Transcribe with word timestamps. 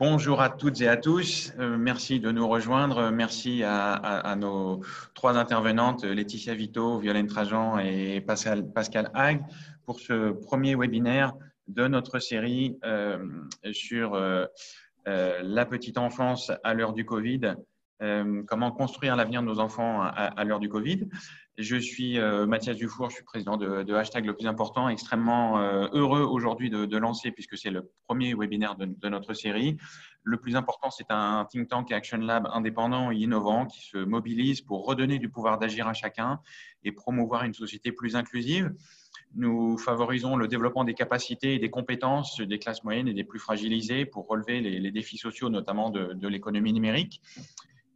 Bonjour 0.00 0.40
à 0.40 0.48
toutes 0.48 0.80
et 0.80 0.88
à 0.88 0.96
tous. 0.96 1.52
Euh, 1.58 1.76
merci 1.76 2.20
de 2.20 2.30
nous 2.30 2.48
rejoindre. 2.48 3.10
Merci 3.10 3.62
à, 3.62 4.34
nos 4.38 4.80
trois 5.14 5.36
intervenantes, 5.36 6.04
Laetitia 6.04 6.54
Vito, 6.54 6.98
Violaine 6.98 7.26
Trajan 7.26 7.78
et 7.78 8.20
Pascal, 8.22 8.66
Pascal 8.72 9.10
Hague, 9.12 9.42
pour 9.84 10.00
ce 10.00 10.32
premier 10.32 10.74
webinaire 10.74 11.34
de 11.68 11.86
notre 11.86 12.18
série 12.18 12.78
euh, 12.84 13.18
sur 13.72 14.14
euh, 14.14 14.46
la 15.06 15.66
petite 15.66 15.98
enfance 15.98 16.50
à 16.64 16.72
l'heure 16.74 16.92
du 16.92 17.04
Covid, 17.04 17.56
comment 18.46 18.70
construire 18.72 19.14
l'avenir 19.16 19.42
de 19.42 19.46
nos 19.46 19.60
enfants 19.60 20.02
à 20.02 20.44
l'heure 20.44 20.60
du 20.60 20.68
Covid. 20.68 21.06
Je 21.60 21.76
suis 21.76 22.18
euh, 22.18 22.46
Mathias 22.46 22.74
Dufour, 22.74 23.10
je 23.10 23.16
suis 23.16 23.24
président 23.24 23.58
de, 23.58 23.92
Hashtag 23.92 24.24
le 24.24 24.34
plus 24.34 24.46
important, 24.46 24.88
extrêmement 24.88 25.58
euh, 25.58 25.88
heureux 25.92 26.22
aujourd'hui 26.22 26.70
de, 26.70 26.96
lancer, 26.96 27.32
puisque 27.32 27.58
c'est 27.58 27.70
le 27.70 27.90
premier 28.06 28.34
webinaire 28.34 28.76
de, 28.76 29.08
notre 29.10 29.34
série. 29.34 29.76
Le 30.22 30.38
plus 30.38 30.56
important, 30.56 30.90
c'est 30.90 31.10
un 31.10 31.44
think 31.50 31.68
tank 31.68 31.92
Action 31.92 32.16
Lab 32.16 32.48
indépendant 32.50 33.10
et 33.10 33.16
innovant 33.16 33.66
qui 33.66 33.82
se 33.82 33.98
mobilise 33.98 34.62
pour 34.62 34.86
redonner 34.86 35.18
du 35.18 35.28
pouvoir 35.28 35.58
d'agir 35.58 35.86
à 35.86 35.92
chacun 35.92 36.40
et 36.82 36.92
promouvoir 36.92 37.44
une 37.44 37.54
société 37.54 37.92
plus 37.92 38.16
inclusive. 38.16 38.72
Nous 39.34 39.76
favorisons 39.76 40.36
le 40.36 40.48
développement 40.48 40.84
des 40.84 40.94
capacités 40.94 41.54
et 41.54 41.58
des 41.58 41.70
compétences 41.70 42.40
des 42.40 42.58
classes 42.58 42.84
moyennes 42.84 43.06
et 43.06 43.14
des 43.14 43.24
plus 43.24 43.38
fragilisées 43.38 44.06
pour 44.06 44.26
relever 44.26 44.60
les 44.60 44.90
défis 44.90 45.18
sociaux, 45.18 45.50
notamment 45.50 45.90
de, 45.90 46.26
l'économie 46.26 46.72
numérique. 46.72 47.20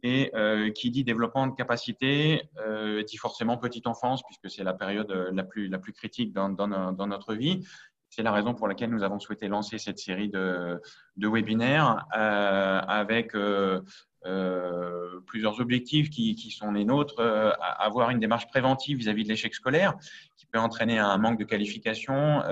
Et 0.07 0.29
euh, 0.35 0.69
qui 0.69 0.91
dit 0.91 1.03
développement 1.03 1.47
de 1.47 1.55
capacité 1.55 2.43
euh, 2.59 3.01
dit 3.01 3.17
forcément 3.17 3.57
petite 3.57 3.87
enfance, 3.87 4.21
puisque 4.21 4.55
c'est 4.55 4.63
la 4.63 4.75
période 4.75 5.09
euh, 5.09 5.31
la 5.33 5.43
plus, 5.43 5.67
la 5.67 5.79
plus 5.79 5.93
critique 5.93 6.31
dans, 6.31 6.47
dans, 6.49 7.07
notre 7.07 7.33
vie. 7.33 7.65
C'est 8.11 8.21
la 8.21 8.31
raison 8.31 8.53
pour 8.53 8.67
laquelle 8.67 8.91
nous 8.91 9.01
avons 9.01 9.17
souhaité 9.17 9.47
lancer 9.47 9.79
cette 9.79 9.97
série 9.97 10.29
de, 10.29 10.79
de 11.17 11.27
webinaires 11.27 12.05
avec 12.11 13.35
plusieurs 15.25 15.59
objectifs 15.59 16.11
qui, 16.11 16.51
sont 16.51 16.71
les 16.71 16.85
nôtres. 16.85 17.19
avoir 17.79 18.11
une 18.11 18.19
démarche 18.19 18.47
préventive 18.47 18.99
vis-à-vis 18.99 19.23
de 19.23 19.29
l'échec 19.29 19.55
scolaire, 19.55 19.95
qui 20.37 20.45
peut 20.45 20.59
entraîner 20.59 20.99
un 20.99 21.17
manque 21.17 21.39
de 21.39 21.45
qualification. 21.45 22.43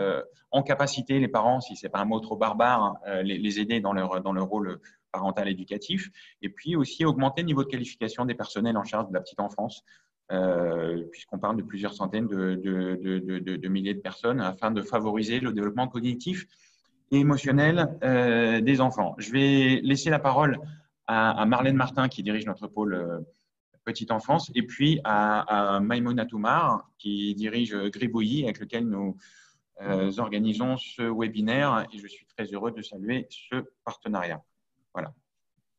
en 0.52 0.63
capacité, 0.63 1.19
les 1.19 1.30
parents, 1.30 1.61
si 1.61 1.75
ce 1.75 1.85
n'est 1.85 1.91
pas 1.91 2.00
un 2.00 2.06
mot 2.06 2.19
trop 2.19 2.35
barbare, 2.35 2.95
les, 3.23 3.38
les, 3.38 3.59
aider 3.59 3.80
dans 3.80 3.94
leur, 3.94 4.22
dans 4.22 4.33
leur 4.33 4.47
rôle 4.47 4.81
parental 5.14 5.47
éducatif, 5.47 6.09
et 6.42 6.50
puis 6.50 6.75
aussi 6.75 7.06
augmenter 7.06 7.44
le 7.44 7.47
niveau 7.47 7.64
de 7.64 7.69
qualification 7.69 8.25
des 8.25 8.33
personnels 8.33 8.75
en 8.75 8.83
charge 8.83 9.08
de 9.08 9.14
la 9.14 9.22
petite 9.22 9.39
enfance, 9.39 9.86
euh, 10.31 11.03
puisqu'on 11.11 11.38
parle 11.38 11.58
de 11.58 11.61
plusieurs 11.61 11.94
centaines 11.94 12.28
de, 12.28 13.67
milliers 13.67 13.94
de 13.94 14.00
personnes, 14.00 14.41
afin 14.41 14.72
de 14.72 14.81
favoriser 14.81 15.39
le 15.39 15.53
développement 15.53 15.88
cognitif 15.88 16.47
et 17.11 17.19
émotionnel 17.19 17.97
euh, 18.03 18.59
des 18.59 18.81
enfants. 18.81 19.16
Je 19.19 19.31
vais 19.31 19.81
laisser 19.84 20.09
la 20.09 20.19
parole 20.19 20.59
à, 21.08 21.45
Marlène 21.45 21.75
Martin, 21.75 22.08
qui 22.08 22.23
dirige 22.23 22.45
notre 22.45 22.67
pôle 22.67 22.95
euh, 22.95 23.19
petite 23.84 24.11
enfance, 24.11 24.50
et 24.56 24.64
puis 24.64 25.00
à, 25.03 25.75
à 25.75 25.80
Maïmouna 25.80 26.25
Toumar, 26.25 26.89
qui 26.97 27.36
dirige 27.36 27.75
Gribouillis, 27.75 28.45
avec 28.45 28.59
lequel 28.59 28.88
nous 28.88 29.17
organisons 30.19 30.78
ce 30.78 31.02
webinaire, 31.03 31.86
et 31.91 31.97
je 31.97 32.08
suis 32.08 32.25
très 32.25 32.45
heureux 32.45 32.72
de 32.72 32.81
saluer 32.81 33.28
ce 33.30 33.58
partenariat. 33.84 34.41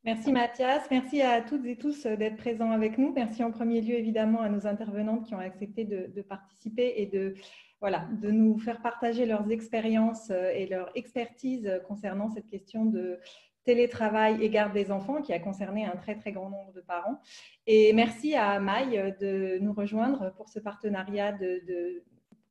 Merci 0.05 0.33
Mathias, 0.33 0.87
merci 0.91 1.23
à 1.23 1.41
toutes 1.41 1.65
et 1.65 1.77
tous 1.77 2.07
d'être 2.07 2.37
présents 2.37 2.73
avec 2.73 2.99
nous. 2.99 3.15
Merci 3.15 3.43
en 3.43 3.51
premier 3.51 3.81
lieu 3.81 3.95
évidemment 3.95 4.43
à 4.43 4.51
nos 4.51 4.67
intervenantes 4.67 5.25
qui 5.27 5.35
ont 5.35 5.39
accepté 5.39 5.87
de, 5.87 6.21
participer 6.21 6.93
et 6.97 7.07
de, 7.07 7.35
voilà, 7.81 8.07
de 8.21 8.31
nous 8.31 8.59
faire 8.59 8.83
partager 8.83 9.25
leurs 9.25 9.51
expériences 9.51 10.29
euh, 10.31 10.51
et 10.55 10.67
leur 10.67 10.91
expertise 10.95 11.81
concernant 11.89 12.29
cette 12.29 12.49
question 12.49 12.85
de 12.85 13.19
télétravail 13.65 14.45
et 14.45 14.51
garde 14.51 14.75
des 14.75 14.93
enfants 14.93 15.23
qui 15.23 15.33
a 15.33 15.39
concerné 15.39 15.87
un 15.87 15.97
très 15.97 16.17
très 16.17 16.33
grand 16.33 16.51
nombre 16.51 16.75
de 16.75 16.83
parents. 16.83 17.19
Et 17.67 17.95
merci 17.95 18.35
à 18.35 18.61
Maï 18.61 19.15
de 19.21 19.57
nous 19.63 19.73
rejoindre 19.73 20.35
pour 20.37 20.51
ce 20.51 20.59
partenariat 20.59 21.33
de, 21.33 22.05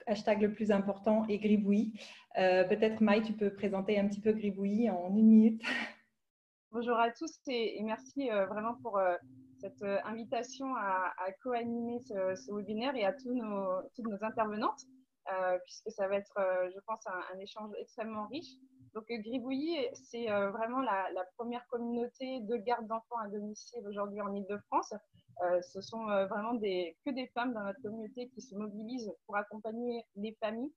hashtag 0.08 0.42
le 0.42 0.52
plus 0.52 0.72
important 0.72 1.24
et 1.30 1.38
Gribouillis. 1.38 1.94
Euh, 2.38 2.64
peut-être 2.64 3.02
Maï, 3.02 3.22
tu 3.22 3.34
peux 3.34 3.54
présenter 3.54 4.00
un 4.00 4.08
petit 4.08 4.20
peu 4.20 4.34
Gribouillis 4.34 4.90
en 4.90 5.16
une 5.16 5.28
minute. 5.28 5.62
Bonjour 6.74 6.98
à 6.98 7.12
tous 7.12 7.40
et, 7.50 7.80
merci 7.84 8.32
euh, 8.32 8.48
vraiment 8.48 8.74
pour 8.82 8.98
euh, 8.98 9.16
cette 9.60 9.84
euh, 9.84 10.00
invitation 10.06 10.76
à, 10.76 11.14
co-animer 11.44 12.00
ce, 12.00 12.52
webinaire 12.52 12.96
et 12.96 13.06
à 13.06 13.14
tous 13.14 13.32
nos, 13.32 13.80
toutes 13.96 14.08
nos 14.08 14.24
intervenantes, 14.24 14.82
puisque 15.66 15.92
ça 15.92 16.08
va 16.08 16.16
être, 16.16 16.34
je 16.74 16.80
pense, 16.88 17.06
un, 17.06 17.40
échange 17.40 17.70
extrêmement 17.78 18.26
riche. 18.26 18.56
Donc, 18.96 19.06
Gribouillis, 19.08 19.88
c'est 19.94 20.26
vraiment 20.26 20.82
la, 20.82 21.24
première 21.38 21.64
communauté 21.68 22.40
de 22.42 22.56
garde 22.56 22.88
d'enfants 22.88 23.20
à 23.24 23.28
domicile 23.28 23.88
aujourd'hui 23.88 24.22
en 24.22 24.34
Ile-de-France. 24.34 24.96
ce 25.62 25.80
sont 25.80 26.06
vraiment 26.06 26.58
que 26.58 27.12
des 27.12 27.28
femmes 27.36 27.54
dans 27.54 27.64
notre 27.64 27.82
communauté 27.84 28.30
qui 28.30 28.42
se 28.42 28.56
mobilisent 28.56 29.14
pour 29.28 29.38
accompagner 29.38 30.04
les 30.16 30.36
familles, 30.40 30.74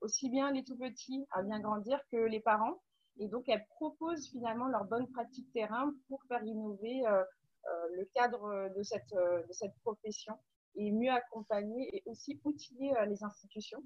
aussi 0.00 0.28
bien 0.28 0.50
les 0.50 0.64
tout 0.64 0.76
petits 0.76 1.24
à 1.30 1.42
bien 1.42 1.60
grandir 1.60 2.00
que 2.10 2.16
les 2.16 2.40
parents. 2.40 2.80
Et 3.20 3.28
donc, 3.28 3.44
elles 3.48 3.66
proposent 3.76 4.30
finalement 4.30 4.66
leurs 4.66 4.86
bonnes 4.86 5.06
pratiques 5.12 5.52
terrain 5.52 5.94
pour 6.08 6.24
faire 6.24 6.42
innover 6.42 7.06
euh, 7.06 7.22
euh, 7.66 7.88
le 7.96 8.06
cadre 8.14 8.70
de 8.74 8.82
cette, 8.82 9.12
euh, 9.12 9.46
de 9.46 9.52
cette 9.52 9.74
profession 9.82 10.34
et 10.74 10.90
mieux 10.90 11.10
accompagner 11.10 11.94
et 11.94 12.02
aussi 12.06 12.40
outiller 12.44 12.94
les 13.08 13.22
institutions. 13.24 13.82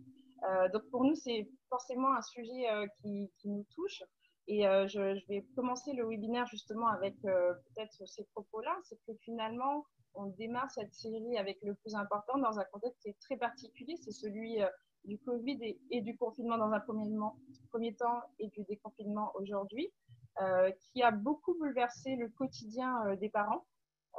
donc, 0.72 0.82
pour 0.90 1.02
nous, 1.02 1.14
c'est 1.14 1.48
forcément 1.70 2.14
un 2.14 2.20
sujet 2.20 2.66
qui, 3.00 3.30
nous 3.46 3.64
touche. 3.74 4.02
Et 4.48 4.64
je, 4.64 5.26
vais 5.28 5.46
commencer 5.56 5.94
le 5.94 6.06
webinaire 6.06 6.46
justement 6.46 6.88
avec 6.88 7.18
peut-être 7.22 8.06
ces 8.06 8.24
propos-là. 8.34 8.76
C'est 8.84 8.98
que 9.06 9.14
finalement, 9.22 9.86
on 10.12 10.26
démarre 10.26 10.70
cette 10.70 10.92
série 10.92 11.38
avec 11.38 11.56
le 11.62 11.74
plus 11.74 11.94
important 11.94 12.36
dans 12.36 12.58
un 12.58 12.64
contexte 12.64 13.00
qui 13.00 13.08
est 13.08 13.20
très 13.20 13.38
particulier. 13.38 13.96
C'est 13.96 14.12
celui 14.12 14.58
du 15.04 15.18
Covid 15.18 15.76
et, 15.90 16.00
du 16.00 16.16
confinement 16.16 16.58
dans 16.58 16.72
un 16.72 16.80
premier, 16.80 17.94
temps 17.94 18.22
et 18.38 18.48
du 18.48 18.62
déconfinement 18.64 19.32
aujourd'hui, 19.34 19.92
euh, 20.40 20.70
qui 20.80 21.02
a 21.02 21.10
beaucoup 21.10 21.54
bouleversé 21.54 22.16
le 22.16 22.28
quotidien 22.28 23.06
euh, 23.06 23.16
des 23.16 23.28
parents. 23.28 23.66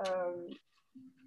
Euh, 0.08 0.48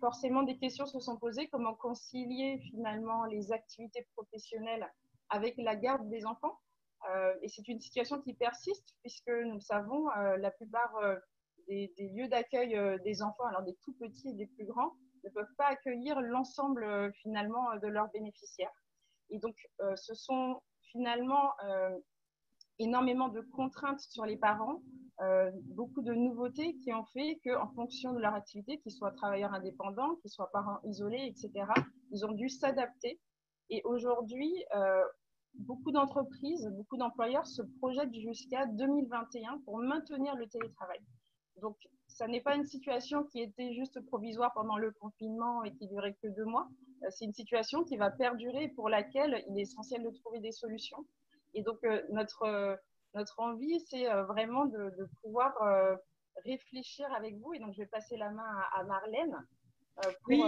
forcément, 0.01 0.43
des 0.43 0.57
questions 0.57 0.87
se 0.87 1.01
sont 1.01 1.17
posées. 1.17 1.49
Comment 1.49 1.75
concilier 1.75 2.59
finalement 2.71 3.25
les 3.25 3.53
activités 3.53 4.07
professionnelles 4.15 4.89
avec 5.29 5.55
la 5.59 5.77
garde 5.77 6.09
des 6.09 6.25
enfants? 6.25 6.59
Et 7.43 7.49
c'est 7.49 7.69
une 7.69 7.81
situation 7.81 8.21
qui 8.21 8.35
persiste 8.35 8.97
puisque 9.03 9.31
nous 9.31 9.61
savons, 9.61 10.09
la 10.09 10.51
plupart 10.51 10.93
des, 11.69 11.93
lieux 11.97 12.27
d'accueil 12.27 12.77
des 13.05 13.23
enfants, 13.23 13.45
alors 13.45 13.63
des 13.63 13.77
tout 13.85 13.95
petits 14.01 14.31
et 14.31 14.35
des 14.35 14.47
plus 14.47 14.65
grands, 14.65 14.95
ne 15.23 15.31
peuvent 15.31 15.55
pas 15.57 15.67
accueillir 15.67 16.21
l'ensemble 16.21 17.13
finalement 17.23 17.77
de 17.77 17.87
leurs 17.87 18.11
bénéficiaires. 18.11 18.73
Et 19.31 19.39
donc, 19.39 19.57
euh, 19.81 19.95
ce 19.97 20.15
sont 20.15 20.61
finalement 20.93 21.53
euh, 21.65 21.97
énormément 22.79 23.29
de 23.29 23.41
contraintes 23.41 24.01
sur 24.01 24.25
les 24.25 24.37
parents, 24.37 24.83
euh, 25.21 25.51
beaucoup 25.75 26.03
de 26.03 26.15
nouveautés 26.15 26.77
qui 26.77 26.93
ont 26.93 27.05
fait 27.07 27.41
qu'en 27.45 27.69
fonction 27.69 28.13
de 28.13 28.21
leur 28.21 28.35
activité, 28.35 28.79
qu'ils 28.79 28.93
soient 28.93 29.13
travailleurs 29.13 29.53
indépendants, 29.53 30.17
qu'ils 30.17 30.31
soient 30.31 30.51
parents 30.53 30.79
isolés, 30.85 31.27
etc., 31.27 31.67
ils 32.11 32.25
ont 32.25 32.33
dû 32.33 32.49
s'adapter. 32.49 33.21
Et 33.71 33.83
aujourd'hui, 33.85 34.65
beaucoup 35.55 35.93
d'entreprises, 35.93 36.67
beaucoup 36.73 36.97
d'employeurs 36.97 37.47
se 37.47 37.61
projettent 37.81 38.15
jusqu'à 38.15 38.65
2021 38.67 39.59
pour 39.67 39.79
maintenir 39.79 40.35
le 40.37 40.47
télétravail. 40.47 41.01
Donc, 41.61 41.77
ça 42.07 42.27
n'est 42.27 42.41
pas 42.41 42.55
une 42.55 42.65
situation 42.65 43.25
qui 43.25 43.41
était 43.41 43.75
juste 43.75 44.01
provisoire 44.07 44.53
pendant 44.55 44.79
le 44.79 44.93
confinement 44.93 45.63
et 45.65 45.73
qui 45.75 45.87
durait 45.89 46.17
que 46.23 46.29
deux 46.29 46.45
mois. 46.45 46.69
Euh, 47.03 47.09
c'est 47.11 47.25
une 47.25 47.33
situation 47.33 47.85
qui 47.85 47.97
va 47.97 48.11
perdurer 48.11 48.69
pour 48.69 48.89
laquelle 48.89 49.45
il 49.49 49.59
est 49.59 49.63
essentiel 49.63 50.03
de 50.03 50.11
trouver 50.11 50.41
des 50.41 50.53
solutions. 50.53 51.05
Et 51.55 51.63
donc, 51.63 51.79
euh, 51.85 52.03
notre, 52.11 52.43
euh, 52.45 52.77
notre 53.15 53.41
envie, 53.41 53.81
c'est 53.81 54.07
vraiment 54.25 54.67
de, 54.67 55.09
pouvoir 55.23 55.55
réfléchir 56.45 57.13
avec 57.15 57.37
vous. 57.39 57.55
Et 57.55 57.59
donc, 57.59 57.73
je 57.73 57.79
vais 57.79 57.87
passer 57.87 58.17
la 58.17 58.31
main 58.31 58.49
à, 58.75 58.85
Marlène. 58.85 59.37
Pour 59.97 60.13
oui, 60.29 60.43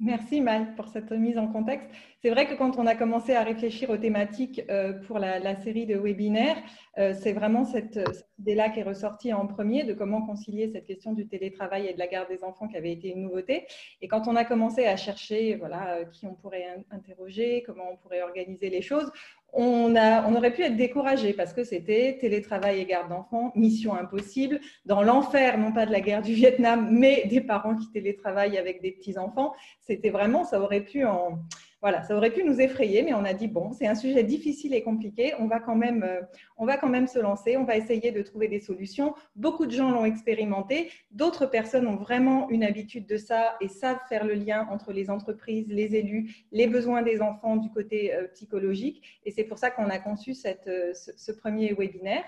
Merci 0.00 0.40
Mal 0.40 0.74
pour 0.74 0.88
cette 0.88 1.12
mise 1.12 1.38
en 1.38 1.46
contexte. 1.46 1.88
C'est 2.20 2.30
vrai 2.30 2.48
que 2.48 2.54
quand 2.54 2.78
on 2.78 2.86
a 2.86 2.96
commencé 2.96 3.34
à 3.34 3.44
réfléchir 3.44 3.90
aux 3.90 3.96
thématiques 3.96 4.60
pour 5.06 5.20
la, 5.20 5.54
série 5.62 5.86
de 5.86 5.96
webinaires, 5.96 6.56
c'est 6.96 7.32
vraiment 7.32 7.64
cette, 7.64 7.94
cette 8.12 8.28
idée-là 8.38 8.70
qui 8.70 8.80
est 8.80 8.84
ressortie 8.84 9.32
en 9.32 9.46
premier 9.46 9.84
de 9.84 9.94
comment 9.94 10.26
concilier 10.26 10.68
cette 10.68 10.86
question 10.86 11.12
du 11.12 11.28
télétravail 11.28 11.86
et 11.86 11.92
de 11.92 11.98
la 11.98 12.08
garde 12.08 12.28
des 12.28 12.42
enfants 12.42 12.66
qui 12.66 12.76
avait 12.76 12.90
été 12.90 13.10
une 13.10 13.22
nouveauté. 13.22 13.66
Et 14.00 14.08
quand 14.08 14.26
on 14.26 14.34
a 14.34 14.44
commencé 14.44 14.84
à 14.86 14.96
chercher 14.96 15.54
voilà, 15.54 16.04
qui 16.06 16.26
on 16.26 16.34
pourrait 16.34 16.84
interroger, 16.90 17.62
comment 17.64 17.84
on 17.92 17.96
pourrait 17.96 18.22
organiser 18.22 18.70
les 18.70 18.82
choses, 18.82 19.12
on, 19.54 19.94
a, 19.96 20.28
on 20.28 20.34
aurait 20.34 20.52
pu 20.52 20.62
être 20.62 20.76
découragé 20.76 21.32
parce 21.32 21.52
que 21.52 21.64
c'était 21.64 22.18
télétravail 22.20 22.80
et 22.80 22.84
garde 22.84 23.08
d'enfants, 23.08 23.52
mission 23.54 23.94
impossible, 23.94 24.60
dans 24.84 25.02
l'enfer, 25.02 25.58
non 25.58 25.72
pas 25.72 25.86
de 25.86 25.92
la 25.92 26.00
guerre 26.00 26.22
du 26.22 26.34
Vietnam, 26.34 26.88
mais 26.90 27.26
des 27.30 27.40
parents 27.40 27.76
qui 27.76 27.90
télétravaillent 27.90 28.58
avec 28.58 28.82
des 28.82 28.90
petits-enfants. 28.90 29.54
C'était 29.80 30.10
vraiment, 30.10 30.44
ça 30.44 30.60
aurait 30.60 30.82
pu 30.82 31.04
en, 31.04 31.38
voilà, 31.84 32.02
ça 32.02 32.16
aurait 32.16 32.30
pu 32.30 32.44
nous 32.44 32.62
effrayer, 32.62 33.02
mais 33.02 33.12
on 33.12 33.26
a 33.26 33.34
dit 33.34 33.46
bon, 33.46 33.72
c'est 33.72 33.86
un 33.86 33.94
sujet 33.94 34.24
difficile 34.24 34.72
et 34.72 34.82
compliqué, 34.82 35.34
on 35.38 35.46
va, 35.46 35.60
quand 35.60 35.76
même, 35.76 36.02
euh, 36.02 36.22
on 36.56 36.64
va 36.64 36.78
quand 36.78 36.88
même 36.88 37.06
se 37.06 37.18
lancer, 37.18 37.58
on 37.58 37.64
va 37.64 37.76
essayer 37.76 38.10
de 38.10 38.22
trouver 38.22 38.48
des 38.48 38.58
solutions. 38.58 39.14
Beaucoup 39.36 39.66
de 39.66 39.70
gens 39.70 39.90
l'ont 39.90 40.06
expérimenté, 40.06 40.90
d'autres 41.10 41.44
personnes 41.44 41.86
ont 41.86 41.96
vraiment 41.96 42.48
une 42.48 42.64
habitude 42.64 43.06
de 43.06 43.18
ça 43.18 43.56
et 43.60 43.68
savent 43.68 44.00
faire 44.08 44.24
le 44.24 44.32
lien 44.32 44.66
entre 44.70 44.94
les 44.94 45.10
entreprises, 45.10 45.66
les 45.68 45.94
élus, 45.94 46.34
les 46.52 46.68
besoins 46.68 47.02
des 47.02 47.20
enfants 47.20 47.56
du 47.56 47.68
côté 47.68 48.14
euh, 48.14 48.28
psychologique. 48.28 49.20
Et 49.26 49.30
c'est 49.30 49.44
pour 49.44 49.58
ça 49.58 49.70
qu'on 49.70 49.90
a 49.90 49.98
conçu 49.98 50.34
euh, 50.66 50.94
ce, 50.94 51.32
premier 51.32 51.74
webinaire. 51.74 52.24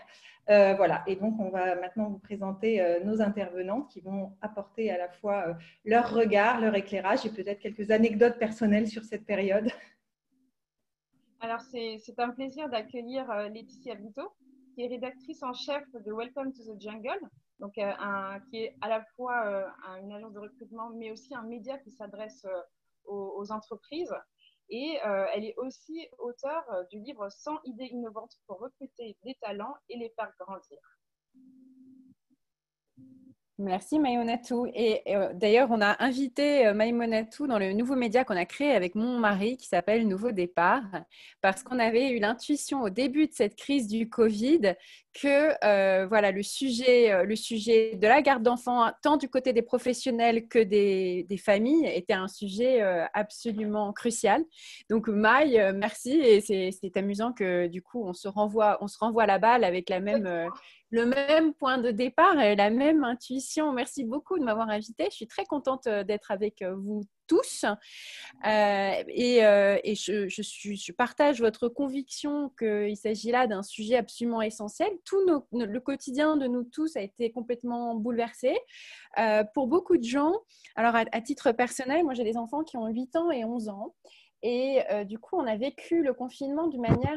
Euh, 0.48 0.74
voilà, 0.74 1.02
et 1.08 1.16
donc 1.16 1.40
on 1.40 1.50
va 1.50 1.74
maintenant 1.74 2.08
vous 2.08 2.20
présenter 2.20 2.80
euh, 2.80 3.02
nos 3.02 3.20
intervenantes 3.20 3.90
qui 3.90 4.00
vont 4.00 4.32
apporter 4.40 4.92
à 4.92 4.98
la 4.98 5.08
fois 5.08 5.48
euh, 5.48 5.54
leur 5.84 6.14
regard, 6.14 6.60
leur 6.60 6.76
éclairage 6.76 7.26
et 7.26 7.30
peut-être 7.30 7.58
quelques 7.58 7.90
anecdotes 7.90 8.38
personnelles 8.38 8.86
sur 8.86 9.02
cette 9.02 9.26
période. 9.26 9.68
Alors 11.40 11.60
c'est 11.60 12.00
un 12.18 12.30
plaisir 12.30 12.68
d'accueillir 12.68 13.26
Laetitia 13.52 13.96
Bito, 13.96 14.22
qui 14.74 14.82
est 14.82 14.88
rédactrice 14.88 15.42
en 15.42 15.52
chef 15.52 15.84
de 15.92 16.12
Welcome 16.12 16.52
to 16.52 16.62
the 16.62 16.80
Jungle, 16.80 17.20
donc 17.58 17.74
qui 17.74 17.80
est 17.80 18.76
à 18.80 18.88
la 18.88 19.04
fois 19.16 19.66
une 20.02 20.12
agence 20.12 20.32
de 20.32 20.40
recrutement, 20.40 20.90
mais 20.90 21.10
aussi 21.10 21.34
un 21.34 21.42
média 21.42 21.76
qui 21.78 21.90
s'adresse 21.90 22.46
aux, 23.04 23.52
entreprises. 23.52 24.14
Et 24.68 24.98
euh, 25.04 25.26
elle 25.32 25.44
est 25.44 25.54
aussi 25.56 26.08
auteure 26.18 26.64
euh, 26.72 26.84
du 26.90 26.98
livre 26.98 27.28
100 27.28 27.60
idées 27.64 27.86
innovantes 27.86 28.36
pour 28.46 28.58
recruter 28.58 29.16
des 29.24 29.36
talents 29.40 29.76
et 29.88 29.96
les 29.96 30.10
faire 30.10 30.32
grandir. 30.40 30.78
Merci 33.58 33.98
Maïmonatou. 33.98 34.66
Et, 34.74 35.00
euh, 35.08 35.32
d'ailleurs, 35.32 35.68
on 35.70 35.80
a 35.80 35.96
invité 36.04 36.72
Maïmonatou 36.74 37.46
dans 37.46 37.58
le 37.58 37.72
nouveau 37.72 37.96
média 37.96 38.22
qu'on 38.22 38.36
a 38.36 38.44
créé 38.44 38.72
avec 38.72 38.94
mon 38.94 39.18
mari 39.18 39.56
qui 39.56 39.66
s'appelle 39.66 40.06
Nouveau 40.06 40.30
Départ, 40.30 40.84
parce 41.40 41.62
qu'on 41.62 41.78
avait 41.78 42.10
eu 42.10 42.18
l'intuition 42.18 42.82
au 42.82 42.90
début 42.90 43.28
de 43.28 43.32
cette 43.32 43.56
crise 43.56 43.88
du 43.88 44.10
Covid 44.10 44.74
que 45.20 45.54
euh, 45.64 46.06
voilà, 46.06 46.30
le, 46.30 46.42
sujet, 46.42 47.12
euh, 47.12 47.24
le 47.24 47.36
sujet 47.36 47.96
de 47.96 48.06
la 48.06 48.20
garde 48.20 48.42
d'enfants, 48.42 48.90
tant 49.02 49.16
du 49.16 49.28
côté 49.28 49.52
des 49.52 49.62
professionnels 49.62 50.46
que 50.46 50.58
des, 50.58 51.24
des 51.28 51.38
familles, 51.38 51.86
était 51.86 52.12
un 52.12 52.28
sujet 52.28 52.82
euh, 52.82 53.04
absolument 53.14 53.92
crucial. 53.92 54.44
Donc, 54.90 55.08
Maï, 55.08 55.72
merci. 55.74 56.12
Et 56.12 56.40
c'est 56.40 56.96
amusant 56.96 57.32
que 57.32 57.66
du 57.66 57.82
coup, 57.82 58.04
on 58.04 58.12
se 58.12 58.28
renvoie, 58.28 58.78
on 58.80 58.88
se 58.88 58.98
renvoie 58.98 59.26
la 59.26 59.38
balle 59.38 59.64
avec 59.64 59.88
la 59.88 60.00
même, 60.00 60.28
le 60.90 61.06
même 61.06 61.54
point 61.54 61.78
de 61.78 61.90
départ 61.90 62.40
et 62.40 62.56
la 62.56 62.70
même 62.70 63.04
intuition. 63.04 63.72
Merci 63.72 64.04
beaucoup 64.04 64.38
de 64.38 64.44
m'avoir 64.44 64.68
invité. 64.70 65.06
Je 65.10 65.16
suis 65.16 65.26
très 65.26 65.44
contente 65.44 65.88
d'être 65.88 66.30
avec 66.30 66.62
vous 66.62 67.02
tous. 67.26 67.64
Euh, 68.46 69.02
et, 69.08 69.44
euh, 69.44 69.78
je, 69.84 70.92
partage 70.92 71.40
votre 71.40 71.68
conviction 71.68 72.50
qu'il 72.58 72.96
s'agit 72.96 73.30
là 73.30 73.46
d'un 73.46 73.62
sujet 73.62 73.96
absolument 73.96 74.42
essentiel. 74.42 74.90
Tout 75.04 75.18
le 75.52 75.78
quotidien 75.78 76.36
de 76.36 76.46
nous 76.46 76.64
tous 76.64 76.96
a 76.96 77.02
été 77.02 77.30
complètement 77.30 77.94
bouleversé. 77.94 78.56
Euh, 79.18 79.44
pour 79.54 79.66
beaucoup 79.66 79.96
de 79.96 80.04
gens, 80.04 80.32
alors 80.74 80.94
à, 80.94 81.20
titre 81.20 81.52
personnel, 81.52 82.04
moi 82.04 82.14
j'ai 82.14 82.24
des 82.24 82.36
enfants 82.36 82.64
qui 82.64 82.76
ont 82.76 82.86
8 82.86 83.16
ans 83.16 83.30
et 83.30 83.44
11 83.44 83.68
ans. 83.68 83.94
Et 84.42 84.80
du 85.06 85.18
coup, 85.18 85.36
on 85.36 85.46
a 85.46 85.56
vécu 85.56 86.04
le 86.04 86.14
confinement 86.14 86.68
d'une 86.68 86.82
manière 86.82 87.16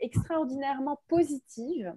extraordinairement 0.00 1.00
positive 1.08 1.94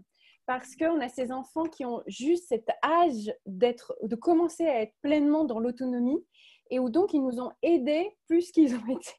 parce 0.51 0.75
qu'on 0.75 1.00
a 1.00 1.07
ces 1.07 1.31
enfants 1.31 1.63
qui 1.63 1.86
ont 1.86 2.03
juste 2.07 2.50
cet 2.50 2.68
âge 2.83 3.33
d'être, 3.45 3.95
de 4.03 4.18
commencer 4.18 4.68
à 4.68 4.81
être 4.81 4.94
pleinement 5.01 5.45
dans 5.45 5.62
l'autonomie 5.62 6.21
et 6.69 6.77
où 6.77 6.89
donc 6.89 7.13
ils 7.13 7.24
nous 7.24 7.39
ont 7.39 7.53
aidés 7.62 8.18
plus 8.27 8.51
qu'ils 8.51 8.75
ont 8.75 8.86
été 8.89 9.12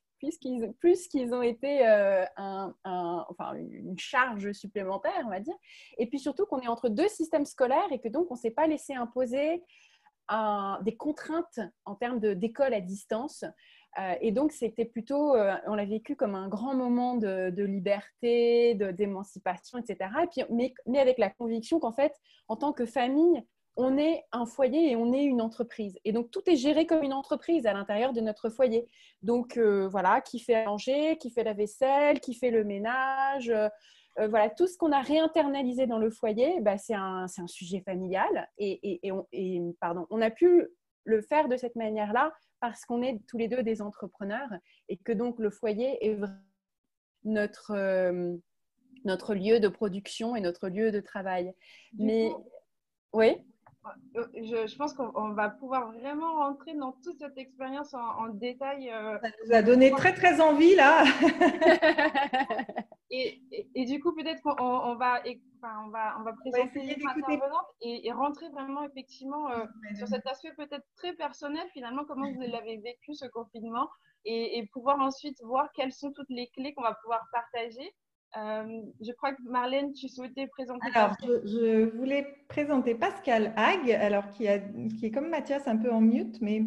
plus 0.79 1.09
qu'ils 1.09 1.35
ont 1.35 1.41
été 1.41 1.89
euh, 1.89 2.25
un, 2.37 2.75
enfin, 2.85 3.55
une 3.55 3.99
charge 3.99 4.53
supplémentaire, 4.53 5.23
on 5.25 5.31
va 5.31 5.41
dire. 5.41 5.57
Et 5.97 6.07
puis 6.07 6.19
surtout 6.21 6.45
qu'on 6.45 6.61
est 6.61 6.69
entre 6.69 6.91
deux 6.91 7.09
systèmes 7.09 7.47
scolaires 7.47 7.91
et 7.91 7.99
que 7.99 8.09
donc 8.09 8.31
on 8.31 8.35
ne 8.35 8.39
s'est 8.39 8.51
pas 8.51 8.67
laissé 8.67 8.93
imposer 8.93 9.63
des 10.83 10.97
contraintes 10.97 11.61
en 11.87 11.95
termes 11.95 12.21
d'école 12.21 12.75
à 12.75 12.81
distance. 12.81 13.45
Euh, 13.99 14.15
et 14.21 14.33
donc, 14.33 14.53
c'était 14.53 14.85
plutôt, 14.85 15.35
euh, 15.35 15.55
on 15.67 15.75
l'a 15.75 15.85
vécu 15.85 16.17
comme 16.17 16.35
un 16.35 16.49
grand 16.49 16.75
moment 16.75 17.17
de, 17.17 17.51
de 17.51 17.65
liberté, 17.65 18.75
d'émancipation, 18.75 19.79
etc. 19.79 20.11
Et 20.23 20.27
puis, 20.27 20.73
mais, 20.87 20.99
avec 20.99 21.19
la 21.19 21.31
conviction 21.31 21.79
qu'en 21.79 21.93
fait, 21.93 22.15
en 22.49 22.57
tant 22.57 22.73
que 22.73 22.87
famille, 22.87 23.43
on 23.77 23.97
est 23.97 24.25
un 24.33 24.45
foyer 24.45 24.91
et 24.91 24.97
on 24.97 25.13
est 25.13 25.25
une 25.25 25.41
entreprise. 25.41 25.99
Et 26.05 26.13
donc, 26.13 26.31
tout 26.31 26.43
est 26.47 26.57
géré 26.57 26.87
comme 26.87 27.03
une 27.03 27.13
entreprise 27.13 27.67
à 27.67 27.73
l'intérieur 27.73 28.13
de 28.13 28.21
notre 28.21 28.51
foyer. 28.51 28.87
Donc, 29.23 29.57
euh, 29.57 29.89
voilà, 29.89 30.21
qui 30.21 30.41
fait 30.41 30.65
manger, 30.65 31.17
qui 31.19 31.31
fait 31.31 31.45
la 31.45 31.55
vaisselle, 31.55 32.21
qui 32.21 32.35
fait 32.35 32.51
le 32.51 32.65
ménage. 32.65 33.53
Voilà, 34.19 34.51
tout 34.51 34.67
ce 34.67 34.77
qu'on 34.77 34.93
a 34.93 35.01
réinternalisé 35.01 35.87
dans 35.87 35.97
le 35.97 36.11
foyer, 36.11 36.61
bah, 36.61 36.77
c'est 36.77 36.93
un, 36.95 37.27
sujet 37.47 37.81
familial. 37.81 38.51
Et, 38.59 39.11
on, 39.11 39.27
pardon, 39.81 40.07
on 40.11 40.21
a 40.21 40.31
pu 40.31 40.69
le 41.05 41.23
faire 41.23 41.49
de 41.49 41.57
cette 41.57 41.77
manière-là 41.77 42.31
parce 42.63 42.85
qu'on 42.85 43.03
est 43.03 43.21
tous 43.27 43.39
les 43.39 43.49
deux 43.49 43.65
des 43.65 43.83
entrepreneurs 43.83 44.49
et 44.89 44.97
que 44.97 45.11
donc 45.11 45.41
le 45.41 45.51
foyer 45.51 45.99
est 46.07 46.17
notre, 47.25 47.75
notre 49.05 49.35
lieu 49.35 49.59
de 49.59 49.67
production 49.67 50.37
et 50.37 50.41
notre 50.41 50.69
lieu 50.69 50.93
de 50.93 51.01
travail. 51.01 51.53
Mais, 51.99 52.31
oui 53.13 53.37
euh, 54.17 54.25
je, 54.37 54.77
pense 54.77 54.95
qu'on 54.95 55.33
va 55.33 55.51
pouvoir 55.51 55.91
vraiment 55.91 56.37
rentrer 56.37 56.73
dans 56.75 56.93
toute 57.03 57.19
cette 57.19 57.37
expérience 57.37 57.95
en, 57.95 58.29
détail. 58.29 58.91
Euh, 58.91 59.19
Ça 59.21 59.29
nous 59.45 59.55
a 59.55 59.63
donné 59.63 59.91
très 59.91 60.15
très 60.15 60.41
envie 60.41 60.77
là. 60.77 61.03
et, 63.11 63.43
et, 63.75 63.85
du 63.85 63.99
coup, 63.99 64.15
peut-être 64.15 64.41
qu'on 64.43 64.55
on 64.63 64.95
va, 64.95 65.21
enfin, 65.63 65.83
on 65.87 65.91
va, 65.91 66.17
on 66.19 66.23
va 66.23 66.33
présenter 66.33 66.97
l'intervenante 66.97 67.67
et, 67.81 68.07
et, 68.07 68.13
rentrer 68.13 68.49
vraiment 68.51 68.83
effectivement 68.85 69.51
euh, 69.51 69.65
sur 69.97 70.09
cet 70.09 70.27
aspect 70.27 70.53
peut-être 70.57 70.85
très 70.97 71.13
personnel 71.15 71.67
finalement, 71.73 72.05
comment 72.05 72.31
vous 72.33 72.41
l'avez 72.41 72.79
vécu 72.79 73.15
ce 73.15 73.27
confinement 73.27 73.89
et, 74.25 74.59
et 74.59 74.67
pouvoir 74.73 74.99
ensuite 75.01 75.37
voir 75.43 75.69
quelles 75.75 75.93
sont 75.93 76.13
toutes 76.13 76.31
les 76.31 76.49
clés 76.49 76.75
qu'on 76.75 76.83
va 76.83 76.97
pouvoir 77.03 77.25
partager. 77.33 77.95
Euh, 78.37 78.83
je 79.01 79.13
crois 79.13 79.33
que 79.35 79.43
Marlène, 79.43 79.93
tu 79.93 80.09
souhaitais 80.09 80.47
présenter. 80.47 80.89
Alors, 80.95 81.15
je, 81.21 81.95
voulais 81.97 82.27
présenter 82.49 82.95
Pascal 82.95 83.53
Hague, 83.57 83.91
alors 83.91 84.29
qui, 84.31 84.49
a, 84.49 84.59
qui 84.59 85.07
est 85.07 85.11
comme 85.11 85.29
Mathias 85.29 85.69
un 85.69 85.77
peu 85.77 85.93
en 85.93 86.01
mute, 86.01 86.41
mais 86.41 86.63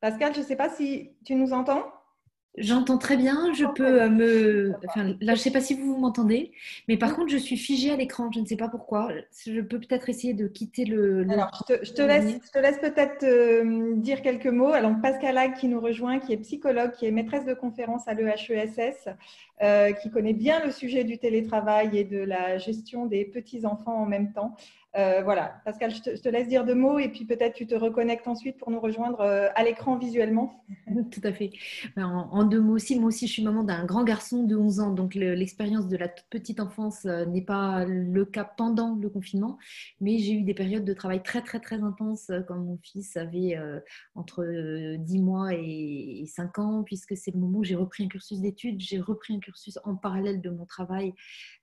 Pascal, 0.00 0.34
je 0.34 0.40
ne 0.40 0.44
sais 0.44 0.56
pas 0.56 0.70
si 0.70 1.10
tu 1.26 1.34
nous 1.34 1.52
entends. 1.52 1.84
J'entends 2.56 2.98
très 2.98 3.16
bien, 3.16 3.52
je 3.54 3.64
peux 3.64 4.02
euh, 4.02 4.10
me... 4.10 4.72
Enfin, 4.88 5.04
là, 5.04 5.14
je 5.20 5.30
ne 5.30 5.36
sais 5.36 5.52
pas 5.52 5.60
si 5.60 5.74
vous 5.74 5.96
m'entendez, 5.96 6.50
mais 6.88 6.96
par 6.96 7.14
contre, 7.14 7.28
je 7.30 7.36
suis 7.36 7.56
figée 7.56 7.92
à 7.92 7.96
l'écran, 7.96 8.28
je 8.34 8.40
ne 8.40 8.44
sais 8.44 8.56
pas 8.56 8.68
pourquoi. 8.68 9.08
Je 9.46 9.60
peux 9.60 9.78
peut-être 9.78 10.08
essayer 10.08 10.34
de 10.34 10.48
quitter 10.48 10.84
le... 10.84 11.24
Alors, 11.30 11.64
je 11.68 11.92
te, 11.92 12.02
laisse, 12.02 12.40
je 12.44 12.50
te 12.50 12.58
laisse 12.58 12.78
peut-être 12.78 13.22
euh, 13.22 13.94
dire 13.94 14.20
quelques 14.20 14.48
mots. 14.48 14.72
Alors, 14.72 14.92
Pascal 15.00 15.38
Hague 15.38 15.54
qui 15.54 15.68
nous 15.68 15.80
rejoint, 15.80 16.18
qui 16.18 16.32
est 16.32 16.38
psychologue, 16.38 16.90
qui 16.90 17.06
est 17.06 17.12
maîtresse 17.12 17.44
de 17.44 17.54
conférence 17.54 18.08
à 18.08 18.14
l'EHESS, 18.14 19.08
euh, 19.62 19.92
qui 19.92 20.10
connaît 20.10 20.32
bien 20.32 20.64
le 20.64 20.72
sujet 20.72 21.04
du 21.04 21.18
télétravail 21.18 21.98
et 21.98 22.04
de 22.04 22.18
la 22.18 22.58
gestion 22.58 23.06
des 23.06 23.24
petits-enfants 23.26 23.94
en 23.94 24.06
même 24.06 24.32
temps. 24.32 24.56
Euh, 24.96 25.22
voilà, 25.22 25.60
Pascal, 25.64 25.92
je 25.92 26.00
te, 26.00 26.28
laisse 26.28 26.48
dire 26.48 26.64
deux 26.64 26.74
mots 26.74 26.98
et 26.98 27.08
puis 27.08 27.24
peut-être 27.24 27.54
tu 27.54 27.64
te 27.64 27.76
reconnectes 27.76 28.26
ensuite 28.26 28.56
pour 28.56 28.72
nous 28.72 28.80
rejoindre 28.80 29.20
euh, 29.20 29.46
à 29.54 29.62
l'écran 29.62 29.96
visuellement. 29.96 30.64
Tout 31.12 31.20
à 31.22 31.32
fait. 31.32 31.52
Ben, 31.94 32.06
en, 32.06 32.42
deux 32.42 32.60
mots 32.60 32.74
aussi, 32.74 32.98
moi 32.98 33.08
aussi 33.08 33.28
je 33.28 33.32
suis 33.32 33.44
maman 33.44 33.62
d'un 33.62 33.84
grand 33.84 34.02
garçon 34.02 34.42
de 34.42 34.56
11 34.56 34.80
ans, 34.80 34.90
donc 34.90 35.14
l'expérience 35.14 35.86
de 35.86 35.96
la 35.96 36.08
petite 36.08 36.58
enfance 36.58 37.04
euh, 37.04 37.24
n'est 37.24 37.44
pas 37.44 37.84
le 37.84 38.24
cas 38.24 38.42
pendant 38.42 38.96
le 38.96 39.08
confinement, 39.08 39.58
mais 40.00 40.18
j'ai 40.18 40.32
eu 40.32 40.42
des 40.42 40.54
périodes 40.54 40.84
de 40.84 40.92
travail 40.92 41.22
très 41.22 41.42
très 41.42 41.60
très 41.60 41.80
intenses 41.82 42.32
quand 42.48 42.56
mon 42.56 42.78
fils 42.82 43.16
avait 43.16 43.56
entre 44.14 44.96
10 44.96 45.18
mois 45.20 45.54
et, 45.54 46.24
5 46.26 46.58
ans, 46.58 46.82
puisque 46.82 47.16
c'est 47.16 47.30
le 47.30 47.38
moment 47.38 47.58
où 47.58 47.64
j'ai 47.64 47.76
repris 47.76 48.04
un 48.04 48.08
cursus 48.08 48.40
d'études, 48.40 48.80
j'ai 48.80 49.00
repris 49.00 49.34
un 49.36 49.40
cursus 49.40 49.78
en 49.84 49.94
parallèle 49.94 50.40
de 50.40 50.50
mon 50.50 50.64
travail 50.64 51.14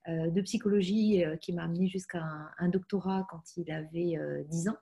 de 0.06 0.40
psychologie 0.40 1.22
qui 1.40 1.52
m'a 1.52 1.64
amené 1.64 1.88
jusqu'à 1.88 2.22
un 2.58 2.68
doctorat 2.68 3.17
quand 3.28 3.42
il 3.56 3.70
avait 3.70 4.18
10 4.48 4.68
euh, 4.68 4.70
ans. 4.70 4.76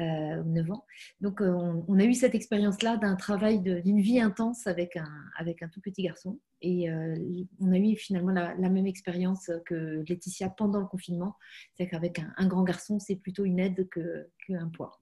Euh, 0.00 0.42
9 0.42 0.72
ans. 0.72 0.84
Donc, 1.20 1.40
euh, 1.40 1.82
on, 1.86 1.98
a 2.00 2.04
eu 2.04 2.14
cette 2.14 2.34
expérience-là 2.34 2.96
d'un 2.96 3.14
travail, 3.14 3.60
d'une 3.60 4.00
vie 4.00 4.18
intense 4.18 4.66
avec 4.66 4.96
un, 4.96 5.08
avec 5.38 5.62
un 5.62 5.68
tout 5.68 5.80
petit 5.80 6.02
garçon. 6.02 6.40
Et 6.62 6.90
euh, 6.90 7.16
on 7.60 7.70
a 7.70 7.78
eu 7.78 7.94
finalement 7.94 8.32
la, 8.32 8.56
même 8.56 8.88
expérience 8.88 9.52
que 9.66 10.02
Laetitia 10.08 10.50
pendant 10.50 10.80
le 10.80 10.86
confinement. 10.86 11.36
C'est 11.74 11.86
qu'avec 11.86 12.20
un, 12.36 12.46
grand 12.48 12.64
garçon, 12.64 12.98
c'est 12.98 13.14
plutôt 13.14 13.44
une 13.44 13.60
aide 13.60 13.88
qu'un 13.88 14.68
poids. 14.70 14.98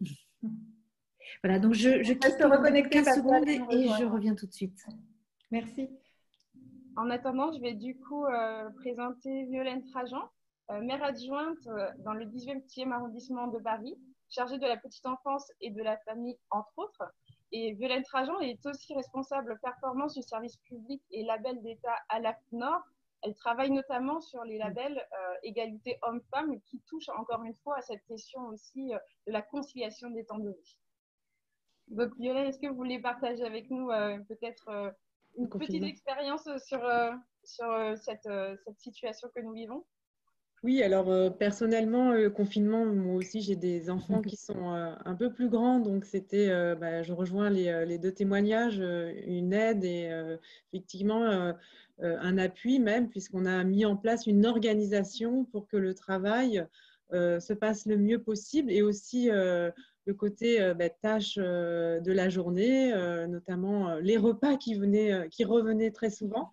Voilà, 1.42 1.58
donc 1.58 1.72
je, 1.72 2.02
je 2.02 2.12
quitte 2.12 2.42
reconnecter 2.42 3.02
15 3.02 3.16
secondes 3.16 3.48
et 3.48 3.88
je 3.98 4.04
reviens 4.04 4.34
tout 4.34 4.46
de 4.46 4.52
suite. 4.52 4.78
Merci. 5.50 5.88
En 6.96 7.08
attendant, 7.08 7.50
je 7.52 7.60
vais 7.60 7.74
du 7.74 7.96
coup 7.96 8.26
présenter 8.76 9.46
Violaine 9.46 9.84
Trajan, 9.84 10.28
maire 10.70 11.02
adjointe 11.02 11.64
dans 11.98 12.14
le 12.14 12.24
18e 12.24 12.92
arrondissement 12.92 13.48
de 13.48 13.58
Paris, 13.58 13.96
chargée 14.32 14.58
de 14.58 14.66
la 14.66 14.76
petite 14.76 15.06
enfance 15.06 15.50
et 15.60 15.70
de 15.70 15.82
la 15.82 15.96
famille, 15.98 16.38
entre 16.50 16.72
autres. 16.76 17.04
Et 17.52 17.74
Violaine 17.74 18.02
Trajan 18.02 18.40
est 18.40 18.64
aussi 18.64 18.94
responsable 18.94 19.58
performance 19.60 20.14
du 20.14 20.22
service 20.22 20.56
public 20.58 21.02
et 21.10 21.22
label 21.22 21.60
d'État 21.62 21.96
à 22.08 22.18
Nord. 22.50 22.82
Elle 23.20 23.34
travaille 23.34 23.70
notamment 23.70 24.20
sur 24.20 24.42
les 24.44 24.58
labels 24.58 24.98
euh, 24.98 25.34
égalité 25.42 25.98
homme-femme 26.02 26.60
qui 26.62 26.80
touchent 26.88 27.10
encore 27.10 27.44
une 27.44 27.54
fois 27.62 27.76
à 27.76 27.82
cette 27.82 28.04
question 28.06 28.40
aussi 28.46 28.92
euh, 28.92 28.98
de 29.26 29.32
la 29.32 29.42
conciliation 29.42 30.10
des 30.10 30.24
temps 30.24 30.38
de 30.38 30.50
vie. 30.50 30.78
Donc 31.88 32.16
Violaine, 32.18 32.46
est-ce 32.46 32.58
que 32.58 32.68
vous 32.68 32.74
voulez 32.74 33.00
partager 33.00 33.44
avec 33.44 33.70
nous 33.70 33.90
euh, 33.90 34.18
peut-être 34.28 34.94
une 35.36 35.48
petite 35.48 35.84
expérience 35.84 36.48
sur, 36.66 36.80
sur 37.44 37.98
cette, 37.98 38.28
cette 38.64 38.80
situation 38.80 39.28
que 39.34 39.40
nous 39.40 39.52
vivons? 39.52 39.84
Oui, 40.62 40.80
alors 40.84 41.10
euh, 41.10 41.28
personnellement, 41.28 42.12
le 42.12 42.30
confinement, 42.30 42.86
moi 42.86 43.16
aussi, 43.16 43.40
j'ai 43.40 43.56
des 43.56 43.90
enfants 43.90 44.22
qui 44.22 44.36
sont 44.36 44.74
euh, 44.74 44.94
un 45.04 45.16
peu 45.16 45.32
plus 45.32 45.48
grands, 45.48 45.80
donc 45.80 46.04
c'était, 46.04 46.50
euh, 46.50 46.76
bah, 46.76 47.02
je 47.02 47.12
rejoins 47.12 47.50
les, 47.50 47.98
deux 47.98 48.12
témoignages, 48.12 48.78
une 48.78 49.52
aide 49.52 49.84
et 49.84 50.10
effectivement 50.72 51.52
un 52.00 52.38
appui 52.38 52.78
même, 52.78 53.08
puisqu'on 53.08 53.46
a 53.46 53.62
mis 53.64 53.84
en 53.84 53.96
place 53.96 54.26
une 54.26 54.46
organisation 54.46 55.44
pour 55.46 55.66
que 55.68 55.76
le 55.76 55.94
travail 55.94 56.66
se 57.12 57.52
passe 57.52 57.86
le 57.86 57.96
mieux 57.96 58.20
possible 58.20 58.72
et 58.72 58.82
aussi 58.82 59.28
le 59.28 60.14
côté 60.16 60.72
bah, 60.74 60.88
tâches 60.88 61.36
de 61.36 62.12
la 62.12 62.28
journée, 62.28 62.92
notamment 63.28 63.96
les 63.96 64.16
repas 64.16 64.56
qui, 64.56 64.74
venaient, 64.74 65.28
qui 65.30 65.44
revenaient 65.44 65.92
très 65.92 66.10
souvent. 66.10 66.50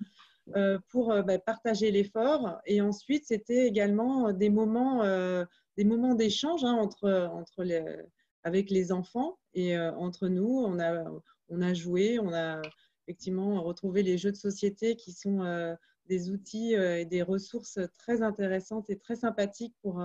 Euh, 0.55 0.79
pour 0.89 1.11
euh, 1.11 1.21
bah, 1.21 1.37
partager 1.37 1.91
l'effort. 1.91 2.59
Et 2.65 2.81
ensuite, 2.81 3.25
c'était 3.25 3.67
également 3.67 4.31
des 4.31 4.49
moments, 4.49 5.03
euh, 5.03 5.45
des 5.77 5.83
moments 5.83 6.15
d'échange 6.15 6.63
hein, 6.63 6.73
entre, 6.73 7.29
entre 7.33 7.63
les, 7.63 7.83
avec 8.43 8.69
les 8.69 8.91
enfants 8.91 9.37
et 9.53 9.77
entre 9.77 10.27
nous. 10.27 10.63
On 10.65 10.79
a, 10.79 11.03
on 11.49 11.61
a 11.61 11.73
joué, 11.73 12.19
on 12.19 12.33
a 12.33 12.61
effectivement 13.07 13.61
retrouvé 13.61 14.03
les 14.03 14.17
jeux 14.17 14.31
de 14.31 14.37
société 14.37 14.95
qui 14.95 15.11
sont 15.11 15.75
des 16.05 16.29
outils 16.29 16.73
et 16.73 17.05
des 17.05 17.21
ressources 17.21 17.79
très 17.97 18.21
intéressantes 18.21 18.89
et 18.89 18.97
très 18.97 19.15
sympathiques 19.15 19.75
pour 19.81 20.03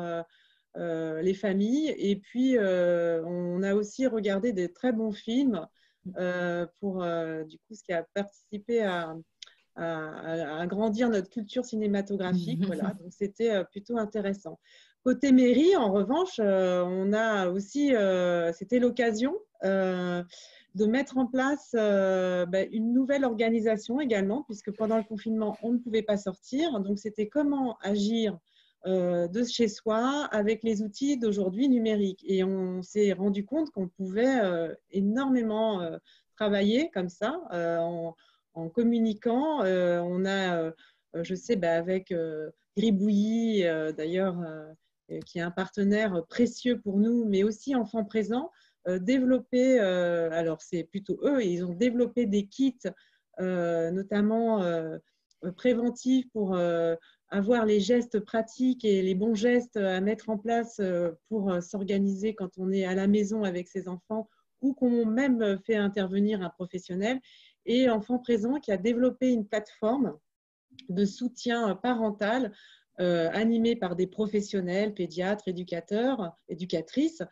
les 0.77 1.35
familles. 1.35 1.95
Et 1.99 2.17
puis, 2.17 2.57
on 2.59 3.63
a 3.63 3.75
aussi 3.75 4.07
regardé 4.07 4.53
des 4.53 4.73
très 4.73 4.93
bons 4.93 5.13
films 5.13 5.67
pour, 6.81 7.05
du 7.45 7.59
coup, 7.59 7.75
ce 7.75 7.85
qui 7.85 7.93
a 7.93 8.05
participé 8.15 8.83
à, 8.83 9.15
à, 9.77 10.61
agrandir 10.61 11.09
notre 11.09 11.29
culture 11.29 11.65
cinématographique. 11.65 12.65
voilà, 12.67 12.95
donc 13.01 13.13
c'était 13.13 13.51
euh, 13.51 13.65
plutôt 13.65 13.99
intéressant. 13.99 14.59
Côté 15.05 15.33
mairie, 15.33 15.77
en 15.77 15.93
revanche, 15.93 16.39
euh, 16.39 16.83
on 16.83 17.13
a 17.13 17.49
aussi, 17.49 17.95
euh, 17.95 18.53
c'était 18.53 18.79
l'occasion 18.79 19.35
de 19.63 20.87
mettre 20.87 21.17
en 21.17 21.27
place 21.27 21.71
bah, 21.73 22.65
une 22.71 22.93
nouvelle 22.93 23.25
organisation 23.25 23.99
également, 23.99 24.43
puisque 24.43 24.71
pendant 24.73 24.99
le 24.99 25.05
confinement, 25.05 25.57
on 25.63 25.73
ne 25.73 25.79
pouvait 25.79 26.03
pas 26.03 26.19
sortir. 26.19 26.81
Donc, 26.81 26.99
c'était 26.99 27.29
comment 27.29 27.79
agir 27.81 28.39
de 28.85 29.45
chez 29.45 29.69
soi 29.69 30.29
avec 30.33 30.63
les 30.65 30.83
outils 30.83 31.17
d'aujourd'hui 31.17 31.71
numériques. 31.71 32.23
Et 32.29 32.45
on 32.45 32.83
s'est 32.83 33.15
rendu 33.15 33.47
compte 33.47 33.71
qu'on 33.71 33.89
pouvait 33.89 34.39
énormément 34.91 35.81
travailler 36.37 36.91
comme 36.93 37.09
ça. 37.09 37.41
En 38.55 38.69
communiquant. 38.69 39.63
Euh, 39.65 40.01
on 40.01 40.25
a, 40.25 40.57
euh, 40.59 40.73
je 41.15 41.35
sais, 41.35 41.57
bah, 41.57 41.75
avec 41.75 42.13
euh, 42.13 42.51
Gribouillis, 42.77 43.65
d'ailleurs, 43.97 44.37
qui 45.27 45.39
est 45.39 45.43
un 45.43 45.51
partenaire 45.51 46.25
précieux 46.29 46.81
pour 46.81 46.99
nous, 46.99 47.25
mais 47.25 47.45
aussi 47.45 47.77
Enfants 47.77 48.05
Présents, 48.05 48.51
développé, 48.89 49.79
alors 49.79 50.61
c'est 50.61 50.83
plutôt 50.83 51.19
eux, 51.23 51.45
ils 51.45 51.65
ont 51.65 51.75
développé 51.75 52.27
des 52.27 52.47
kits, 52.47 52.81
notamment 53.39 54.61
préventifs 55.57 56.29
pour 56.33 56.59
avoir 57.29 57.65
les 57.65 57.79
gestes 57.79 58.19
pratiques 58.19 58.85
et 58.85 59.03
les 59.03 59.15
bons 59.15 59.37
gestes 59.37 59.77
à 59.77 60.01
mettre 60.01 60.31
en 60.31 60.39
place 60.39 60.81
pour 61.29 61.63
s'organiser 61.63 62.35
quand 62.35 62.59
on 62.59 62.73
est 62.73 62.85
à 62.85 62.97
la 62.97 63.07
maison 63.07 63.45
avec 63.45 63.69
ses 63.69 63.87
enfants 63.87 64.29
ou 64.63 64.75
qu'on 64.75 65.07
même 65.07 65.61
fait 65.65 65.77
intervenir 65.77 66.43
un 66.43 66.51
professionnel 66.51 67.21
et 67.67 67.89
Enfants 67.89 68.19
Présents 68.19 68.61
qui 68.61 68.73
a 68.73 68.77
développé 68.77 69.31
une 69.31 69.47
plateforme 69.47 70.17
de 70.89 71.05
soutien 71.05 71.75
parental 71.77 72.53
euh, 73.01 73.29
animée 73.33 73.75
par 73.75 73.97
des 73.97 74.07
professionnels, 74.07 74.95
pédiatres, 74.95 75.49
éducateurs, 75.49 76.37
éducatrices, 76.49 77.23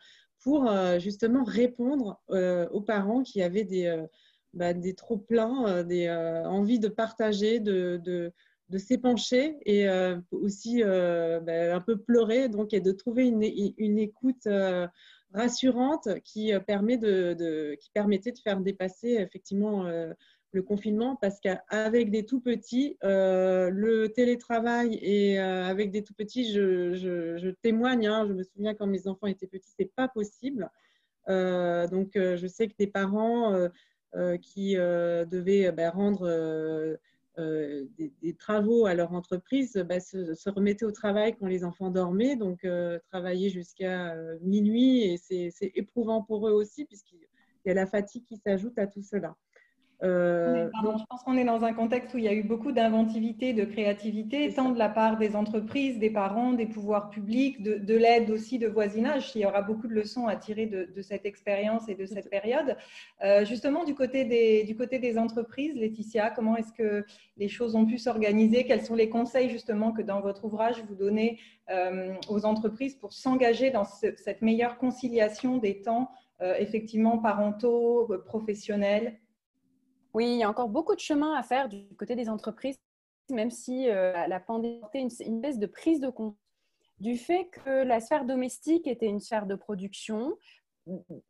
pour 0.41 0.69
euh, 0.69 0.99
justement 0.99 1.45
répondre 1.45 2.21
euh, 2.31 2.67
aux 2.69 2.81
parents 2.81 3.23
qui 3.23 3.41
avaient 3.41 3.63
des, 3.63 4.03
bah, 4.53 4.73
des 4.73 4.93
trop-pleins, 4.93 5.83
des 5.83 6.09
envies 6.09 6.79
de 6.79 6.89
partager, 6.89 7.61
de, 7.61 7.99
de, 8.03 8.33
de 8.69 8.77
s'épancher 8.77 9.57
et 9.65 9.87
aussi 10.31 10.83
bah, 10.83 11.75
un 11.75 11.81
peu 11.81 11.97
pleurer, 11.97 12.49
donc, 12.49 12.73
et 12.73 12.81
de 12.81 12.91
trouver 12.91 13.27
une, 13.27 13.43
une 13.77 13.99
écoute 13.99 14.47
rassurante 15.33 16.21
qui, 16.23 16.53
euh, 16.53 16.59
permet 16.59 16.97
de, 16.97 17.75
qui 17.79 17.89
permettait 17.91 18.31
de 18.31 18.39
faire 18.39 18.59
dépasser 18.59 19.17
effectivement 19.19 19.85
euh, 19.85 20.13
le 20.51 20.61
confinement 20.61 21.15
parce 21.15 21.39
qu'avec 21.39 22.11
des 22.11 22.25
tout 22.25 22.39
petits, 22.39 22.97
euh, 23.03 23.69
le 23.71 24.09
télétravail 24.09 24.99
et 25.01 25.39
avec 25.39 25.89
des 25.89 26.03
tout 26.03 26.13
petits, 26.13 26.53
je, 26.53 27.49
témoigne, 27.63 28.07
hein, 28.07 28.25
je 28.27 28.33
me 28.33 28.43
souviens 28.43 28.75
quand 28.75 28.85
mes 28.85 29.07
enfants 29.07 29.27
étaient 29.27 29.47
petits, 29.47 29.73
c'est 29.77 29.91
pas 29.95 30.07
possible. 30.07 30.69
donc 31.27 32.11
je 32.13 32.47
sais 32.47 32.67
que 32.67 32.75
des 32.77 32.85
parents 32.85 33.67
qui 34.43 34.75
devaient 34.75 35.71
bah, 35.71 35.89
rendre 35.89 36.99
euh, 37.39 37.85
des, 37.97 38.35
travaux 38.35 38.85
à 38.85 38.93
leur 38.93 39.13
entreprise 39.13 39.73
bah, 39.89 39.99
se, 39.99 40.49
remettaient 40.49 40.85
au 40.85 40.91
travail 40.91 41.35
quand 41.35 41.47
les 41.47 41.63
enfants 41.63 41.89
dormaient, 41.89 42.35
donc 42.35 42.63
euh, 42.63 42.99
travailler 43.09 43.49
jusqu'à 43.49 44.13
euh, 44.13 44.37
minuit 44.41 45.03
et 45.03 45.17
c'est 45.17 45.71
éprouvant 45.73 46.21
pour 46.21 46.47
eux 46.47 46.51
aussi 46.51 46.85
puisqu'il 46.85 47.17
y 47.65 47.71
a 47.71 47.73
la 47.73 47.87
fatigue 47.87 48.23
qui 48.25 48.37
s'ajoute 48.37 48.77
à 48.77 48.85
tout 48.85 49.01
cela. 49.01 49.35
Euh, 50.03 50.69
je 50.73 51.05
pense 51.09 51.23
qu'on 51.23 51.37
est 51.37 51.45
dans 51.45 51.63
un 51.63 51.73
contexte 51.73 52.13
où 52.13 52.17
il 52.17 52.25
y 52.25 52.27
a 52.27 52.33
eu 52.33 52.43
beaucoup 52.43 52.73
d'inventivité, 52.73 53.53
de 53.53 53.63
créativité, 53.63 54.51
tant 54.53 54.69
de 54.71 54.77
la 54.77 54.89
part 54.89 55.17
des 55.17 55.35
entreprises, 55.35 55.97
des 55.97 56.09
parents, 56.09 56.51
des 56.51 56.65
pouvoirs 56.65 57.09
publics, 57.09 57.61
de, 57.63 57.95
l'aide 57.95 58.29
aussi 58.29 58.59
de 58.59 58.67
voisinage. 58.67 59.31
Il 59.35 59.41
y 59.41 59.45
aura 59.45 59.61
beaucoup 59.61 59.87
de 59.87 59.93
leçons 59.93 60.27
à 60.27 60.35
tirer 60.35 60.65
de, 60.65 61.01
cette 61.01 61.25
expérience 61.25 61.87
et 61.87 61.95
de 61.95 62.05
cette 62.05 62.29
période. 62.29 62.75
Euh, 63.23 63.45
justement, 63.45 63.85
du 63.85 63.95
côté, 63.95 64.25
des, 64.25 64.63
du 64.63 64.75
côté 64.75 64.99
des 64.99 65.17
entreprises, 65.17 65.75
Laetitia, 65.75 66.31
comment 66.31 66.57
est-ce 66.57 66.73
que 66.73 67.05
les 67.37 67.47
choses 67.47 67.75
ont 67.75 67.85
pu 67.85 67.97
s'organiser? 67.97 68.65
Quels 68.65 68.83
sont 68.83 68.95
les 68.95 69.09
conseils 69.09 69.49
justement 69.49 69.93
que 69.93 70.01
dans 70.01 70.19
votre 70.19 70.43
ouvrage 70.45 70.83
vous 70.87 70.95
donnez 70.95 71.39
euh, 71.69 72.13
aux 72.27 72.45
entreprises 72.45 72.95
pour 72.95 73.13
s'engager 73.13 73.71
dans 73.71 73.85
cette 73.85 74.41
meilleure 74.41 74.77
conciliation 74.77 75.57
des 75.57 75.81
temps 75.81 76.11
effectivement 76.59 77.19
parentaux, 77.19 78.11
professionnels 78.25 79.17
oui, 80.13 80.25
il 80.33 80.37
y 80.37 80.43
a 80.43 80.49
encore 80.49 80.69
beaucoup 80.69 80.95
de 80.95 80.99
chemin 80.99 81.33
à 81.35 81.43
faire 81.43 81.69
du 81.69 81.87
côté 81.97 82.15
des 82.15 82.29
entreprises, 82.29 82.79
même 83.29 83.51
si 83.51 83.89
euh, 83.89 84.27
la 84.27 84.39
pandémie 84.39 84.81
a 84.93 84.97
une, 84.97 85.09
une 85.19 85.41
baisse 85.41 85.59
de 85.59 85.67
prise 85.67 85.99
de 85.99 86.09
compte 86.09 86.37
du 86.99 87.17
fait 87.17 87.49
que 87.51 87.83
la 87.83 87.99
sphère 87.99 88.25
domestique 88.25 88.87
était 88.87 89.07
une 89.07 89.19
sphère 89.19 89.45
de 89.45 89.55
production. 89.55 90.37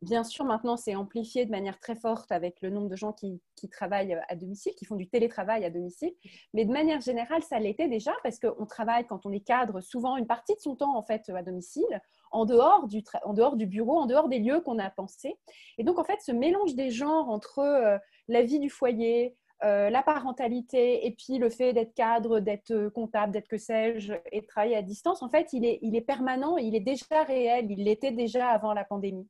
Bien 0.02 0.24
sûr, 0.24 0.44
maintenant, 0.44 0.76
c'est 0.76 0.96
amplifié 0.96 1.46
de 1.46 1.50
manière 1.50 1.78
très 1.78 1.94
forte 1.94 2.32
avec 2.32 2.60
le 2.60 2.70
nombre 2.70 2.88
de 2.88 2.96
gens 2.96 3.12
qui, 3.12 3.40
travaillent 3.70 4.18
à 4.28 4.34
domicile, 4.34 4.74
qui 4.74 4.84
font 4.84 4.96
du 4.96 5.08
télétravail 5.08 5.64
à 5.64 5.70
domicile. 5.70 6.12
Mais 6.52 6.64
de 6.64 6.72
manière 6.72 7.00
générale, 7.00 7.42
ça 7.42 7.58
l'était 7.58 7.88
déjà 7.88 8.12
parce 8.22 8.38
qu'on 8.38 8.66
travaille, 8.66 9.06
quand 9.06 9.26
on 9.26 9.32
est 9.32 9.40
cadre, 9.40 9.80
souvent 9.80 10.16
une 10.16 10.26
partie 10.26 10.54
de 10.54 10.60
son 10.60 10.76
temps 10.76 10.96
en 10.96 11.02
fait 11.02 11.28
à 11.28 11.42
domicile, 11.42 12.02
en 12.30 12.44
dehors 12.44 12.88
du, 12.88 13.02
en 13.24 13.32
dehors 13.32 13.56
du 13.56 13.66
bureau, 13.66 13.98
en 13.98 14.06
dehors 14.06 14.28
des 14.28 14.40
lieux 14.40 14.60
qu'on 14.60 14.78
a 14.78 14.90
pensés. 14.90 15.38
Et 15.78 15.84
donc, 15.84 15.98
en 15.98 16.04
fait, 16.04 16.20
ce 16.20 16.32
mélange 16.32 16.74
des 16.74 16.90
genres 16.90 17.30
entre 17.30 17.60
euh, 17.60 17.96
la 18.28 18.42
vie 18.42 18.58
du 18.58 18.70
foyer, 18.70 19.36
euh, 19.62 19.88
la 19.88 20.02
parentalité 20.02 21.06
et 21.06 21.12
puis 21.12 21.38
le 21.38 21.48
fait 21.48 21.72
d'être 21.72 21.94
cadre, 21.94 22.40
d'être 22.40 22.72
euh, 22.72 22.90
comptable, 22.90 23.32
d'être 23.32 23.48
que 23.48 23.56
sais-je 23.56 24.12
et 24.30 24.42
de 24.42 24.46
travailler 24.46 24.76
à 24.76 24.82
distance, 24.82 25.22
en 25.22 25.30
fait, 25.30 25.52
il 25.52 25.64
est, 25.64 26.00
permanent, 26.02 26.58
il 26.58 26.74
est 26.74 26.80
déjà 26.80 27.22
réel, 27.26 27.70
il 27.70 27.84
l'était 27.84 28.10
déjà 28.10 28.48
avant 28.48 28.74
la 28.74 28.84
pandémie. 28.84 29.28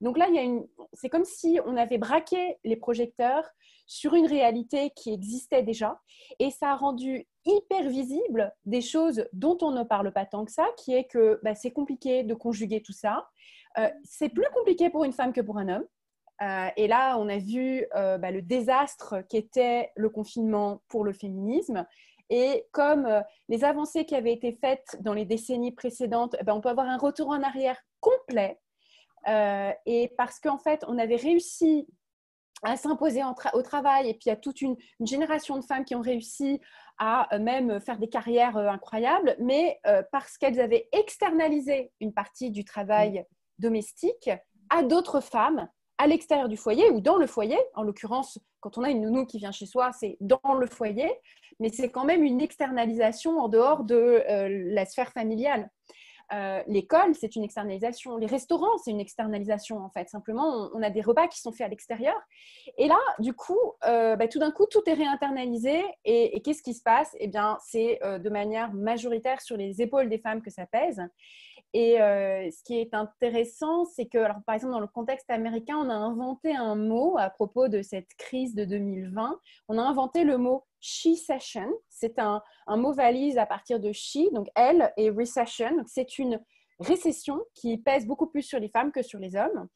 Donc 0.00 0.18
là, 0.18 0.26
c'est 0.92 1.08
comme 1.08 1.24
si 1.24 1.60
on 1.66 1.76
avait 1.76 1.98
braqué 1.98 2.58
les 2.64 2.76
projecteurs 2.76 3.48
sur 3.86 4.14
une 4.14 4.26
réalité 4.26 4.90
qui 4.90 5.12
existait 5.12 5.62
déjà 5.62 6.00
et 6.38 6.50
ça 6.50 6.72
a 6.72 6.76
rendu 6.76 7.26
hyper 7.44 7.88
visible 7.88 8.52
des 8.64 8.80
choses 8.80 9.26
dont 9.32 9.56
on 9.62 9.70
ne 9.70 9.84
parle 9.84 10.12
pas 10.12 10.26
tant 10.26 10.44
que 10.44 10.52
ça, 10.52 10.66
qui 10.76 10.94
est 10.94 11.04
que 11.04 11.38
bah, 11.44 11.54
c'est 11.54 11.70
compliqué 11.70 12.24
de 12.24 12.34
conjuguer 12.34 12.82
tout 12.82 12.92
ça. 12.92 13.28
Euh, 13.78 13.88
c'est 14.04 14.30
plus 14.30 14.48
compliqué 14.54 14.90
pour 14.90 15.04
une 15.04 15.12
femme 15.12 15.32
que 15.32 15.40
pour 15.40 15.58
un 15.58 15.68
homme 15.68 15.84
et 16.40 16.86
là, 16.86 17.16
on 17.18 17.28
a 17.28 17.38
vu 17.38 17.86
bah, 17.94 18.30
le 18.30 18.42
désastre 18.42 19.22
qu'était 19.28 19.90
le 19.96 20.10
confinement 20.10 20.82
pour 20.88 21.04
le 21.04 21.12
féminisme. 21.12 21.86
Et 22.28 22.66
comme 22.72 23.08
les 23.48 23.64
avancées 23.64 24.04
qui 24.04 24.14
avaient 24.14 24.32
été 24.32 24.52
faites 24.60 24.96
dans 25.00 25.14
les 25.14 25.24
décennies 25.24 25.72
précédentes, 25.72 26.36
eh 26.38 26.44
ben, 26.44 26.54
on 26.54 26.60
peut 26.60 26.68
avoir 26.68 26.88
un 26.88 26.98
retour 26.98 27.28
en 27.30 27.42
arrière 27.42 27.80
complet. 28.00 28.58
et 29.86 30.12
parce 30.18 30.38
qu'en 30.40 30.58
fait, 30.58 30.84
on 30.88 30.98
avait 30.98 31.16
réussi 31.16 31.86
à 32.62 32.76
s'imposer 32.76 33.22
au 33.52 33.62
travail 33.62 34.08
et 34.08 34.14
puis 34.14 34.24
il 34.26 34.28
y 34.28 34.32
a 34.32 34.36
toute 34.36 34.60
une, 34.60 34.76
génération 35.00 35.58
de 35.58 35.64
femmes 35.64 35.84
qui 35.84 35.94
ont 35.94 36.00
réussi 36.00 36.60
à 36.98 37.34
euh, 37.34 37.38
même 37.38 37.80
faire 37.80 37.98
des 37.98 38.08
carrières 38.08 38.56
euh, 38.56 38.68
incroyables, 38.68 39.36
mais 39.38 39.78
euh, 39.86 40.02
parce 40.12 40.38
qu'elles 40.38 40.60
avaient 40.60 40.88
externalisé 40.92 41.92
une 42.00 42.14
partie 42.14 42.50
du 42.50 42.64
travail 42.64 43.24
domestique 43.58 44.30
à 44.70 44.82
d'autres 44.82 45.20
femmes 45.20 45.68
à 45.98 46.06
l'extérieur 46.06 46.48
du 46.48 46.56
foyer 46.56 46.90
ou 46.90 47.00
dans 47.00 47.16
le 47.16 47.26
foyer. 47.26 47.58
En 47.74 47.82
l'occurrence, 47.82 48.38
quand 48.60 48.78
on 48.78 48.82
a 48.82 48.90
une 48.90 49.02
nounou 49.02 49.26
qui 49.26 49.38
vient 49.38 49.52
chez 49.52 49.66
soi, 49.66 49.92
c'est 49.92 50.16
dans 50.20 50.54
le 50.58 50.66
foyer, 50.66 51.10
mais 51.60 51.70
c'est 51.70 51.90
quand 51.90 52.04
même 52.04 52.22
une 52.22 52.40
externalisation 52.40 53.38
en 53.38 53.48
dehors 53.48 53.84
de 53.84 54.22
la 54.74 54.84
sphère 54.86 55.12
familiale. 55.12 55.70
Euh, 56.32 56.62
l'école, 56.66 57.14
c'est 57.14 57.36
une 57.36 57.44
externalisation. 57.44 58.16
Les 58.16 58.26
restaurants, 58.26 58.76
c'est 58.82 58.90
une 58.90 59.00
externalisation, 59.00 59.78
en 59.78 59.90
fait. 59.90 60.08
Simplement, 60.08 60.70
on, 60.74 60.82
a 60.82 60.90
des 60.90 61.00
repas 61.00 61.28
qui 61.28 61.40
sont 61.40 61.52
faits 61.52 61.66
à 61.66 61.68
l'extérieur. 61.68 62.16
Et 62.78 62.88
là, 62.88 62.98
du 63.18 63.32
coup, 63.32 63.58
euh, 63.86 64.16
bah, 64.16 64.26
tout 64.26 64.38
d'un 64.38 64.50
coup, 64.50 64.66
tout 64.66 64.82
est 64.86 64.94
réinternalisé. 64.94 65.82
Et, 66.04 66.40
qu'est-ce 66.42 66.62
qui 66.62 66.74
se 66.74 66.82
passe? 66.82 67.14
Eh 67.20 67.28
bien, 67.28 67.58
c'est 67.64 68.02
euh, 68.02 68.18
de 68.18 68.28
manière 68.28 68.72
majoritaire 68.72 69.40
sur 69.40 69.56
les 69.56 69.80
épaules 69.80 70.08
des 70.08 70.18
femmes 70.18 70.42
que 70.42 70.50
ça 70.50 70.66
pèse. 70.66 71.00
Et 71.72 71.96
ce 71.98 72.62
qui 72.64 72.78
est 72.78 72.94
intéressant, 72.94 73.84
c'est 73.84 74.06
que, 74.06 74.16
alors, 74.16 74.38
par 74.46 74.54
exemple, 74.54 74.72
dans 74.72 74.80
le 74.80 74.86
contexte 74.86 75.28
américain, 75.28 75.76
on 75.76 75.90
a 75.90 75.94
inventé 75.94 76.56
un 76.56 76.74
mot 76.74 77.16
à 77.18 77.28
propos 77.28 77.68
de 77.68 77.82
cette 77.82 78.08
crise 78.16 78.54
de 78.54 78.64
2020. 78.64 79.38
On 79.68 79.76
a 79.76 79.82
inventé 79.82 80.24
le 80.24 80.38
mot 80.38 80.64
she 80.86 81.16
session. 81.16 81.68
C'est 81.88 82.18
un, 82.18 82.42
mot 82.68 82.92
valise 82.92 83.38
à 83.38 83.46
partir 83.46 83.80
de 83.80 83.92
she, 83.92 84.30
donc 84.32 84.48
elle, 84.54 84.92
et 84.96 85.10
recession. 85.10 85.72
C'est 85.86 86.18
une 86.18 86.40
récession 86.78 87.42
qui 87.54 87.78
pèse 87.78 88.06
beaucoup 88.06 88.26
plus 88.26 88.42
sur 88.42 88.58
les 88.58 88.68
femmes 88.68 88.92
que 88.92 89.02
sur 89.02 89.18
les 89.18 89.34
hommes, 89.34 89.66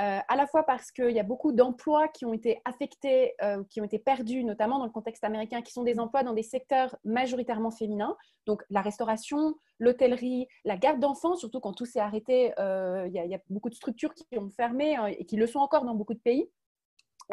euh, 0.00 0.18
à 0.26 0.36
la 0.36 0.46
fois 0.46 0.64
parce 0.64 0.90
qu'il 0.90 1.10
y 1.10 1.20
a 1.20 1.22
beaucoup 1.22 1.52
d'emplois 1.52 2.08
qui 2.08 2.24
ont 2.24 2.32
été 2.32 2.60
affectés, 2.64 3.34
euh, 3.42 3.62
qui 3.70 3.80
ont 3.80 3.84
été 3.84 4.00
perdus, 4.00 4.42
notamment 4.42 4.78
dans 4.78 4.84
le 4.84 4.90
contexte 4.90 5.22
américain, 5.22 5.62
qui 5.62 5.72
sont 5.72 5.84
des 5.84 6.00
emplois 6.00 6.24
dans 6.24 6.32
des 6.32 6.42
secteurs 6.42 6.96
majoritairement 7.04 7.70
féminins, 7.70 8.16
donc 8.44 8.64
la 8.70 8.80
restauration, 8.80 9.54
l'hôtellerie, 9.78 10.48
la 10.64 10.76
garde 10.76 10.98
d'enfants, 10.98 11.36
surtout 11.36 11.60
quand 11.60 11.74
tout 11.74 11.86
s'est 11.86 12.00
arrêté, 12.00 12.52
euh, 12.58 13.06
il 13.06 13.14
y, 13.14 13.34
a 13.34 13.40
beaucoup 13.50 13.70
de 13.70 13.74
structures 13.74 14.14
qui 14.14 14.26
ont 14.36 14.50
fermé 14.50 14.96
hein, 14.96 15.06
et 15.06 15.24
qui 15.24 15.36
le 15.36 15.46
sont 15.46 15.60
encore 15.60 15.84
dans 15.84 15.94
beaucoup 15.94 16.14
de 16.14 16.18
pays. 16.18 16.50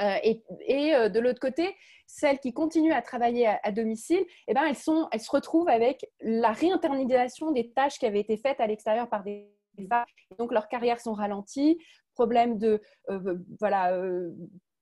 Euh, 0.02 0.18
et, 0.68 0.94
euh, 0.94 1.10
de 1.10 1.20
l'autre 1.20 1.40
côté, 1.40 1.75
celles 2.06 2.40
qui 2.40 2.54
continuent 2.54 2.94
à 2.94 3.02
travailler 3.02 3.48
à, 3.48 3.72
domicile, 3.72 4.24
eh 4.48 4.54
ben, 4.54 4.64
elles, 4.66 4.75
se 4.75 5.32
retrouvent 5.32 5.70
avec 5.70 6.06
la 6.22 6.52
réinternalisation 6.52 7.52
des 7.52 7.72
tâches 7.72 7.98
qui 7.98 8.06
avaient 8.06 8.20
été 8.20 8.38
faites 8.38 8.60
à 8.60 8.68
l'extérieur 8.68 9.10
par 9.10 9.24
des 9.24 9.50
femmes. 9.90 10.06
Donc, 10.38 10.52
leurs 10.52 10.68
carrières 10.68 11.00
sont 11.00 11.14
ralenties, 11.14 11.80
problème 12.14 12.58
de, 12.58 12.82
euh, 13.10 13.38
voilà, 13.60 13.98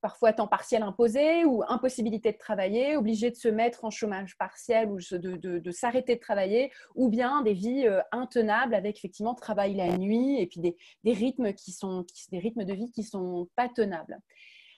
parfois 0.02 0.34
temps 0.34 0.46
partiel 0.46 0.82
imposé 0.82 1.46
ou 1.46 1.62
impossibilité 1.66 2.30
de 2.32 2.36
travailler, 2.36 2.94
obligé 2.94 3.30
de 3.30 3.36
se 3.36 3.48
mettre 3.48 3.86
en 3.86 3.90
chômage 3.90 4.36
partiel 4.36 4.90
ou 4.90 4.98
de, 4.98 5.70
s'arrêter 5.70 6.16
de 6.16 6.20
travailler, 6.20 6.70
ou 6.94 7.08
bien 7.08 7.40
des 7.40 7.54
vies 7.54 7.86
intenables 8.12 8.74
avec 8.74 8.98
effectivement 8.98 9.34
travail 9.34 9.74
la 9.74 9.96
nuit 9.96 10.38
et 10.38 10.46
puis 10.46 10.60
des, 10.60 10.76
rythmes 11.10 11.54
qui 11.54 11.72
sont 11.72 12.04
des 12.30 12.38
rythmes 12.38 12.64
de 12.64 12.74
vie 12.74 12.92
qui 12.92 13.02
sont 13.02 13.48
pas 13.56 13.70
tenables. 13.70 14.20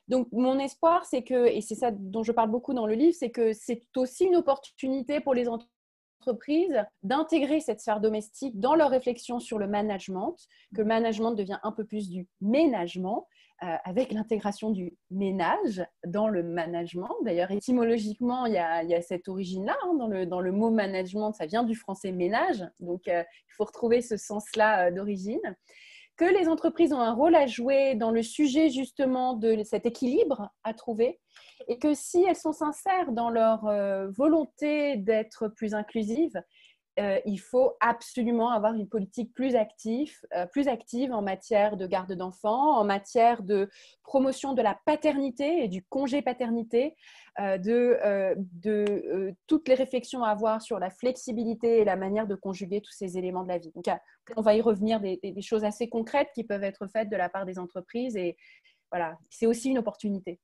Donc, 0.09 0.29
mon 0.33 0.59
espoir, 0.59 1.05
c'est 1.05 1.23
que, 1.23 1.47
et 1.47 1.61
c'est 1.61 1.75
ça 1.75 1.91
dont 1.91 2.23
je 2.23 2.33
parle 2.33 2.51
beaucoup 2.51 2.75
dans 2.75 2.87
le 2.87 2.95
livre, 2.95 3.17
c'est 3.19 3.31
que 3.31 3.53
c'est 3.53 3.83
aussi 3.97 4.25
une 4.25 4.37
opportunité 4.37 5.21
pour 5.21 5.35
les 5.35 5.49
entreprises 5.49 6.85
d'intégrer 7.03 7.61
cette 7.61 7.81
sphère 7.81 8.01
domestique 8.01 8.59
dans 8.59 8.75
leur 8.75 8.91
réflexion 8.91 9.39
sur 9.39 9.59
le 9.59 9.67
management, 9.67 10.37
que 10.75 10.81
le 10.81 10.87
management 10.87 11.33
devient 11.33 11.59
un 11.63 11.73
peu 11.73 11.85
plus 11.85 12.09
du 12.09 12.29
ménagement, 12.41 13.27
euh, 13.63 13.75
avec 13.85 14.13
l'intégration 14.13 14.71
du 14.71 14.95
ménage 15.11 15.83
dans 16.07 16.29
le 16.29 16.43
management. 16.43 17.09
D'ailleurs, 17.25 17.51
étymologiquement, 17.51 18.45
il 18.45 18.53
y 18.53 18.59
a, 18.59 19.01
cette 19.01 19.29
origine-là. 19.29 19.75
Hein, 19.83 19.95
dans, 19.95 20.09
le, 20.09 20.27
dans, 20.27 20.41
le, 20.41 20.53
mot 20.53 20.71
management, 20.71 21.33
ça 21.33 21.47
vient 21.47 21.63
du 21.63 21.75
français 21.75 22.13
ménage. 22.13 22.63
Donc, 22.81 23.09
euh, 23.09 23.23
il 23.23 23.55
faut 23.55 23.65
retrouver 23.65 24.03
ce 24.03 24.19
sens-là 24.19 24.89
euh, 24.89 24.91
d'origine 24.91 25.41
que 26.17 26.25
les 26.25 26.49
entreprises 26.49 26.93
ont 26.93 27.01
un 27.01 27.13
rôle 27.13 27.35
à 27.35 27.47
jouer 27.47 27.95
dans 27.95 28.11
le 28.11 28.23
sujet 28.23 28.71
justement 28.71 29.35
de 29.35 29.63
cet 29.65 29.87
équilibre 29.87 30.51
à 30.65 30.73
trouver 30.73 31.21
et 31.69 31.79
que 31.79 31.95
si 31.95 32.25
elles 32.25 32.37
sont 32.37 32.53
sincères 32.53 33.13
dans 33.13 33.31
leur 33.31 33.67
euh, 33.67 34.09
volonté 34.11 34.97
d'être 34.97 35.49
plus 35.49 35.75
inclusives, 35.75 36.41
euh, 36.99 37.21
il 37.27 37.39
faut 37.39 37.75
absolument 37.81 38.51
avoir 38.51 38.75
une 38.75 38.89
politique 38.89 39.35
plus 39.35 39.55
active, 39.55 40.19
euh, 40.35 40.47
plus 40.47 40.67
active 40.67 41.13
en 41.13 41.21
matière 41.21 41.77
de 41.77 41.87
garde 41.87 42.13
d'enfants, 42.15 42.79
en 42.79 42.85
matière 42.85 43.43
de 43.43 43.69
promotion 44.03 44.55
de 44.55 44.63
la 44.63 44.79
paternité 44.87 45.63
et 45.63 45.69
du 45.69 45.85
congé 45.85 46.23
paternité, 46.23 46.97
euh, 47.39 47.59
de, 47.59 49.35
toutes 49.47 49.69
les 49.69 49.75
réflexions 49.75 50.25
à 50.25 50.31
avoir 50.31 50.63
sur 50.63 50.79
la 50.79 50.89
flexibilité 50.89 51.81
et 51.81 51.85
la 51.85 51.97
manière 51.97 52.27
de 52.27 52.35
conjuguer 52.35 52.81
tous 52.81 52.93
ces 52.93 53.19
éléments 53.19 53.43
de 53.43 53.49
la 53.49 53.59
vie. 53.59 53.73
Donc, 53.75 53.87
on 54.37 54.41
va 54.41 54.55
y 54.55 54.63
revenir 54.63 55.01
des, 55.01 55.19
des 55.23 55.43
choses 55.43 55.65
assez 55.65 55.89
concrètes 55.89 56.31
qui 56.35 56.45
peuvent 56.45 56.65
être 56.65 56.87
faites 56.87 57.11
de 57.11 57.17
la 57.17 57.29
part 57.29 57.45
des 57.45 57.59
entreprises 57.59 58.17
et 58.17 58.37
voilà, 58.91 59.19
c'est 59.29 59.47
aussi 59.47 59.69
une 59.69 59.79
opportunité. 59.79 60.41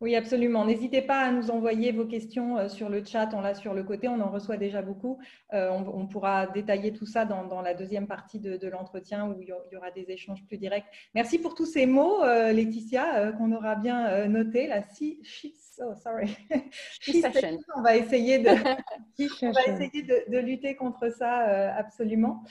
Oui, 0.00 0.14
absolument. 0.14 0.64
N'hésitez 0.64 1.02
pas 1.02 1.22
à 1.22 1.32
nous 1.32 1.50
envoyer 1.50 1.90
vos 1.90 2.06
questions 2.06 2.56
euh, 2.56 2.68
sur 2.68 2.88
le 2.88 3.04
chat. 3.04 3.30
On 3.34 3.40
l'a 3.40 3.54
sur 3.54 3.74
le 3.74 3.82
côté, 3.82 4.06
on 4.06 4.20
en 4.20 4.30
reçoit 4.30 4.56
déjà 4.56 4.80
beaucoup. 4.80 5.18
Euh, 5.52 5.70
on, 5.70 6.06
pourra 6.06 6.46
détailler 6.46 6.92
tout 6.92 7.04
ça 7.04 7.24
dans, 7.24 7.60
la 7.62 7.74
deuxième 7.74 8.06
partie 8.06 8.38
de, 8.38 8.68
l'entretien 8.68 9.26
où 9.26 9.40
il 9.40 9.48
y 9.48 9.76
aura 9.76 9.90
des 9.90 10.08
échanges 10.08 10.44
plus 10.46 10.56
directs. 10.56 10.86
Merci 11.14 11.40
pour 11.40 11.56
tous 11.56 11.66
ces 11.66 11.86
mots, 11.86 12.22
euh, 12.22 12.52
Laetitia, 12.52 13.32
qu'on 13.32 13.50
aura 13.50 13.74
bien 13.74 14.28
notés. 14.28 14.68
La 14.68 14.82
si, 14.82 15.20
oh, 15.80 15.94
sorry. 15.96 16.36
on 17.76 17.82
va 17.82 17.96
essayer 17.96 18.38
de, 18.38 18.50
on 19.42 19.50
va 19.50 19.64
essayer 19.66 20.02
de, 20.02 20.38
lutter 20.38 20.76
contre 20.76 21.12
ça 21.12 21.74
absolument. 21.76 22.44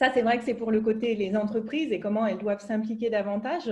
Ça, 0.00 0.10
c'est 0.14 0.22
vrai 0.22 0.38
que 0.38 0.44
c'est 0.44 0.54
pour 0.54 0.70
le 0.70 0.80
côté 0.80 1.14
des 1.14 1.36
entreprises 1.36 1.92
et 1.92 2.00
comment 2.00 2.26
elles 2.26 2.38
doivent 2.38 2.64
s'impliquer 2.64 3.10
davantage. 3.10 3.68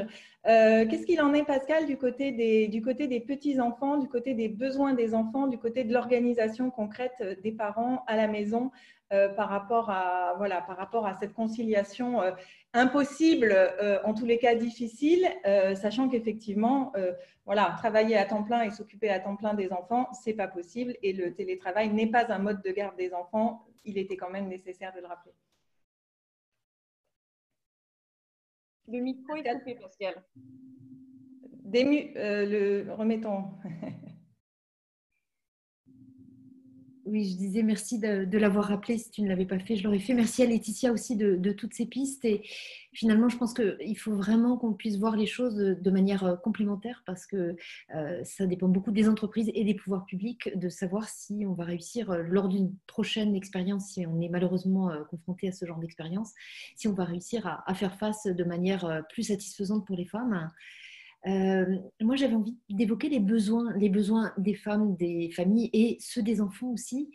Euh, 0.46 0.84
qu'est-ce 0.86 1.06
qu'il 1.06 1.22
en 1.22 1.32
est, 1.32 1.42
Pascal, 1.42 1.86
du 1.86 1.96
côté 1.96 2.32
des, 2.32 3.24
petits-enfants, 3.26 3.96
du 3.96 4.08
côté 4.08 4.34
des 4.34 4.50
besoins 4.50 4.92
des 4.92 5.14
enfants, 5.14 5.46
du 5.46 5.56
côté 5.56 5.84
de 5.84 5.92
l'organisation 5.94 6.70
concrète 6.70 7.22
des 7.42 7.52
parents 7.52 8.04
à 8.06 8.14
la 8.14 8.28
maison 8.28 8.70
euh, 9.10 9.30
par, 9.30 9.48
rapport 9.48 9.88
à, 9.88 11.16
cette 11.18 11.32
conciliation 11.32 12.20
euh, 12.20 12.32
impossible, 12.74 13.56
en 14.04 14.12
tous 14.12 14.26
les 14.26 14.36
cas 14.36 14.54
difficile, 14.54 15.26
sachant 15.76 16.10
qu'effectivement, 16.10 16.92
travailler 17.78 18.18
à 18.18 18.26
temps 18.26 18.42
plein 18.42 18.64
et 18.64 18.70
s'occuper 18.70 19.08
à 19.08 19.18
temps 19.18 19.36
plein 19.36 19.54
des 19.54 19.72
enfants, 19.72 20.10
c'est 20.12 20.34
pas 20.34 20.46
possible 20.46 20.94
et 21.02 21.14
le 21.14 21.32
télétravail 21.32 21.88
n'est 21.88 22.10
pas 22.10 22.30
un 22.30 22.38
mode 22.38 22.60
de 22.60 22.70
garde 22.70 22.98
des 22.98 23.14
enfants. 23.14 23.64
Il 23.86 23.96
était 23.96 24.18
quand 24.18 24.28
même 24.28 24.48
nécessaire 24.48 24.92
de 24.94 25.00
le 25.00 25.06
rappeler. 25.06 25.32
Le 28.90 29.00
micro 29.00 29.36
est 29.36 29.44
coupé, 29.44 29.74
Pascal. 29.74 30.14
Dému, 31.64 32.12
euh, 32.16 32.46
le 32.84 32.92
remettons. 32.94 33.44
Oui, 37.10 37.24
je 37.24 37.36
disais 37.36 37.62
merci 37.62 37.98
de, 37.98 38.38
l'avoir 38.38 38.66
rappelé. 38.66 38.98
Si 38.98 39.10
tu 39.10 39.22
ne 39.22 39.28
l'avais 39.28 39.46
pas 39.46 39.58
fait, 39.58 39.76
je 39.76 39.84
l'aurais 39.84 39.98
fait. 39.98 40.12
Merci 40.12 40.42
à 40.42 40.46
Laetitia 40.46 40.92
aussi 40.92 41.16
de, 41.16 41.52
toutes 41.52 41.72
ces 41.72 41.86
pistes. 41.86 42.22
Et 42.26 42.42
finalement, 42.92 43.30
je 43.30 43.38
pense 43.38 43.54
qu'il 43.54 43.96
faut 43.96 44.12
vraiment 44.12 44.58
qu'on 44.58 44.74
puisse 44.74 44.98
voir 44.98 45.16
les 45.16 45.24
choses 45.24 45.56
de 45.56 45.90
manière 45.90 46.24
euh, 46.24 46.36
complémentaire 46.36 47.02
parce 47.06 47.26
que 47.26 47.56
euh, 47.94 48.22
ça 48.24 48.44
dépend 48.44 48.68
beaucoup 48.68 48.90
des 48.90 49.08
entreprises 49.08 49.50
et 49.54 49.64
des 49.64 49.74
pouvoirs 49.74 50.04
publics 50.04 50.50
de 50.54 50.68
savoir 50.68 51.08
si 51.08 51.46
on 51.46 51.54
va 51.54 51.64
réussir 51.64 52.10
euh, 52.10 52.22
lors 52.22 52.48
d'une 52.48 52.74
prochaine 52.86 53.34
expérience, 53.34 53.92
si 53.92 54.06
on 54.06 54.20
est 54.20 54.28
malheureusement 54.28 54.90
confronté 55.10 55.48
à 55.48 55.52
ce 55.52 55.64
genre 55.64 55.78
d'expérience, 55.78 56.32
si 56.76 56.88
on 56.88 56.92
va 56.92 57.04
réussir 57.04 57.62
à, 57.66 57.74
faire 57.74 57.96
face 57.96 58.26
de 58.26 58.44
manière 58.44 59.02
plus 59.08 59.24
satisfaisante 59.24 59.86
pour 59.86 59.96
les 59.96 60.04
femmes. 60.04 60.50
Moi, 61.26 62.16
j'avais 62.16 62.34
envie 62.34 62.56
d'évoquer 62.68 63.08
les 63.08 63.20
besoins, 63.20 63.76
les 63.76 63.88
besoins 63.88 64.32
des 64.38 64.54
femmes, 64.54 64.96
des 64.96 65.30
familles 65.30 65.70
et 65.72 65.98
ceux 66.00 66.22
des 66.22 66.40
enfants 66.40 66.70
aussi. 66.70 67.10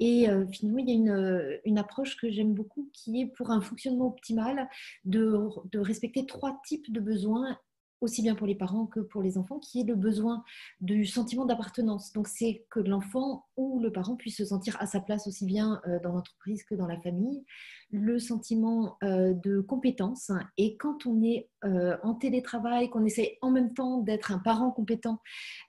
Et 0.00 0.28
euh, 0.28 0.46
finalement, 0.48 0.78
il 0.78 0.88
y 0.88 0.92
a 0.92 0.94
une, 0.94 1.10
euh, 1.10 1.58
une 1.64 1.78
approche 1.78 2.16
que 2.16 2.30
j'aime 2.30 2.54
beaucoup 2.54 2.90
qui 2.92 3.20
est 3.20 3.26
pour 3.26 3.50
un 3.50 3.60
fonctionnement 3.60 4.08
optimal 4.08 4.68
de, 5.04 5.48
respecter 5.74 6.26
trois 6.26 6.60
types 6.66 6.92
de 6.92 7.00
besoins 7.00 7.58
aussi 8.02 8.22
bien 8.22 8.34
pour 8.34 8.46
les 8.46 8.54
parents 8.54 8.86
que 8.86 9.00
pour 9.00 9.22
les 9.22 9.38
enfants, 9.38 9.58
qui 9.58 9.80
est 9.80 9.84
le 9.84 9.94
besoin 9.94 10.44
du 10.80 11.06
sentiment 11.06 11.44
d'appartenance. 11.44 12.12
Donc, 12.12 12.28
c'est 12.28 12.66
que 12.70 12.80
l'enfant 12.80 13.46
ou 13.56 13.80
le 13.80 13.92
parent 13.92 14.16
puisse 14.16 14.36
se 14.36 14.44
sentir 14.44 14.76
à 14.80 14.86
sa 14.86 15.00
place 15.00 15.26
aussi 15.26 15.46
bien 15.46 15.80
euh, 15.86 15.98
dans 16.00 16.12
l'entreprise 16.12 16.64
que 16.64 16.74
dans 16.74 16.86
la 16.86 17.00
famille, 17.00 17.44
le 17.90 18.18
sentiment 18.18 18.96
euh, 19.02 19.34
de 19.34 19.60
compétence. 19.60 20.30
Et 20.56 20.76
quand 20.76 21.06
on 21.06 21.22
est 21.22 21.48
euh, 21.64 21.96
en 22.02 22.14
télétravail, 22.14 22.90
qu'on 22.90 23.04
essaie 23.04 23.38
en 23.42 23.50
même 23.50 23.74
temps 23.74 23.98
d'être 23.98 24.32
un 24.32 24.38
parent 24.38 24.70
compétent, 24.70 25.18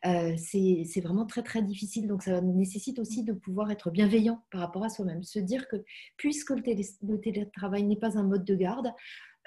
c'est 0.03 1.01
vraiment 1.01 1.25
très, 1.25 1.43
très 1.43 1.61
difficile. 1.61 2.07
Donc, 2.07 2.23
ça 2.23 2.41
nécessite 2.41 2.99
aussi 2.99 3.23
de 3.23 3.33
pouvoir 3.33 3.71
être 3.71 3.91
bienveillant 3.91 4.43
par 4.51 4.61
rapport 4.61 4.83
à 4.83 4.89
soi-même. 4.89 5.23
Se 5.23 5.39
dire 5.39 5.67
que 5.67 5.83
puisque 6.17 6.51
le 6.51 7.19
télétravail 7.19 7.83
n'est 7.83 7.95
pas 7.97 8.17
un 8.17 8.23
mode 8.23 8.45
de 8.45 8.55
garde, 8.55 8.91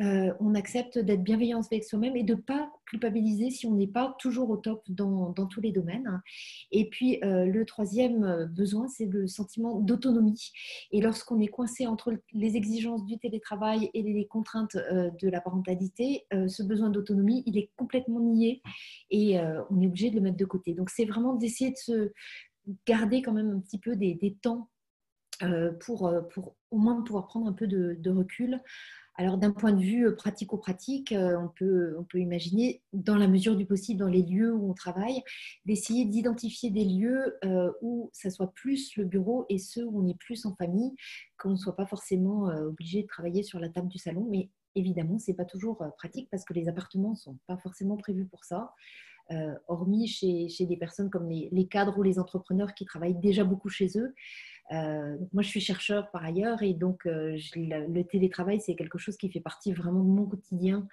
euh, 0.00 0.32
on 0.40 0.54
accepte 0.54 0.98
d'être 0.98 1.22
bienveillant 1.22 1.62
avec 1.62 1.84
soi-même 1.84 2.16
et 2.16 2.22
de 2.22 2.34
ne 2.34 2.40
pas 2.40 2.70
culpabiliser 2.86 3.50
si 3.50 3.66
on 3.66 3.74
n'est 3.74 3.86
pas 3.86 4.14
toujours 4.18 4.50
au 4.50 4.56
top 4.58 4.82
dans, 4.88 5.32
tous 5.32 5.60
les 5.60 5.72
domaines. 5.72 6.20
Et 6.70 6.88
puis, 6.88 7.18
euh, 7.24 7.46
le 7.46 7.64
troisième 7.64 8.24
euh, 8.24 8.46
besoin, 8.46 8.88
c'est 8.88 9.06
le 9.06 9.26
sentiment 9.26 9.80
d'autonomie. 9.80 10.52
Et 10.92 11.00
lorsqu'on 11.00 11.40
est 11.40 11.48
coincé 11.48 11.86
entre 11.86 12.12
les 12.32 12.56
exigences 12.56 13.06
du 13.06 13.18
télétravail 13.18 13.90
et 13.94 14.02
les 14.02 14.26
contraintes 14.26 14.76
de 14.76 15.28
la 15.28 15.40
parentalité, 15.40 16.26
ce 16.32 16.62
besoin 16.62 16.90
d'autonomie, 16.90 17.42
il 17.46 17.56
est 17.58 17.70
complètement 17.76 18.20
nié 18.20 18.62
et 19.10 19.38
on 19.70 19.80
est 19.80 19.86
obligé 19.86 20.10
de 20.10 20.16
le 20.16 20.20
mettre 20.20 20.36
de 20.36 20.44
côté. 20.44 20.74
Donc, 20.74 20.90
c'est 20.90 21.04
vraiment 21.04 21.34
d'essayer 21.34 21.70
de 21.70 21.76
se 21.76 22.12
garder 22.86 23.22
quand 23.22 23.32
même 23.32 23.50
un 23.50 23.60
petit 23.60 23.78
peu 23.78 23.96
des, 23.96 24.36
temps 24.42 24.68
pour, 25.80 26.12
pour 26.32 26.54
au 26.70 26.78
moins 26.78 27.00
pouvoir 27.02 27.26
prendre 27.26 27.46
un 27.46 27.52
peu 27.52 27.66
de 27.66 28.10
recul 28.10 28.60
alors 29.18 29.38
d'un 29.38 29.50
point 29.50 29.72
de 29.72 29.80
vue 29.80 30.06
euh, 30.06 30.14
pratico-pratique, 30.14 31.12
euh, 31.12 31.38
on 31.38 31.48
peut, 31.48 32.18
imaginer, 32.18 32.82
dans 32.92 33.16
la 33.16 33.28
mesure 33.28 33.56
du 33.56 33.64
possible, 33.64 34.00
dans 34.00 34.08
les 34.08 34.22
lieux 34.22 34.52
où 34.52 34.70
on 34.70 34.74
travaille, 34.74 35.22
d'essayer 35.64 36.04
d'identifier 36.04 36.70
des 36.70 36.84
lieux 36.84 37.36
euh, 37.44 37.72
où 37.80 38.10
ça 38.12 38.30
soit 38.30 38.52
plus 38.52 38.94
le 38.96 39.04
bureau 39.04 39.46
et 39.48 39.58
ceux 39.58 39.86
où 39.86 40.02
on 40.02 40.06
est 40.06 40.18
plus 40.18 40.44
en 40.44 40.54
famille, 40.54 40.94
qu'on 41.38 41.50
ne 41.50 41.56
soit 41.56 41.76
pas 41.76 41.86
forcément 41.86 42.46
obligé 42.46 43.02
de 43.02 43.06
travailler 43.06 43.42
sur 43.42 43.58
la 43.58 43.68
table 43.68 43.88
du 43.88 43.98
salon. 43.98 44.26
Mais 44.30 44.50
évidemment, 44.74 45.18
ce 45.18 45.30
n'est 45.30 45.36
pas 45.36 45.44
toujours 45.44 45.82
pratique 45.96 46.28
parce 46.30 46.44
que 46.44 46.54
les 46.54 46.68
appartements 46.68 47.10
ne 47.10 47.16
sont 47.16 47.38
pas 47.46 47.56
forcément 47.58 47.96
prévus 47.96 48.26
pour 48.26 48.44
ça. 48.44 48.72
hormis 49.68 50.06
chez, 50.06 50.48
des 50.66 50.76
personnes 50.76 51.10
comme 51.10 51.28
les, 51.28 51.68
cadres 51.68 51.98
ou 51.98 52.02
les 52.02 52.18
entrepreneurs 52.18 52.74
qui 52.74 52.84
travaillent 52.84 53.18
déjà 53.18 53.44
beaucoup 53.44 53.68
chez 53.68 53.98
eux. 53.98 54.14
Euh, 54.72 55.16
moi, 55.32 55.42
je 55.42 55.48
suis 55.48 55.60
chercheur 55.60 56.10
par 56.10 56.24
ailleurs 56.24 56.62
et 56.62 56.74
donc 56.74 57.06
euh, 57.06 57.38
le 57.54 58.02
télétravail, 58.02 58.60
c'est 58.60 58.74
quelque 58.74 58.98
chose 58.98 59.16
qui 59.16 59.30
fait 59.30 59.40
partie 59.40 59.72
vraiment 59.72 60.02
de 60.02 60.08
mon 60.08 60.26
quotidien 60.26 60.88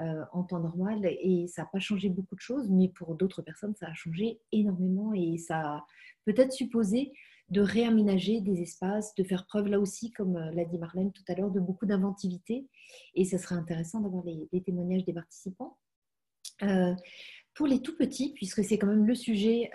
euh, 0.00 0.24
en 0.32 0.44
temps 0.44 0.60
normal 0.60 1.00
et 1.04 1.46
ça 1.48 1.62
n'a 1.62 1.68
pas 1.72 1.80
changé 1.80 2.08
beaucoup 2.08 2.36
de 2.36 2.40
choses, 2.40 2.70
mais 2.70 2.88
pour 2.88 3.16
d'autres 3.16 3.42
personnes, 3.42 3.74
ça 3.74 3.88
a 3.88 3.94
changé 3.94 4.40
énormément 4.52 5.12
et 5.12 5.38
ça 5.38 5.58
a 5.58 5.86
peut-être 6.24 6.52
supposé 6.52 7.12
de 7.48 7.60
réaménager 7.60 8.40
des 8.40 8.62
espaces, 8.62 9.14
de 9.14 9.24
faire 9.24 9.46
preuve 9.46 9.68
là 9.68 9.78
aussi, 9.78 10.12
comme 10.12 10.36
l'a 10.36 10.64
dit 10.64 10.78
Marlène 10.78 11.12
tout 11.12 11.22
à 11.28 11.34
l'heure, 11.34 11.50
de 11.50 11.60
beaucoup 11.60 11.86
d'inventivité. 11.86 12.66
Et 13.14 13.24
ça 13.24 13.38
serait 13.38 13.54
intéressant 13.54 14.00
d'avoir 14.00 14.24
les, 14.24 14.60
témoignages 14.62 15.04
des 15.04 15.12
participants. 15.12 15.78
Pour 17.56 17.66
les 17.66 17.80
tout 17.80 17.96
petits, 17.96 18.32
puisque 18.34 18.62
c'est 18.62 18.78
quand 18.78 18.86
même 18.86 19.06
le 19.06 19.14
sujet, 19.14 19.70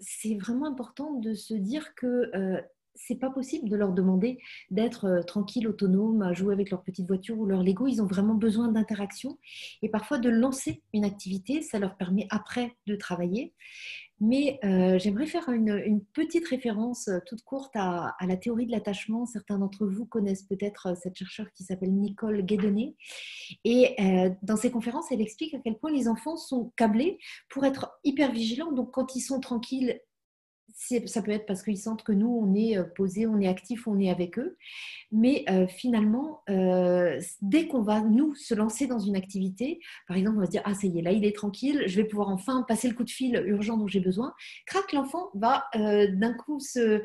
c'est 0.00 0.34
vraiment 0.34 0.66
important 0.66 1.12
de 1.12 1.34
se 1.34 1.54
dire 1.54 1.94
que 1.94 2.30
c'est 2.94 3.16
pas 3.16 3.30
possible 3.30 3.68
de 3.68 3.76
leur 3.76 3.92
demander 3.92 4.38
d'être 4.70 5.06
euh, 5.06 5.22
tranquille, 5.22 5.66
autonome, 5.68 6.22
à 6.22 6.32
jouer 6.32 6.52
avec 6.52 6.70
leur 6.70 6.82
petite 6.82 7.06
voiture 7.06 7.38
ou 7.38 7.46
leur 7.46 7.62
Lego. 7.62 7.86
Ils 7.86 8.02
ont 8.02 8.06
vraiment 8.06 8.34
besoin 8.34 8.68
d'interaction 8.68 9.38
et 9.82 9.88
parfois 9.88 10.18
de 10.18 10.28
lancer 10.28 10.82
une 10.92 11.04
activité, 11.04 11.62
ça 11.62 11.78
leur 11.78 11.96
permet 11.96 12.26
après 12.30 12.76
de 12.86 12.96
travailler. 12.96 13.54
Mais 14.20 14.60
euh, 14.62 15.00
j'aimerais 15.00 15.26
faire 15.26 15.48
une, 15.48 16.00
petite 16.12 16.46
référence 16.46 17.08
euh, 17.08 17.18
toute 17.26 17.42
courte 17.42 17.72
à, 17.74 18.14
la 18.24 18.36
théorie 18.36 18.66
de 18.66 18.70
l'attachement. 18.70 19.26
Certains 19.26 19.58
d'entre 19.58 19.84
vous 19.84 20.06
connaissent 20.06 20.44
peut-être 20.44 20.96
cette 20.96 21.16
chercheure 21.16 21.50
qui 21.52 21.64
s'appelle 21.64 21.92
Nicole 21.92 22.42
Guédonné. 22.42 22.94
Et 23.64 23.96
dans 24.42 24.56
ses 24.56 24.70
conférences, 24.70 25.10
elle 25.10 25.20
explique 25.20 25.54
à 25.54 25.58
quel 25.58 25.76
point 25.76 25.90
les 25.90 26.06
enfants 26.06 26.36
sont 26.36 26.72
câblés 26.76 27.18
pour 27.48 27.64
être 27.64 27.90
hyper 28.04 28.30
vigilants. 28.30 28.70
Donc 28.70 28.92
quand 28.92 29.16
ils 29.16 29.20
sont 29.20 29.40
tranquilles, 29.40 30.00
ça 30.74 31.22
peut 31.22 31.30
être 31.30 31.46
parce 31.46 31.62
qu'ils 31.62 31.78
sentent 31.78 32.02
que 32.02 32.12
nous, 32.12 32.28
on 32.28 32.54
est 32.54 32.78
euh, 32.78 32.84
posé, 32.84 33.26
on 33.26 33.40
est 33.40 33.48
actif, 33.48 33.86
on 33.86 33.98
est 33.98 34.10
avec 34.10 34.38
eux. 34.38 34.56
Mais 35.10 35.44
euh, 35.50 35.66
finalement, 35.66 36.42
euh, 36.48 37.20
dès 37.42 37.66
qu'on 37.66 37.82
va, 37.82 38.00
nous, 38.00 38.34
se 38.34 38.54
lancer 38.54 38.86
dans 38.86 38.98
une 38.98 39.16
activité, 39.16 39.80
par 40.08 40.16
exemple, 40.16 40.38
on 40.38 40.40
va 40.40 40.46
se 40.46 40.50
dire, 40.50 40.62
ah, 40.64 40.74
ça 40.74 40.86
y 40.86 40.98
est, 40.98 41.02
là, 41.02 41.12
il 41.12 41.24
est 41.24 41.36
tranquille, 41.36 41.84
je 41.86 41.96
vais 41.96 42.04
pouvoir 42.04 42.28
enfin 42.28 42.64
passer 42.66 42.88
le 42.88 42.94
coup 42.94 43.04
de 43.04 43.10
fil 43.10 43.42
urgent 43.46 43.76
dont 43.76 43.86
j'ai 43.86 44.00
besoin. 44.00 44.32
Crac, 44.66 44.92
l'enfant 44.92 45.30
va 45.34 45.64
d'un 45.74 46.34
coup 46.34 46.58
sa 46.60 46.98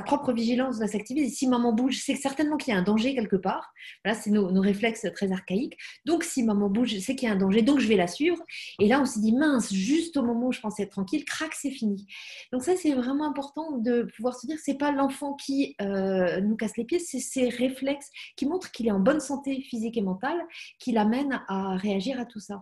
propre 0.00 0.32
vigilance 0.32 0.78
va 0.78 0.86
s'activer. 0.86 1.28
Si 1.28 1.48
maman 1.48 1.72
bouge, 1.72 2.00
c'est 2.04 2.14
certainement 2.14 2.56
qu'il 2.56 2.72
y 2.72 2.76
a 2.76 2.80
un 2.80 2.84
danger 2.84 3.14
quelque 3.14 3.36
part. 3.36 3.72
Voilà, 4.04 4.18
c'est 4.18 4.30
nos, 4.30 4.50
nos, 4.50 4.60
réflexes 4.60 5.06
très 5.14 5.32
archaïques. 5.32 5.76
Donc, 6.04 6.24
si 6.24 6.42
maman 6.42 6.70
bouge, 6.70 6.98
c'est 6.98 7.16
qu'il 7.16 7.28
y 7.28 7.30
a 7.30 7.34
un 7.34 7.38
danger, 7.38 7.62
donc 7.62 7.80
je 7.80 7.88
vais 7.88 7.96
la 7.96 8.06
suivre. 8.06 8.38
Et 8.80 8.88
là, 8.88 9.00
on 9.00 9.04
se 9.04 9.18
dit, 9.18 9.32
mince, 9.32 9.72
juste 9.72 10.16
au 10.16 10.22
moment 10.22 10.48
où 10.48 10.52
je 10.52 10.60
pensais 10.60 10.84
être 10.84 10.90
tranquille, 10.90 11.24
crac, 11.24 11.52
c'est 11.54 11.70
fini. 11.70 12.03
Donc 12.52 12.62
ça, 12.62 12.76
c'est 12.76 12.92
vraiment 12.92 13.24
important 13.24 13.78
de 13.78 14.08
pouvoir 14.16 14.34
se 14.34 14.46
dire, 14.46 14.58
c'est 14.62 14.78
pas 14.78 14.92
l'enfant 14.92 15.34
qui 15.34 15.76
euh, 15.80 16.40
nous 16.40 16.56
casse 16.56 16.76
les 16.76 16.84
pieds, 16.84 16.98
c'est 16.98 17.20
ses 17.20 17.48
réflexes 17.48 18.10
qui 18.36 18.46
montrent 18.46 18.70
qu'il 18.70 18.86
est 18.86 18.92
en 18.92 19.00
bonne 19.00 19.20
santé 19.20 19.60
physique 19.62 19.96
et 19.96 20.02
mentale, 20.02 20.40
qui 20.78 20.92
l'amènent 20.92 21.42
à 21.48 21.76
réagir 21.76 22.20
à 22.20 22.26
tout 22.26 22.40
ça. 22.40 22.60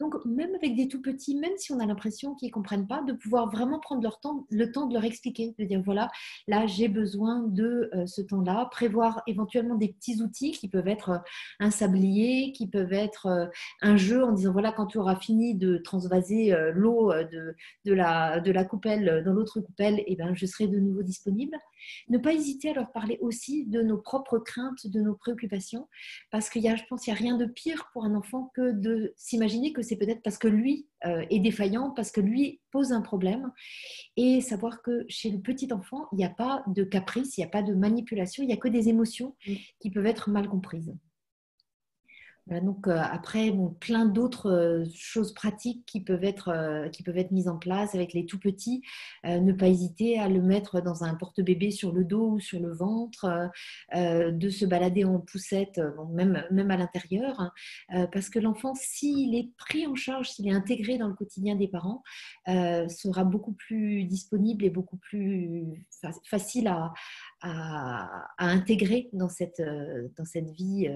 Donc 0.00 0.14
même 0.24 0.54
avec 0.54 0.76
des 0.76 0.88
tout 0.88 1.00
petits, 1.00 1.36
même 1.36 1.56
si 1.56 1.72
on 1.72 1.80
a 1.80 1.86
l'impression 1.86 2.34
qu'ils 2.34 2.50
comprennent 2.50 2.86
pas, 2.86 3.02
de 3.02 3.12
pouvoir 3.12 3.50
vraiment 3.50 3.80
prendre 3.80 4.02
leur 4.02 4.20
temps, 4.20 4.46
le 4.50 4.70
temps 4.72 4.86
de 4.86 4.94
leur 4.94 5.04
expliquer, 5.04 5.54
de 5.58 5.64
dire 5.64 5.80
voilà, 5.82 6.10
là 6.48 6.66
j'ai 6.66 6.88
besoin 6.88 7.40
de 7.40 7.90
euh, 7.94 8.06
ce 8.06 8.20
temps-là, 8.20 8.68
prévoir 8.70 9.22
éventuellement 9.26 9.76
des 9.76 9.88
petits 9.88 10.20
outils 10.20 10.52
qui 10.52 10.68
peuvent 10.68 10.88
être 10.88 11.10
euh, 11.10 11.18
un 11.60 11.70
sablier, 11.70 12.52
qui 12.52 12.66
peuvent 12.66 12.92
être 12.92 13.50
un 13.82 13.96
jeu 13.96 14.24
en 14.24 14.32
disant 14.32 14.52
voilà 14.52 14.72
quand 14.72 14.86
tu 14.86 14.98
auras 14.98 15.16
fini 15.16 15.54
de 15.54 15.78
transvaser 15.78 16.54
l'eau 16.72 17.12
de, 17.12 17.92
la, 17.92 18.40
de 18.40 18.50
la 18.52 18.64
coupelle, 18.74 19.22
dans 19.24 19.32
l'autre 19.32 19.60
coupelle, 19.60 20.00
et 20.00 20.04
eh 20.08 20.16
ben, 20.16 20.34
je 20.34 20.46
serai 20.46 20.66
de 20.66 20.78
nouveau 20.80 21.02
disponible. 21.02 21.56
Ne 22.08 22.18
pas 22.18 22.32
hésiter 22.32 22.70
à 22.70 22.74
leur 22.74 22.90
parler 22.90 23.18
aussi 23.20 23.66
de 23.66 23.82
nos 23.82 23.98
propres 23.98 24.38
craintes, 24.38 24.86
de 24.86 25.00
nos 25.00 25.14
préoccupations, 25.14 25.88
parce 26.30 26.50
qu'il 26.50 26.62
y 26.62 26.68
a, 26.68 26.74
je 26.74 26.82
pense, 26.88 27.02
qu'il 27.02 27.12
n'y 27.12 27.18
a 27.18 27.22
rien 27.22 27.36
de 27.36 27.46
pire 27.46 27.90
pour 27.92 28.04
un 28.04 28.14
enfant 28.14 28.50
que 28.54 28.72
de 28.72 29.12
s'imaginer 29.16 29.72
que 29.72 29.82
c'est 29.82 29.96
peut-être 29.96 30.22
parce 30.22 30.38
que 30.38 30.48
lui 30.48 30.88
euh, 31.06 31.24
est 31.30 31.38
défaillant, 31.38 31.90
parce 31.90 32.10
que 32.10 32.20
lui 32.20 32.60
pose 32.72 32.92
un 32.92 33.02
problème, 33.02 33.52
et 34.16 34.40
savoir 34.40 34.82
que 34.82 35.04
chez 35.08 35.30
le 35.30 35.38
petit 35.38 35.72
enfant, 35.72 36.08
il 36.12 36.16
n'y 36.16 36.24
a 36.24 36.30
pas 36.30 36.64
de 36.66 36.82
caprice, 36.82 37.36
il 37.36 37.40
n'y 37.40 37.46
a 37.46 37.50
pas 37.50 37.62
de 37.62 37.74
manipulation, 37.74 38.42
il 38.42 38.46
n'y 38.46 38.54
a 38.54 38.58
que 38.58 38.68
des 38.68 38.88
émotions 38.88 39.36
qui 39.78 39.90
peuvent 39.90 40.06
être 40.06 40.30
mal 40.30 40.48
comprises 40.48 40.94
donc 42.46 42.88
euh, 42.88 42.98
après, 42.98 43.50
bon, 43.50 43.70
plein 43.70 44.04
d'autres 44.04 44.50
euh, 44.50 44.84
choses 44.94 45.32
pratiques 45.32 45.86
qui 45.86 46.00
peuvent, 46.00 46.24
être, 46.24 46.48
euh, 46.48 46.88
qui 46.90 47.02
peuvent 47.02 47.16
être 47.16 47.30
mises 47.30 47.48
en 47.48 47.56
place 47.56 47.94
avec 47.94 48.12
les 48.12 48.26
tout 48.26 48.38
petits. 48.38 48.82
ne 49.24 49.52
pas 49.52 49.68
hésiter 49.68 50.18
à 50.18 50.28
le 50.28 50.42
mettre 50.42 50.80
dans 50.82 51.04
un 51.04 51.14
porte-bébé 51.14 51.70
sur 51.70 51.92
le 51.92 52.04
dos 52.04 52.32
ou 52.32 52.40
sur 52.40 52.60
le 52.60 52.72
ventre, 52.72 53.50
de 53.94 54.48
se 54.50 54.66
balader 54.66 55.04
en 55.04 55.20
poussette, 55.20 55.80
même, 56.12 56.44
même 56.50 56.70
à 56.70 56.76
l'intérieur, 56.76 57.40
hein, 57.40 58.06
parce 58.12 58.28
que 58.28 58.38
l'enfant, 58.38 58.74
s'il 58.74 59.34
est 59.34 59.50
pris 59.56 59.86
en 59.86 59.94
charge, 59.94 60.30
s'il 60.30 60.48
est 60.48 60.52
intégré 60.52 60.98
dans 60.98 61.08
le 61.08 61.14
quotidien 61.14 61.54
des 61.54 61.68
parents, 61.68 62.02
sera 62.46 63.24
beaucoup 63.24 63.52
plus 63.52 64.04
disponible 64.04 64.64
et 64.64 64.70
beaucoup 64.70 64.98
plus 64.98 65.64
facile 66.24 66.68
à, 66.68 66.92
à, 67.40 68.26
à, 68.38 68.46
intégrer 68.46 69.08
dans 69.12 69.28
cette, 69.28 69.62
dans 70.16 70.24
cette 70.24 70.50
vie 70.50 70.88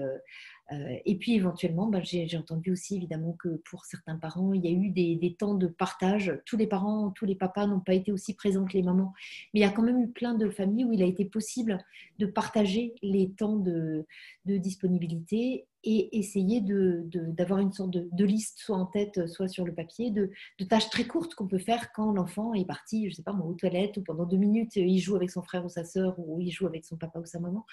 et 1.05 1.15
puis 1.15 1.33
éventuellement, 1.33 1.87
ben, 1.87 2.03
j'ai 2.03 2.37
entendu 2.37 2.71
aussi 2.71 2.95
évidemment 2.95 3.33
que 3.33 3.57
pour 3.69 3.85
certains 3.85 4.17
parents, 4.17 4.53
il 4.53 4.63
y 4.63 4.67
a 4.67 4.71
eu 4.71 4.89
des, 4.89 5.35
temps 5.37 5.55
de 5.55 5.67
partage. 5.67 6.39
Tous 6.45 6.57
les 6.57 6.67
parents, 6.67 7.11
tous 7.11 7.25
les 7.25 7.35
papas 7.35 7.65
n'ont 7.65 7.79
pas 7.79 7.93
été 7.93 8.11
aussi 8.11 8.35
présents 8.35 8.65
que 8.65 8.73
les 8.73 8.83
mamans, 8.83 9.13
mais 9.53 9.61
il 9.61 9.63
y 9.63 9.65
a 9.65 9.71
quand 9.71 9.81
même 9.81 9.99
eu 9.99 10.09
plein 10.09 10.33
de 10.33 10.49
familles 10.49 10.85
où 10.85 10.93
il 10.93 11.01
a 11.01 11.05
été 11.05 11.25
possible 11.25 11.79
de 12.19 12.25
partager 12.25 12.93
les 13.01 13.31
temps 13.31 13.55
de, 13.55 14.05
disponibilité 14.45 15.67
et 15.83 16.17
essayer 16.17 16.61
d'avoir 16.61 17.59
une 17.59 17.71
sorte 17.71 17.91
de, 17.91 18.25
liste, 18.25 18.59
soit 18.59 18.75
en 18.75 18.85
tête, 18.85 19.27
soit 19.27 19.47
sur 19.47 19.63
le 19.63 19.73
papier, 19.73 20.11
de, 20.11 20.29
tâches 20.67 20.89
très 20.89 21.05
courtes 21.05 21.35
qu'on 21.35 21.47
peut 21.47 21.59
faire 21.59 21.91
quand 21.93 22.11
l'enfant 22.11 22.53
est 22.53 22.65
parti, 22.65 23.05
je 23.05 23.09
ne 23.09 23.15
sais 23.15 23.23
pas, 23.23 23.31
aux 23.31 23.53
toilettes, 23.53 23.95
ou 23.97 24.01
pendant 24.01 24.25
deux 24.25 24.37
minutes, 24.37 24.75
il 24.75 24.99
joue 24.99 25.15
avec 25.15 25.29
son 25.29 25.41
frère 25.41 25.65
ou 25.65 25.69
sa 25.69 25.85
sœur, 25.85 26.15
ou 26.19 26.41
il 26.41 26.51
joue 26.51 26.67
avec 26.67 26.83
son 26.83 26.97
papa 26.97 27.19
ou 27.19 27.25
sa 27.25 27.39
maman, 27.39 27.65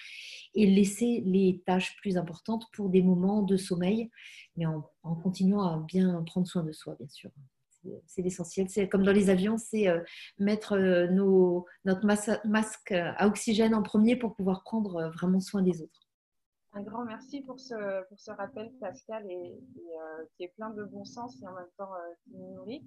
et 0.55 0.67
laisser 0.67 1.23
les 1.27 1.63
tâches 1.67 1.97
plus 1.97 2.17
importantes 2.17 2.67
pour 2.73 2.86
des 2.89 3.03
moments 3.03 3.43
de 3.43 3.57
sommeil, 3.57 4.11
mais 4.57 4.67
en, 4.67 4.83
continuant 5.23 5.63
à 5.63 5.79
bien 5.79 6.23
prendre 6.25 6.47
soin 6.47 6.63
de 6.63 6.73
soi, 6.73 6.97
bien 6.99 7.09
sûr. 7.09 7.31
C'est 8.07 8.23
l'essentiel. 8.23 8.69
C'est 8.69 8.89
comme 8.89 9.05
dans 9.05 9.13
les 9.13 9.31
avions, 9.31 9.59
c'est 9.59 9.89
euh, 9.89 10.03
mettre 10.39 10.73
euh, 10.73 11.07
nos, 11.07 11.67
notre 11.85 12.05
masque 12.05 12.93
à 12.93 13.27
oxygène 13.29 13.75
en 13.75 13.83
premier 13.83 14.17
pour 14.17 14.35
pouvoir 14.35 14.65
prendre 14.65 14.97
euh, 14.97 15.11
vraiment 15.11 15.41
soin 15.41 15.63
des 15.63 15.83
autres. 15.83 16.09
Un 16.73 16.83
grand 16.83 17.05
merci 17.05 17.43
pour 17.43 17.61
ce, 17.61 18.05
pour 18.09 18.19
ce 18.19 18.33
rappel, 18.33 18.73
Pascal, 18.81 19.25
et, 19.31 19.57
qui 20.37 20.43
est 20.43 20.53
plein 20.57 20.71
de 20.71 20.85
bon 20.85 21.05
sens 21.05 21.41
et 21.41 21.47
en 21.47 21.55
même 21.55 21.71
temps 21.79 21.93
qui 22.25 22.37
nous 22.37 22.55
nourrit. 22.55 22.85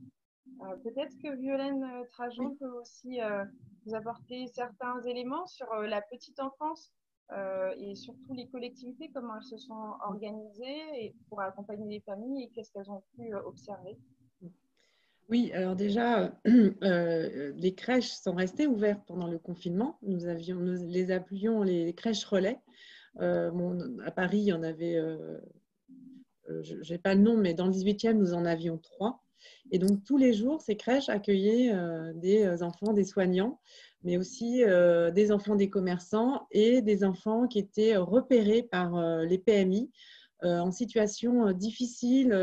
Peut-être 0.83 1.15
que 1.23 1.35
Violaine 1.35 1.87
Trajon 2.11 2.55
peut 2.59 2.69
aussi 2.69 3.19
vous 3.85 3.95
apporter 3.95 4.45
certains 4.47 5.01
éléments 5.01 5.47
sur 5.47 5.73
la 5.73 6.01
petite 6.01 6.39
enfance 6.39 6.91
et 7.77 7.95
surtout 7.95 8.33
les 8.33 8.47
collectivités, 8.47 9.09
comment 9.13 9.35
elles 9.37 9.43
se 9.43 9.57
sont 9.57 9.93
organisées 10.03 11.15
pour 11.29 11.41
accompagner 11.41 11.87
les 11.87 11.99
familles 12.01 12.43
et 12.43 12.49
qu'est-ce 12.49 12.71
qu'elles 12.71 12.89
ont 12.89 13.03
pu 13.15 13.33
observer. 13.35 13.97
Oui, 15.29 15.51
alors 15.53 15.75
déjà, 15.75 16.33
euh, 16.47 17.53
les 17.55 17.75
crèches 17.75 18.09
sont 18.09 18.33
restées 18.33 18.65
ouvertes 18.65 19.03
pendant 19.05 19.27
le 19.27 19.37
confinement. 19.37 19.99
Nous, 20.01 20.25
avions, 20.25 20.55
nous 20.55 20.87
les 20.87 21.11
appelions 21.11 21.61
les 21.61 21.93
crèches 21.93 22.25
relais. 22.25 22.59
Euh, 23.21 23.51
à 24.05 24.11
Paris, 24.11 24.39
il 24.39 24.45
y 24.45 24.53
en 24.53 24.63
avait, 24.63 24.95
euh, 24.95 25.39
je 26.47 26.91
n'ai 26.91 26.97
pas 26.97 27.13
le 27.13 27.21
nom, 27.21 27.37
mais 27.37 27.53
dans 27.53 27.67
le 27.67 27.73
18e, 27.73 28.13
nous 28.13 28.33
en 28.33 28.43
avions 28.43 28.79
trois. 28.79 29.23
Et 29.71 29.77
donc, 29.77 30.03
tous 30.03 30.17
les 30.17 30.33
jours, 30.33 30.61
ces 30.61 30.75
crèches 30.75 31.09
accueillaient 31.09 31.71
des 32.15 32.63
enfants, 32.63 32.91
des 32.91 33.05
soignants, 33.05 33.59
mais 34.03 34.17
aussi 34.17 34.63
des 35.13 35.31
enfants 35.31 35.55
des 35.55 35.69
commerçants 35.69 36.47
et 36.51 36.81
des 36.81 37.03
enfants 37.03 37.47
qui 37.47 37.59
étaient 37.59 37.97
repérés 37.97 38.63
par 38.63 39.23
les 39.23 39.37
PMI 39.37 39.91
en 40.41 40.71
situation 40.71 41.51
difficile 41.51 42.33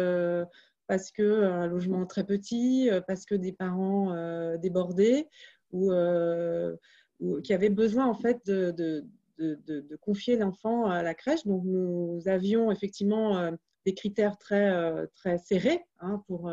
parce 0.86 1.10
qu'un 1.10 1.66
logement 1.66 2.06
très 2.06 2.24
petit, 2.24 2.88
euh, 2.90 3.00
parce 3.00 3.24
que 3.24 3.34
des 3.34 3.52
parents 3.52 4.12
euh, 4.12 4.56
débordés 4.56 5.28
ou, 5.72 5.90
euh, 5.90 6.76
qui 7.42 7.52
avaient 7.52 7.70
besoin 7.70 8.06
en 8.06 8.14
fait 8.14 8.46
de, 8.46 9.04
confier 10.00 10.36
l'enfant 10.36 10.86
à 10.86 11.02
la 11.02 11.14
crèche. 11.14 11.44
Donc 11.44 11.64
nous 11.64 12.20
avions 12.26 12.70
effectivement 12.70 13.50
des 13.86 13.94
critères 13.94 14.36
très, 14.36 14.70
très 15.14 15.38
serrés 15.38 15.86
hein, 16.00 16.22
pour 16.26 16.50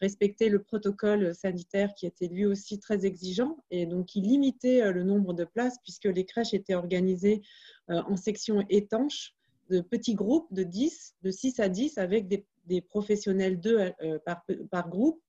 respecter 0.00 0.48
le 0.48 0.62
protocole 0.62 1.34
sanitaire 1.34 1.94
qui 1.96 2.06
était 2.06 2.28
lui 2.28 2.46
aussi 2.46 2.78
très 2.78 3.04
exigeant. 3.04 3.56
Et 3.72 3.86
donc 3.86 4.06
qui 4.06 4.20
limitait 4.20 4.92
le 4.92 5.02
nombre 5.02 5.32
de 5.32 5.44
places 5.44 5.78
puisque 5.82 6.04
les 6.04 6.24
crèches 6.24 6.54
étaient 6.54 6.74
organisées 6.74 7.42
en 7.88 8.16
sections 8.16 8.64
étanches 8.68 9.34
de 9.70 9.80
petits 9.80 10.14
groupes 10.14 10.52
de 10.52 10.64
10, 10.64 11.14
de 11.22 11.30
6 11.30 11.60
à 11.60 11.68
10 11.68 11.96
avec 11.98 12.28
des, 12.28 12.44
professionnels 12.82 13.58
deux 13.58 13.78
euh, 14.02 14.18
par, 14.24 14.44
par, 14.70 14.88
groupe. 14.88 15.20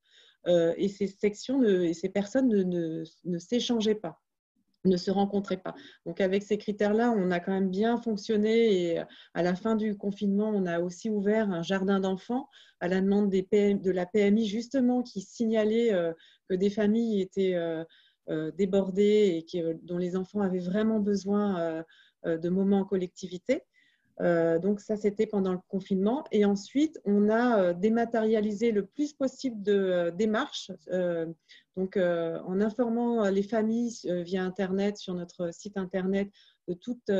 Euh, 0.48 0.74
et 0.78 0.89
ces 0.89 1.08
sections 1.08 1.63
et 1.63 1.94
ces 1.94 2.10
personnes 2.10 2.48
ne, 2.48 2.63
ne, 2.63 3.04
ne 3.26 3.39
s'échangeaient 3.39 3.96
pas 3.96 4.20
ne 4.86 4.98
se 4.98 5.12
rencontraient 5.12 5.58
pas. 5.58 5.76
Donc 6.06 6.22
avec 6.22 6.44
ces 6.44 6.58
critères-là, 6.58 7.13
on 7.15 7.32
a 7.32 7.39
quand 7.39 7.52
même 7.52 7.70
bien 7.70 7.98
fonctionné 7.98 8.94
et 8.94 9.00
à 9.34 9.44
la 9.44 9.56
fin 9.56 9.76
du 9.76 9.96
confinement, 9.96 10.50
on 10.50 10.65
a 10.65 10.80
aussi 10.80 11.10
ouvert 11.10 11.52
un 11.52 11.62
jardin 11.62 12.00
d'enfants 12.00 12.48
à 12.80 12.88
la 12.88 13.02
demande 13.02 13.30
de 13.30 13.91
la 13.91 14.06
PMI 14.06 14.48
justement 14.48 15.04
qui 15.04 15.22
signalait 15.22 15.94
euh, 15.94 16.13
que 16.50 16.56
des 16.56 16.70
familles 16.70 17.22
étaient 17.22 17.58
débordées 18.58 19.46
et 19.54 19.63
dont 19.84 19.98
les 19.98 20.15
enfants 20.15 20.41
avaient 20.41 20.60
vraiment 20.60 21.00
besoin 21.00 21.84
de 22.24 22.50
moments 22.50 22.80
en 22.80 22.86
collectivité. 22.86 23.63
Euh, 24.22 24.60
donc 24.60 24.80
ça, 24.80 24.98
c'était 24.98 25.26
pendant 25.26 25.54
le 25.54 25.60
confinement. 25.67 26.24
Et 26.32 26.46
ensuite, 26.46 27.00
on 27.06 27.30
a 27.30 27.60
euh, 27.60 27.74
dématérialisé 27.74 28.72
le 28.72 28.86
plus 28.86 29.13
possible 29.13 29.62
de 29.63 29.74
euh, 29.74 30.12
démarches. 30.12 30.72
Donc 31.78 31.98
en 31.98 32.60
informant 32.60 33.30
les 33.30 33.44
familles 33.44 33.96
via 34.04 34.44
Internet, 34.44 34.98
sur 34.98 35.14
notre 35.14 35.54
site 35.54 35.78
Internet, 35.78 36.30
de 36.68 36.74
toutes 36.74 37.12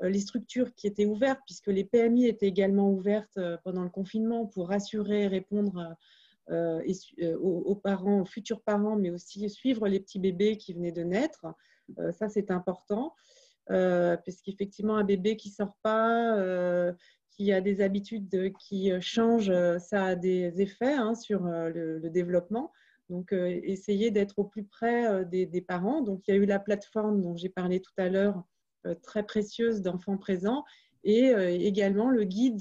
les 0.00 0.20
structures 0.20 0.74
qui 0.74 0.86
étaient 0.86 1.06
ouvertes, 1.06 1.40
puisque 1.46 1.68
les 1.68 1.84
PMI 1.84 2.26
étaient 2.26 2.48
également 2.48 2.90
ouvertes 2.90 3.38
pendant 3.62 3.82
le 3.82 3.90
confinement 3.90 4.46
pour 4.46 4.68
rassurer 4.68 5.22
et 5.22 5.28
répondre 5.28 5.96
aux, 6.50 7.74
parents, 7.76 8.22
aux 8.22 8.26
futurs 8.26 8.62
parents, 8.62 8.96
mais 8.96 9.10
aussi 9.10 9.48
suivre 9.48 9.86
les 9.86 10.00
petits 10.00 10.18
bébés 10.18 10.56
qui 10.56 10.74
venaient 10.74 10.92
de 10.92 11.04
naître. 11.04 11.46
ça, 12.18 12.28
c'est 12.28 12.50
important. 12.50 13.14
Euh, 13.70 14.16
puisqu'effectivement, 14.18 14.96
un 14.96 15.04
bébé 15.04 15.36
qui 15.36 15.48
sort 15.48 15.76
pas, 15.82 16.36
euh, 16.36 16.92
qui 17.30 17.52
a 17.52 17.60
des 17.60 17.80
habitudes 17.80 18.52
qui 18.58 18.92
euh, 18.92 19.00
changent, 19.00 19.52
ça 19.78 20.04
a 20.04 20.14
des 20.14 20.60
effets 20.60 20.92
hein, 20.92 21.14
sur 21.14 21.44
le, 21.44 22.00
développement. 22.10 22.72
Donc, 23.10 23.32
essayer 23.32 24.10
d'être 24.10 24.38
au 24.38 24.44
plus 24.44 24.64
près 24.64 25.24
des, 25.26 25.60
parents. 25.60 26.00
Donc, 26.00 26.22
il 26.26 26.34
y 26.34 26.34
a 26.34 26.40
eu 26.40 26.46
la 26.46 26.58
plateforme 26.58 27.20
dont 27.20 27.36
j'ai 27.36 27.48
parlé 27.48 27.80
tout 27.80 27.92
à 27.98 28.08
l'heure, 28.08 28.42
très 29.02 29.22
précieuse 29.22 29.82
d'enfants 29.82 30.16
présents, 30.16 30.64
et 31.04 31.32
également 31.66 32.08
le 32.08 32.24
guide 32.24 32.58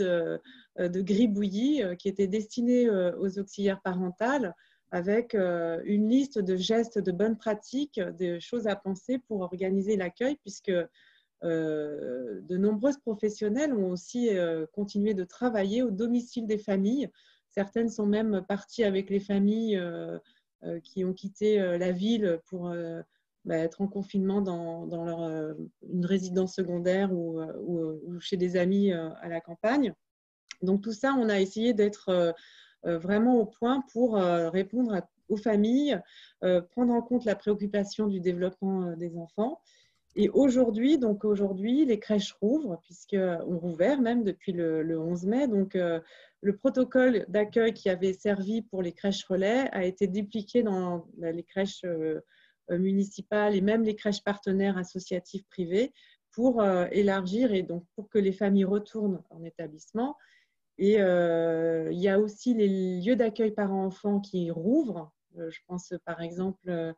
de 0.78 1.02
Gribouillis 1.02 1.82
qui 1.98 2.10
était 2.10 2.28
destiné 2.28 2.90
aux 2.90 3.40
auxiliaires 3.40 3.82
parentales 3.82 4.54
avec 4.94 5.34
euh, 5.34 5.82
une 5.86 6.08
liste 6.08 6.38
de 6.38 6.56
gestes 6.56 7.00
de 7.00 7.12
bonnes 7.12 7.36
pratiques, 7.36 8.00
de 8.00 8.38
choses 8.38 8.68
à 8.68 8.76
penser 8.76 9.18
pour 9.18 9.42
organiser 9.42 9.98
l'accueil, 9.98 10.36
puisque 10.36 10.72
euh, 11.44 12.42
de 12.42 12.58
nombreuses 12.58 13.00
professionnels 13.00 13.74
ont 13.74 13.90
aussi 13.90 14.30
euh, 14.30 14.68
continué 14.72 15.16
de 15.16 15.24
travailler 15.24 15.82
au 15.82 15.90
domicile 15.90 16.46
des 16.46 16.60
familles. 16.60 17.10
Certaines 17.54 17.90
sont 17.90 18.06
même 18.06 18.44
parties 18.48 18.84
avec 18.84 19.10
les 19.10 19.20
familles 19.20 19.82
qui 20.84 21.06
ont 21.06 21.14
quitté 21.14 21.58
la 21.58 21.92
ville 21.92 22.40
pour 22.46 22.74
bah, 23.46 23.58
être 23.58 23.82
en 23.82 23.88
confinement 23.88 24.42
dans, 24.42 25.06
leur, 25.06 25.56
une 25.88 26.06
résidence 26.06 26.56
secondaire 26.56 27.12
ou, 27.14 27.40
chez 28.20 28.38
des 28.38 28.58
amis 28.58 28.92
à 28.92 29.28
la 29.28 29.42
campagne. 29.42 29.94
Donc 30.62 30.82
tout 30.82 30.94
ça, 30.94 31.14
on 31.20 31.30
a 31.30 31.40
essayé 31.40 31.74
d'être 31.74 32.34
euh, 32.86 32.98
vraiment 32.98 33.38
au 33.38 33.46
point 33.46 33.84
pour 33.94 34.18
euh, 34.18 34.50
répondre 34.50 35.02
aux 35.30 35.38
familles, 35.38 36.00
euh, 36.44 36.62
prendre 36.62 36.94
en 36.94 37.02
compte 37.02 37.24
la 37.24 37.36
préoccupation 37.36 38.08
du 38.08 38.20
développement 38.20 38.96
des 38.98 39.18
enfants. 39.18 39.62
Et 40.16 40.30
aujourd'hui, 40.30 40.98
donc 40.98 41.24
aujourd'hui, 41.26 41.86
les 41.86 42.00
crèches 42.00 42.34
rouvrent, 42.34 42.80
puisqu'on 42.82 43.58
rouvert 43.58 44.02
même 44.02 44.24
depuis 44.24 44.52
le, 44.52 45.00
11 45.00 45.26
mai. 45.26 45.48
Donc, 45.48 45.76
le 46.44 46.56
protocole 46.56 47.26
d'accueil 47.30 47.74
qui 47.74 47.90
avait 47.90 48.14
servi 48.14 48.62
pour 48.62 48.82
les 48.82 48.92
crèches 48.92 49.24
relais 49.24 49.70
a 49.72 49.86
été 49.86 50.08
dupliqué 50.08 50.62
dans 50.62 51.08
les 51.18 51.44
crèches 51.44 51.86
municipales 52.70 53.56
et 53.56 53.62
même 53.62 53.84
les 53.84 53.96
crèches 53.96 54.24
partenaires 54.24 54.78
associatives 54.78 55.46
privées 55.50 55.94
pour 56.32 56.64
élargir 56.92 57.54
et 57.54 57.64
donc 57.64 57.86
pour 57.96 58.10
que 58.10 58.20
les 58.20 58.34
familles 58.34 58.66
retournent 58.66 59.24
en 59.30 59.44
établissement 59.44 60.18
et 60.78 61.00
euh, 61.00 61.92
il 61.92 62.00
y 62.00 62.10
a 62.10 62.20
aussi 62.20 62.54
les 62.54 63.02
lieux 63.02 63.16
d'accueil 63.16 63.52
parents-enfants 63.52 64.20
qui 64.20 64.50
rouvrent. 64.52 65.12
Euh, 65.38 65.50
je 65.50 65.60
pense 65.68 65.94
par 66.06 66.22
exemple 66.22 66.70
euh, 66.70 66.94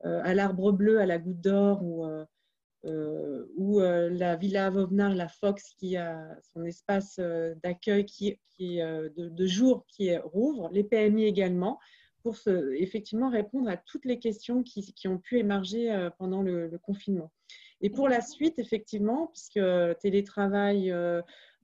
à 0.00 0.34
l'Arbre 0.34 0.72
Bleu, 0.72 1.00
à 1.00 1.06
la 1.06 1.18
Goutte 1.18 1.40
d'Or 1.40 1.82
ou, 1.82 2.06
ou 2.84 3.80
la 3.80 4.36
Villa 4.36 4.70
Vauvenard, 4.70 5.14
la 5.14 5.28
Fox 5.28 5.74
qui 5.78 5.96
a 5.96 6.36
son 6.52 6.64
espace 6.64 7.20
d'accueil 7.62 8.04
qui, 8.04 8.38
de, 8.58 9.46
jour 9.46 9.84
qui 9.88 10.16
rouvre, 10.16 10.68
les 10.72 10.84
PMI 10.84 11.24
également 11.24 11.78
pour 12.22 12.36
effectivement 12.46 13.30
répondre 13.30 13.68
à 13.68 13.76
toutes 13.76 14.04
les 14.04 14.18
questions 14.18 14.62
qui, 14.62 15.08
ont 15.08 15.18
pu 15.18 15.38
émerger 15.38 16.08
pendant 16.18 16.42
le, 16.42 16.70
confinement. 16.82 17.32
Et 17.80 17.90
pour 17.90 18.08
la 18.08 18.20
suite, 18.20 18.58
effectivement, 18.58 19.28
puisque 19.28 19.60
télétravail, 20.00 20.92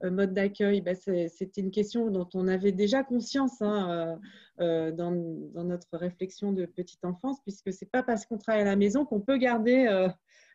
euh, 0.05 0.11
mode 0.11 0.33
d'accueil, 0.33 0.81
bah, 0.81 0.95
c'était 0.95 1.61
une 1.61 1.71
question 1.71 2.11
dont 2.11 2.29
on 2.35 2.47
avait 2.47 2.73
déjà 2.73 3.03
conscience 3.03 3.61
hein, 3.61 4.19
euh, 4.61 4.63
euh, 4.65 4.93
dans, 4.93 5.11
notre 5.11 5.97
réflexion 5.97 6.53
de 6.53 6.67
petite 6.67 7.05
enfance, 7.05 7.41
puisque 7.43 7.73
c'est 7.73 7.91
pas 7.91 8.03
parce 8.03 8.25
qu'on 8.25 8.39
travaille 8.39 8.63
à 8.63 8.67
la 8.67 8.77
maison 8.77 9.05
qu'on 9.05 9.21
peut 9.21 9.39
garder 9.39 10.09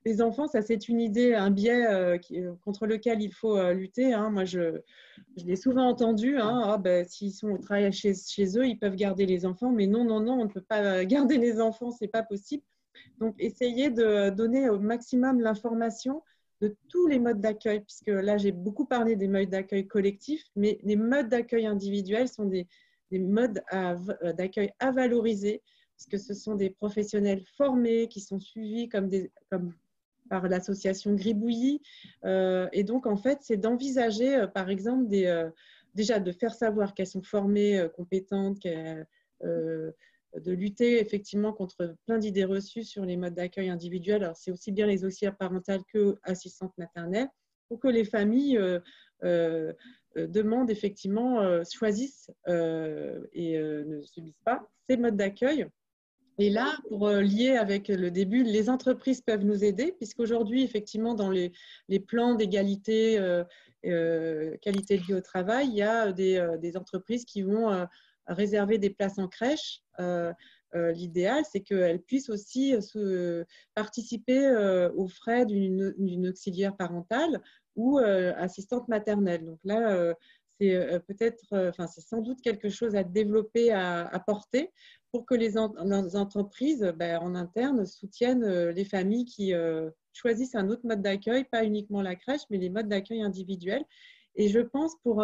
les 0.06 0.22
enfants. 0.22 0.48
Ça, 0.48 0.62
c'est 0.62 0.88
une 0.90 1.02
idée, 1.02 1.34
un 1.34 1.52
biais 1.52 2.20
contre 2.64 2.86
lequel 2.86 3.22
il 3.22 3.32
faut 3.32 3.72
lutter. 3.74 4.14
Hein. 4.14 4.30
Moi, 4.30 4.46
je, 4.46 4.82
l'ai 5.38 5.56
souvent 5.56 5.88
entendu. 5.88 6.38
Ah, 6.40 6.78
ben, 6.78 7.06
s'ils 7.08 7.34
sont 7.34 7.52
au 7.52 7.58
travail 7.58 7.92
chez, 7.92 8.14
eux, 8.58 8.68
ils 8.68 8.78
peuvent 8.78 8.96
garder 8.96 9.26
les 9.26 9.46
enfants. 9.46 9.72
Mais 9.72 9.88
non, 9.88 10.04
non, 10.04 10.20
non, 10.20 10.42
on 10.42 10.46
ne 10.46 10.50
peut 10.50 10.62
pas 10.62 11.06
garder 11.06 11.38
les 11.38 11.60
enfants, 11.62 11.92
c'est 11.92 12.08
pas 12.08 12.24
possible. 12.24 12.64
Donc, 13.20 13.36
essayer 13.40 13.90
de 13.90 14.30
donner 14.30 14.70
au 14.70 14.80
maximum 14.80 15.42
l'information 15.42 16.22
de 16.64 16.76
tous 16.88 17.08
les 17.08 17.20
modes 17.20 17.42
d'accueil, 17.42 17.82
puisque 17.82 18.08
là, 18.08 18.38
j'ai 18.38 18.54
beaucoup 18.54 18.86
parlé 18.86 19.16
des 19.16 19.28
modes 19.28 19.50
d'accueil 19.50 19.86
collectifs, 19.86 20.44
mais 20.56 20.80
les 20.84 20.96
modes 20.96 21.28
d'accueil 21.28 21.66
individuels 21.66 22.30
sont 22.30 22.46
des, 22.46 22.68
modes 23.12 23.62
euh, 23.74 24.34
d'accueil 24.34 24.72
à, 24.80 24.92
valoriser, 24.92 25.62
parce 25.98 26.08
que 26.08 26.18
ce 26.18 26.34
sont 26.34 26.56
des 26.56 26.70
professionnels 26.70 27.44
formés 27.58 28.08
qui 28.08 28.22
sont 28.22 28.40
suivis 28.40 28.88
comme, 28.88 29.10
des, 29.10 29.30
comme 29.52 29.74
par 30.30 30.48
l'association 30.48 31.14
Gribouillis. 31.14 31.82
Euh, 32.26 32.68
et 32.72 32.84
donc, 32.84 33.06
en 33.06 33.18
fait, 33.18 33.40
c'est 33.42 33.58
d'envisager, 33.58 34.36
euh, 34.36 34.48
par 34.48 34.70
exemple, 34.70 35.08
des, 35.08 35.50
déjà 35.94 36.20
de 36.20 36.32
faire 36.32 36.54
savoir 36.54 36.94
qu'elles 36.94 37.08
sont 37.08 37.22
formées, 37.22 37.88
compétentes, 37.96 38.66
de 39.42 40.52
lutter 40.52 41.00
effectivement 41.00 41.54
contre 41.54 41.96
plein 42.08 42.18
d'idées 42.18 42.46
reçues 42.46 42.84
sur 42.84 43.06
les 43.06 43.18
modes 43.18 43.36
d'accueil 43.36 43.70
individuels. 43.70 44.24
Alors, 44.24 44.38
c'est 44.38 44.52
aussi 44.52 44.72
bien 44.72 44.88
les 44.88 45.06
auxiliaires 45.06 45.38
parentales 45.38 45.84
que 45.94 46.18
assistantes 46.24 46.76
maternelles 46.78 47.30
pour 47.70 47.80
que 47.80 47.88
les 47.88 48.06
familles 48.06 48.60
demandent 50.16 50.72
effectivement, 50.72 51.64
choisissent 51.72 52.32
et 52.48 53.58
ne 53.60 54.02
subissent 54.02 54.42
pas 54.44 54.68
ces 54.88 54.98
modes 54.98 55.18
d'accueil. 55.18 55.68
Et 56.40 56.50
là, 56.50 56.76
pour 56.90 57.10
lier 57.10 57.58
avec 57.58 57.90
le 57.90 58.10
début, 58.10 58.44
les 58.44 58.70
entreprises 58.70 59.22
peuvent 59.22 59.46
nous 59.46 59.64
aider, 59.64 59.94
puisqu'aujourd'hui, 59.98 60.64
effectivement, 60.64 61.14
dans 61.14 61.30
les, 61.30 61.52
plans 62.08 62.34
d'égalité, 62.36 63.18
qualité 63.84 64.98
de 64.98 65.04
vie 65.04 65.14
au 65.14 65.22
travail, 65.22 65.68
il 65.68 65.76
y 65.76 65.84
a 65.84 66.12
des, 66.12 66.56
des 66.60 66.76
entreprises 66.76 67.26
qui 67.26 67.44
vont 67.44 67.88
réserver 68.28 68.78
des 68.78 68.90
places 68.90 69.20
en 69.20 69.28
crèche. 69.28 69.82
L'idéal, 70.74 71.44
c'est 71.52 71.62
qu'elles 71.62 72.02
puissent 72.02 72.30
aussi 72.30 72.74
participer 73.76 74.50
aux 74.96 75.08
frais 75.08 75.46
d'une 75.46 76.28
auxiliaire 76.28 76.76
parentale 76.76 77.42
ou 77.76 78.00
assistante 78.00 78.88
maternelle. 78.88 79.46
Donc 79.46 79.60
là, 79.64 80.16
c'est 80.60 81.00
peut-être, 81.08 81.70
enfin, 81.70 81.86
c'est 81.86 82.02
sans 82.02 82.22
doute 82.22 82.42
quelque 82.42 82.70
chose 82.70 82.96
à 82.96 83.04
développer, 83.04 83.72
à, 83.72 84.08
à 84.08 84.20
porter 84.20 84.72
pour 85.14 85.26
que 85.26 85.36
les, 85.36 85.58
entreprises 85.58 86.92
ben, 86.98 87.20
en 87.22 87.36
interne 87.36 87.86
soutiennent 87.86 88.70
les 88.70 88.84
familles 88.84 89.26
qui 89.26 89.54
choisissent 90.12 90.56
un 90.56 90.70
autre 90.70 90.86
mode 90.86 91.02
d'accueil, 91.02 91.46
pas 91.46 91.64
uniquement 91.64 92.02
la 92.02 92.16
crèche, 92.16 92.42
mais 92.50 92.58
les 92.58 92.70
modes 92.70 92.90
d'accueil 92.90 93.22
individuels. 93.22 93.86
Et 94.36 94.50
je 94.50 94.60
pense, 94.60 94.96
pour 95.04 95.18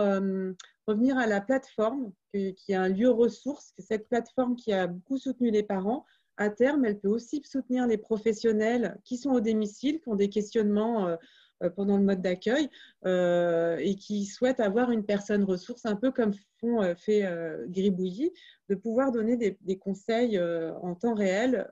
revenir 0.86 1.17
à 1.17 1.25
la 1.25 1.41
plateforme, 1.41 2.13
qui 2.34 2.56
est 2.69 2.75
un 2.75 2.88
lieu 2.88 3.10
ressource, 3.10 3.73
cette 3.80 4.08
plateforme 4.08 4.56
qui 4.56 4.71
a 4.71 4.86
beaucoup 4.86 5.17
soutenu 5.17 5.49
les 5.49 5.63
parents, 5.63 6.06
à 6.38 6.49
terme, 6.49 6.86
elle 6.86 6.99
peut 6.99 7.10
aussi 7.10 7.41
soutenir 7.43 7.88
les 7.88 7.97
professionnels 7.97 8.97
qui 9.04 9.17
sont 9.17 9.32
au 9.32 9.41
domicile, 9.41 9.99
qui 9.99 10.08
ont 10.08 10.15
des 10.15 10.30
questionnements 10.30 11.17
euh, 11.63 11.69
pendant 11.69 11.97
le 11.97 12.04
mode 12.04 12.21
d'accueil 12.21 12.69
euh, 13.06 13.75
et 13.80 13.95
qui 13.95 14.25
souhaitent 14.25 14.62
avoir 14.62 14.91
une 14.91 15.06
personne 15.06 15.43
ressource, 15.43 15.86
un 15.86 15.97
peu 15.97 16.12
comme 16.12 16.32
font, 16.60 16.82
euh, 16.82 16.95
fait 16.95 17.25
Gribouillis, 17.67 18.32
de 18.69 18.75
pouvoir 18.75 19.12
donner 19.12 19.36
des, 19.36 19.77
conseils 19.77 20.39
en 20.39 20.95
temps 20.95 21.15
réel 21.15 21.69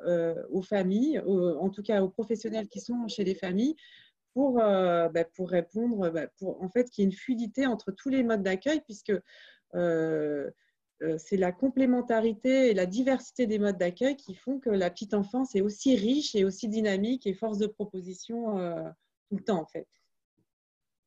aux 0.51 0.61
familles, 0.61 1.19
en 1.19 1.69
tout 1.69 1.83
cas 1.83 2.01
aux 2.01 2.09
professionnels 2.09 2.67
qui 2.67 2.79
sont 2.79 3.07
chez 3.07 3.23
les 3.23 3.35
familles, 3.35 3.75
pour, 4.33 4.55
bah, 4.55 5.23
pour 5.35 5.49
répondre, 5.49 6.09
bah, 6.09 6.27
pour 6.39 6.61
en 6.61 6.69
fait 6.69 6.89
qu'il 6.89 7.03
y 7.03 7.05
ait 7.05 7.09
une 7.09 7.15
fluidité 7.15 7.65
entre 7.67 7.91
tous 7.91 8.09
les 8.09 8.23
modes 8.23 8.43
d'accueil, 8.43 8.81
puisque 8.81 9.13
c'est 9.73 11.37
la 11.37 11.51
complémentarité 11.51 12.71
et 12.71 12.73
la 12.73 12.87
diversité 12.87 13.45
des 13.45 13.59
modes 13.59 13.77
d'accueil 13.77 14.15
qui 14.15 14.33
font 14.33 14.59
que 14.59 14.71
la 14.71 14.89
petite 14.89 15.13
enfance 15.13 15.55
est 15.55 15.61
aussi 15.61 15.95
riche 15.95 16.35
et 16.35 16.45
aussi 16.45 16.67
dynamique 16.67 17.27
et 17.27 17.33
force 17.33 17.59
de 17.59 17.67
proposition 17.67 18.57
tout 19.29 19.35
le 19.35 19.43
temps 19.43 19.61
en 19.61 19.65
fait. 19.65 19.87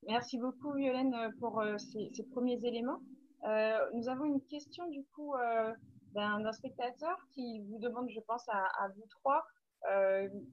Merci 0.06 0.38
beaucoup 0.38 0.72
Violaine 0.72 1.14
pour 1.38 1.60
euh, 1.60 1.76
ces, 1.78 2.10
premiers 2.30 2.64
éléments. 2.64 3.00
Euh, 3.44 3.90
nous 3.94 4.08
avons 4.08 4.24
une 4.24 4.42
question 4.42 4.88
du 4.90 5.04
coup 5.14 5.34
euh, 5.34 5.72
d'un 6.14 6.52
spectateur 6.52 7.16
qui 7.32 7.62
vous 7.68 7.78
demande, 7.78 8.08
je 8.10 8.20
pense, 8.20 8.48
à, 8.48 8.88
vous 8.96 9.06
trois, 9.08 9.44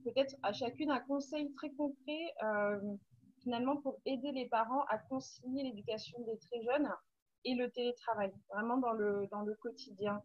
peut-être 0.04 0.34
à 0.42 0.52
chacune 0.52 0.90
un 0.90 1.00
conseil 1.00 1.52
très 1.54 1.70
concret 1.72 2.34
finalement 3.42 3.76
pour 3.76 3.98
aider 4.06 4.32
les 4.32 4.48
parents 4.48 4.84
à 4.88 4.98
concilier 4.98 5.64
l'éducation 5.64 6.18
des 6.20 6.38
très 6.38 6.62
jeunes 6.62 6.88
et 7.44 7.54
le 7.54 7.70
télétravail, 7.70 8.32
vraiment 8.50 8.78
dans 8.78 8.92
le, 8.92 9.26
dans 9.30 9.42
le 9.42 9.54
quotidien. 9.54 10.22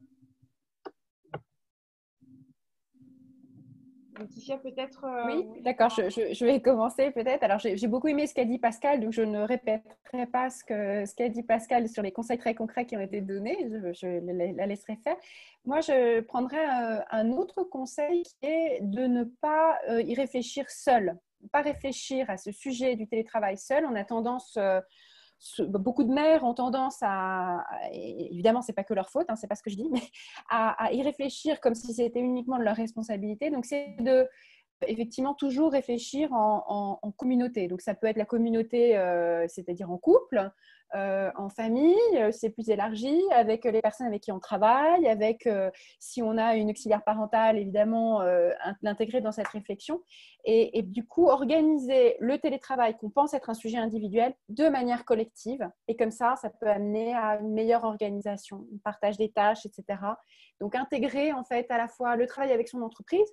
Laetitia, 4.19 4.57
peut-être. 4.57 5.03
Euh, 5.05 5.25
oui, 5.25 5.61
d'accord, 5.61 5.89
je, 5.89 6.45
vais 6.45 6.61
commencer 6.61 7.11
peut-être. 7.11 7.43
Alors, 7.43 7.59
j'ai 7.59 7.87
beaucoup 7.87 8.07
aimé 8.07 8.27
ce 8.27 8.33
qu'a 8.33 8.45
dit 8.45 8.59
Pascal, 8.59 8.99
donc 8.99 9.11
je 9.11 9.21
ne 9.21 9.41
répéterai 9.41 10.27
pas 10.31 10.49
ce 10.49 10.63
qu'a 10.63 11.05
ce 11.05 11.31
dit 11.31 11.43
Pascal 11.43 11.87
sur 11.89 12.03
les 12.03 12.11
conseils 12.11 12.37
très 12.37 12.55
concrets 12.55 12.85
qui 12.85 12.95
ont 12.95 13.01
été 13.01 13.21
donnés. 13.21 13.57
Je, 13.93 14.55
la 14.55 14.65
laisserai 14.65 14.97
faire. 15.03 15.15
Moi, 15.65 15.81
je 15.81 16.21
prendrais 16.21 16.65
euh, 16.65 17.01
un 17.11 17.31
autre 17.31 17.63
conseil 17.63 18.23
qui 18.23 18.45
est 18.45 18.79
de 18.81 19.05
ne 19.07 19.23
pas 19.23 19.79
euh, 19.89 20.01
y 20.01 20.15
réfléchir 20.15 20.69
seul. 20.69 21.17
Pas 21.51 21.61
réfléchir 21.61 22.29
à 22.29 22.37
ce 22.37 22.51
sujet 22.51 22.95
du 22.95 23.07
télétravail 23.07 23.57
seul. 23.57 23.85
On 23.85 23.95
a 23.95 24.03
tendance 24.03 24.57
beaucoup 25.59 26.03
de 26.03 26.13
mères 26.13 26.43
ont 26.43 26.53
tendance 26.53 26.97
à, 27.01 27.65
évidemment, 27.91 28.61
c'est 28.61 28.73
pas 28.73 28.83
que 28.83 28.93
leur 28.93 29.09
faute, 29.09 29.25
hein, 29.29 29.35
c'est 29.35 29.47
pas 29.47 29.55
ce 29.55 29.63
que 29.63 29.69
je 29.69 29.75
dis, 29.75 29.89
mais 29.91 30.01
à, 30.49 30.91
y 30.93 31.01
réfléchir 31.01 31.59
comme 31.59 31.75
si 31.75 31.93
c'était 31.93 32.19
uniquement 32.19 32.57
de 32.57 32.63
leur 32.63 32.75
responsabilité. 32.75 33.49
Donc, 33.49 33.65
c'est 33.65 33.95
de 33.99 34.27
effectivement 34.87 35.33
toujours 35.33 35.71
réfléchir 35.71 36.33
en, 36.33 37.13
communauté. 37.17 37.67
Donc, 37.67 37.81
ça 37.81 37.93
peut 37.93 38.07
être 38.07 38.17
la 38.17 38.25
communauté, 38.25 38.97
euh, 38.97 39.45
c'est-à-dire 39.47 39.89
en 39.89 39.97
couple, 39.97 40.51
euh, 40.95 41.31
en 41.35 41.49
famille, 41.49 41.97
euh, 42.15 42.31
c'est 42.31 42.51
plus 42.51 42.69
élargi, 42.69 43.19
avec 43.31 43.65
les 43.65 43.81
personnes 43.81 44.05
avec 44.05 44.21
qui 44.21 44.31
on 44.31 44.39
travaille, 44.39 45.07
avec 45.07 45.47
euh, 45.47 45.71
si 45.99 46.21
on 46.21 46.37
a 46.37 46.55
une 46.55 46.69
auxiliaire 46.69 47.03
parentale, 47.03 47.57
évidemment, 47.57 48.21
l'intégrer 48.81 49.21
dans 49.21 49.31
cette 49.31 49.47
réflexion. 49.47 50.01
Et, 50.45 50.81
du 50.83 51.05
coup, 51.05 51.27
organiser 51.27 52.15
le 52.19 52.37
télétravail 52.37 52.95
qu'on 52.97 53.09
pense 53.09 53.33
être 53.33 53.49
un 53.49 53.53
sujet 53.53 53.77
individuel 53.77 54.35
de 54.49 54.67
manière 54.69 55.05
collective. 55.05 55.67
Et 55.87 55.95
comme 55.95 56.11
ça, 56.11 56.35
ça 56.35 56.49
peut 56.49 56.67
amener 56.67 57.15
à 57.15 57.39
une 57.39 57.53
meilleure 57.53 57.83
organisation, 57.85 58.67
partage 58.83 59.17
des 59.17 59.31
tâches, 59.31 59.65
etc. 59.65 59.99
Donc, 60.59 60.75
intégrer 60.75 61.33
en 61.33 61.43
fait 61.43 61.69
à 61.71 61.77
la 61.77 61.87
fois 61.87 62.15
le 62.15 62.27
travail 62.27 62.51
avec 62.51 62.67
son 62.67 62.81
entreprise 62.81 63.27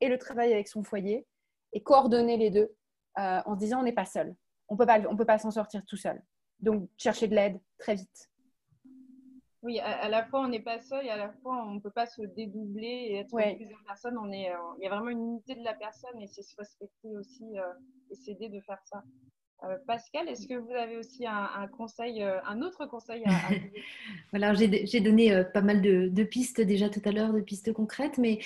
et 0.00 0.08
le 0.08 0.18
travail 0.18 0.52
avec 0.52 0.68
son 0.68 0.82
foyer 0.82 1.26
et 1.72 1.82
coordonner 1.82 2.36
les 2.36 2.50
deux 2.50 2.74
en 3.16 3.54
se 3.54 3.58
disant 3.58 3.80
on 3.80 3.84
n'est 3.84 3.92
pas 3.92 4.06
seul. 4.06 4.34
On 4.68 4.74
ne 4.74 5.16
peut 5.16 5.26
pas 5.26 5.38
s'en 5.38 5.50
sortir 5.50 5.84
tout 5.86 5.96
seul. 5.96 6.20
Donc, 6.60 6.88
chercher 6.96 7.28
de 7.28 7.34
l'aide 7.34 7.60
très 7.78 7.94
vite. 7.94 8.30
Oui, 9.62 9.80
à, 9.80 10.08
la 10.08 10.24
fois 10.24 10.42
on 10.42 10.48
n'est 10.48 10.62
pas 10.62 10.80
seul 10.80 11.06
et 11.06 11.10
à 11.10 11.16
la 11.16 11.32
fois 11.42 11.64
on 11.66 11.72
ne 11.72 11.80
peut 11.80 11.90
pas 11.90 12.06
se 12.06 12.22
dédoubler 12.22 12.86
et 12.86 13.16
être 13.16 13.56
plusieurs 13.56 13.82
personnes. 13.84 14.16
On 14.16 14.30
est, 14.30 14.52
euh, 14.52 14.58
il 14.78 14.84
y 14.84 14.86
a 14.86 14.90
vraiment 14.90 15.08
une 15.08 15.20
unité 15.20 15.56
de 15.56 15.64
la 15.64 15.74
personne 15.74 16.20
et 16.20 16.28
c'est 16.28 16.42
se 16.42 16.54
respecter 16.56 17.16
aussi 17.16 17.58
euh, 17.58 17.72
et 18.10 18.14
s'aider 18.14 18.48
de 18.48 18.60
faire 18.60 18.78
ça. 18.84 19.02
Euh, 19.64 19.76
Pascal, 19.86 20.28
est-ce 20.28 20.46
que 20.46 20.54
vous 20.54 20.74
avez 20.74 20.98
aussi 20.98 21.26
un, 21.26 21.66
conseil, 21.68 22.22
euh, 22.22 22.38
un 22.46 22.60
autre 22.60 22.84
conseil 22.86 23.22
à, 23.24 23.30
à 23.30 23.50
Voilà, 24.32 24.52
j'ai 24.52 25.00
donné 25.00 25.32
euh, 25.32 25.44
pas 25.44 25.62
mal 25.62 25.80
de, 25.80 26.24
pistes 26.24 26.60
déjà 26.60 26.90
tout 26.90 27.00
à 27.04 27.12
l'heure, 27.12 27.32
de 27.32 27.40
pistes 27.40 27.72
concrètes, 27.72 28.18
mais 28.18 28.40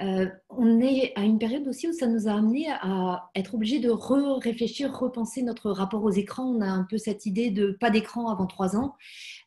on 0.00 0.80
est 0.80 1.12
à 1.16 1.22
une 1.22 1.38
période 1.38 1.66
aussi 1.68 1.88
où 1.88 1.92
ça 1.92 2.06
nous 2.06 2.28
a 2.28 2.32
amené 2.32 2.68
à 2.70 3.30
être 3.34 3.54
obligé 3.54 3.78
de 3.78 3.90
réfléchir, 3.90 4.92
repenser 4.92 5.42
notre 5.42 5.70
rapport 5.70 6.02
aux 6.02 6.10
écrans. 6.10 6.44
On 6.44 6.60
a 6.60 6.66
un 6.66 6.84
peu 6.84 6.98
cette 6.98 7.26
idée 7.26 7.50
de 7.50 7.72
pas 7.72 7.90
d'écran 7.90 8.28
avant 8.28 8.46
trois 8.46 8.76
ans. 8.76 8.96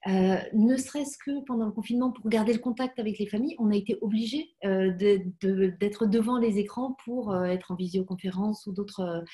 ne 0.06 0.78
serait-ce 0.78 1.18
que 1.18 1.44
pendant 1.46 1.66
le 1.66 1.72
confinement, 1.72 2.12
pour 2.12 2.30
garder 2.30 2.54
le 2.54 2.60
contact 2.60 3.00
avec 3.00 3.18
les 3.20 3.28
familles, 3.28 3.56
on 3.60 3.72
a 3.72 3.76
été 3.76 3.98
obligé 4.02 4.56
d'être 4.64 6.06
devant 6.06 6.38
les 6.38 6.60
écrans 6.60 6.96
pour 7.06 7.36
être 7.36 7.72
en 7.72 7.76
visioconférence 7.76 8.68
ou 8.68 8.74
d'autres 8.74 9.26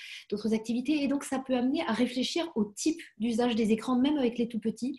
activités. 0.53 1.03
Et 1.03 1.07
donc, 1.07 1.23
ça 1.23 1.39
peut 1.39 1.55
amener 1.55 1.74
à 1.81 1.93
réfléchir 1.93 2.51
au 2.55 2.65
type 2.65 2.99
d'usage 3.17 3.55
des 3.55 3.71
écrans, 3.71 3.97
même 3.97 4.17
avec 4.17 4.37
les 4.37 4.47
tout 4.47 4.59
petits. 4.59 4.97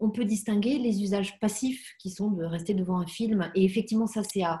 On 0.00 0.10
peut 0.10 0.24
distinguer 0.24 0.78
les 0.78 1.02
usages 1.02 1.38
passifs 1.40 1.94
qui 1.98 2.10
sont 2.10 2.30
de 2.30 2.44
rester 2.44 2.74
devant 2.74 2.98
un 2.98 3.06
film. 3.06 3.50
Et 3.54 3.64
effectivement, 3.64 4.06
ça, 4.06 4.22
c'est 4.22 4.42
à, 4.42 4.60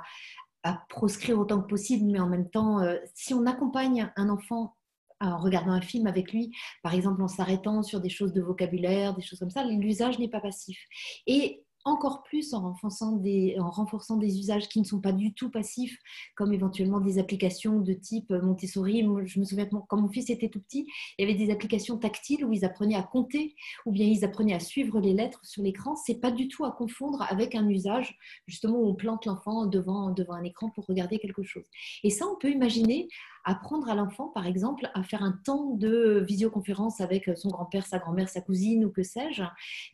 proscrire 0.90 1.38
autant 1.38 1.62
que 1.62 1.68
possible, 1.68 2.04
mais 2.10 2.20
en 2.20 2.28
même 2.28 2.50
temps, 2.50 2.80
euh, 2.80 2.96
si 3.14 3.32
on 3.32 3.46
accompagne 3.46 4.12
un 4.16 4.28
enfant 4.28 4.74
en 5.20 5.38
regardant 5.38 5.72
un 5.72 5.80
film 5.80 6.06
avec 6.06 6.32
lui, 6.32 6.52
par 6.82 6.94
exemple 6.94 7.22
en 7.22 7.28
s'arrêtant 7.28 7.82
sur 7.82 8.00
des 8.00 8.10
choses 8.10 8.32
de 8.32 8.42
vocabulaire, 8.42 9.14
des 9.14 9.22
choses 9.22 9.38
comme 9.38 9.50
ça, 9.50 9.64
l'usage 9.64 10.18
n'est 10.18 10.28
pas 10.28 10.40
passif. 10.40 10.78
Et 11.26 11.64
encore 11.88 12.22
plus 12.22 12.54
en 12.54 12.62
renforçant, 12.62 13.12
des, 13.12 13.56
en 13.58 13.70
renforçant 13.70 14.16
des 14.16 14.38
usages 14.38 14.68
qui 14.68 14.80
ne 14.80 14.84
sont 14.84 15.00
pas 15.00 15.12
du 15.12 15.34
tout 15.34 15.50
passifs, 15.50 15.98
comme 16.36 16.52
éventuellement 16.52 17.00
des 17.00 17.18
applications 17.18 17.80
de 17.80 17.92
type 17.92 18.30
Montessori. 18.30 19.06
je 19.26 19.40
me 19.40 19.44
souviens 19.44 19.66
quand 19.66 19.96
mon 19.96 20.08
fils 20.08 20.30
était 20.30 20.48
tout 20.48 20.60
petit, 20.60 20.86
il 21.18 21.26
y 21.26 21.30
avait 21.30 21.38
des 21.38 21.50
applications 21.50 21.98
tactiles 21.98 22.44
où 22.44 22.52
ils 22.52 22.64
apprenaient 22.64 22.96
à 22.96 23.02
compter 23.02 23.54
ou 23.86 23.92
bien 23.92 24.06
ils 24.06 24.24
apprenaient 24.24 24.54
à 24.54 24.60
suivre 24.60 25.00
les 25.00 25.12
lettres 25.12 25.40
sur 25.44 25.62
l'écran. 25.62 25.96
C'est 25.96 26.20
pas 26.20 26.30
du 26.30 26.48
tout 26.48 26.64
à 26.64 26.72
confondre 26.72 27.22
avec 27.28 27.54
un 27.54 27.68
usage 27.68 28.16
justement 28.46 28.78
où 28.78 28.88
on 28.88 28.94
plante 28.94 29.26
l'enfant 29.26 29.66
devant, 29.66 30.10
devant 30.10 30.34
un 30.34 30.44
écran 30.44 30.70
pour 30.70 30.86
regarder 30.86 31.18
quelque 31.18 31.42
chose. 31.42 31.64
Et 32.04 32.10
ça, 32.10 32.26
on 32.26 32.36
peut 32.36 32.50
imaginer 32.50 33.08
apprendre 33.48 33.88
à 33.88 33.94
l'enfant, 33.94 34.28
par 34.28 34.46
exemple, 34.46 34.90
à 34.94 35.02
faire 35.02 35.22
un 35.22 35.32
temps 35.32 35.74
de 35.74 36.24
visioconférence 36.26 37.00
avec 37.00 37.30
son 37.36 37.48
grand-père, 37.48 37.86
sa 37.86 37.98
grand-mère, 37.98 38.28
sa 38.28 38.40
cousine 38.40 38.84
ou 38.84 38.90
que 38.90 39.02
sais-je, 39.02 39.42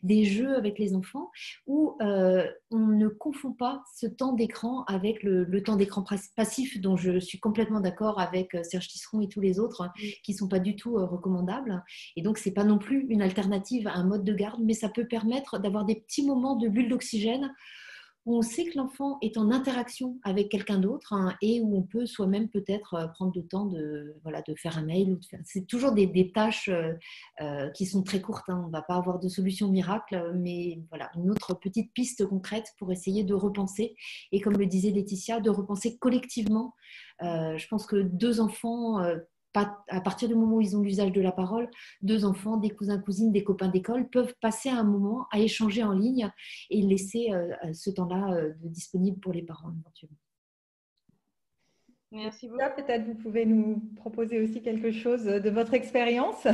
des 0.03 0.25
jeux 0.25 0.55
avec 0.55 0.77
les 0.77 0.93
enfants 0.93 1.31
où 1.65 1.95
euh, 2.01 2.45
on 2.71 2.79
ne 2.79 3.07
confond 3.07 3.53
pas 3.53 3.83
ce 3.95 4.07
temps 4.07 4.33
d'écran 4.33 4.83
avec 4.85 5.23
le, 5.23 5.45
temps 5.63 5.77
d'écran 5.77 6.03
passif 6.35 6.81
dont 6.81 6.97
je 6.97 7.19
suis 7.19 7.39
complètement 7.39 7.79
d'accord 7.79 8.19
avec 8.19 8.53
euh, 8.55 8.63
Serge 8.63 8.89
Tisseron 8.89 9.21
et 9.21 9.29
tous 9.29 9.41
les 9.41 9.59
autres 9.59 9.89
qui 10.23 10.33
ne 10.33 10.37
sont 10.37 10.49
pas 10.49 10.59
du 10.59 10.75
tout 10.75 10.97
euh, 10.97 11.05
recommandables. 11.05 11.83
Et 12.17 12.21
donc, 12.21 12.37
ce 12.37 12.49
n'est 12.49 12.53
pas 12.53 12.65
non 12.65 12.77
plus 12.77 13.05
une 13.09 13.21
alternative 13.21 13.87
à 13.87 13.93
un 13.93 14.03
mode 14.03 14.25
de 14.25 14.33
garde, 14.33 14.59
mais 14.61 14.73
ça 14.73 14.89
peut 14.89 15.07
permettre 15.07 15.59
d'avoir 15.59 15.85
des 15.85 15.95
petits 15.95 16.25
moments 16.25 16.55
de 16.55 16.67
bulle 16.67 16.89
d'oxygène 16.89 17.53
où 18.25 18.37
on 18.37 18.41
sait 18.41 18.65
que 18.65 18.77
l'enfant 18.77 19.17
est 19.21 19.37
en 19.37 19.51
interaction 19.51 20.19
avec 20.23 20.49
quelqu'un 20.49 20.79
d'autre 20.79 21.13
hein, 21.13 21.35
et 21.41 21.61
où 21.61 21.77
on 21.77 21.83
peut 21.83 22.05
soi-même 22.05 22.49
peut-être 22.49 22.95
euh, 22.95 23.07
prendre 23.07 23.31
le 23.35 23.45
temps 23.45 23.65
de, 23.65 24.15
faire 24.57 24.77
un 24.77 24.83
mail. 24.83 25.13
Ou 25.13 25.19
C'est 25.43 25.67
toujours 25.67 25.91
des, 25.91 26.07
des 26.07 26.31
tâches 26.31 26.69
euh, 26.69 26.93
euh, 27.41 27.69
qui 27.71 27.85
sont 27.85 28.03
très 28.03 28.21
courtes. 28.21 28.45
Hein. 28.47 28.61
On 28.63 28.67
ne 28.67 28.71
va 28.71 28.81
pas 28.81 28.95
avoir 28.95 29.19
de 29.19 29.27
solution 29.27 29.69
miracle, 29.69 30.33
mais 30.35 30.79
voilà, 30.89 31.11
une 31.15 31.29
autre 31.29 31.53
petite 31.53 31.93
piste 31.93 32.25
concrète 32.25 32.73
pour 32.79 32.91
essayer 32.91 33.23
de 33.23 33.33
repenser. 33.33 33.95
Et 34.31 34.41
comme 34.41 34.57
le 34.57 34.65
disait 34.65 34.91
Laetitia, 34.91 35.39
de 35.39 35.49
repenser 35.49 35.97
collectivement. 35.97 36.73
je 37.21 37.67
pense 37.67 37.85
que 37.85 37.97
deux 37.97 38.39
enfants 38.39 39.03
à 39.55 40.01
partir 40.01 40.27
du 40.27 40.35
moment 40.35 40.57
où 40.57 40.61
ils 40.61 40.75
ont 40.75 40.81
l'usage 40.81 41.11
de 41.11 41.21
la 41.21 41.31
parole, 41.31 41.69
deux 42.01 42.25
enfants, 42.25 42.57
des 42.57 42.69
cousins, 42.69 42.99
cousines, 42.99 43.31
des 43.31 43.43
copains 43.43 43.69
d'école 43.69 44.09
peuvent 44.09 44.33
passer 44.41 44.69
un 44.69 44.83
moment 44.83 45.27
à 45.31 45.39
échanger 45.39 45.83
en 45.83 45.91
ligne 45.91 46.29
et 46.69 46.81
laisser 46.81 47.31
euh, 47.31 47.51
euh, 47.63 47.73
ce 47.73 47.89
temps-là 47.89 48.33
euh, 48.33 48.53
disponible 48.63 49.19
pour 49.19 49.33
les 49.33 49.43
parents 49.43 49.71
éventuellement. 49.79 50.17
Merci 52.11 52.47
beaucoup. 52.47 52.61
Peut-être 52.77 53.05
vous 53.05 53.15
pouvez 53.15 53.45
nous 53.45 53.81
proposer 53.97 54.39
aussi 54.39 54.61
quelque 54.61 54.91
chose 54.91 55.25
de 55.25 55.49
votre 55.49 55.73
expérience 55.73 56.47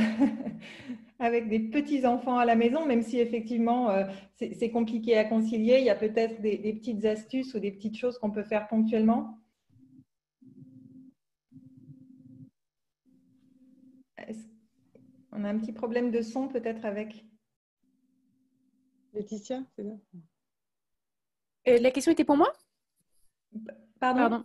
avec 1.20 1.48
des 1.48 1.60
petits 1.60 2.04
enfants 2.04 2.36
à 2.36 2.44
la 2.44 2.56
maison, 2.56 2.84
même 2.84 3.02
si 3.02 3.20
effectivement 3.20 3.90
c'est 4.34 4.70
compliqué 4.70 5.16
à 5.16 5.24
concilier. 5.24 5.76
Il 5.78 5.84
y 5.84 5.90
a 5.90 5.94
peut-être 5.94 6.40
des, 6.40 6.72
petites 6.72 7.04
astuces 7.04 7.54
ou 7.54 7.60
des 7.60 7.70
petites 7.70 7.96
choses 7.96 8.18
qu'on 8.18 8.32
peut 8.32 8.42
faire 8.42 8.66
ponctuellement. 8.66 9.38
On 15.32 15.44
a 15.44 15.48
un 15.48 15.58
petit 15.58 15.72
problème 15.72 16.10
de 16.10 16.20
son 16.20 16.48
peut-être 16.48 16.84
avec. 16.84 17.24
Laetitia, 19.14 19.62
c'est. 19.74 19.86
Euh, 21.68 21.78
la 21.78 21.90
question 21.90 22.12
était 22.12 22.24
pour 22.24 22.36
moi? 22.36 22.52
Pardon? 23.98 24.20
Pardon. 24.20 24.44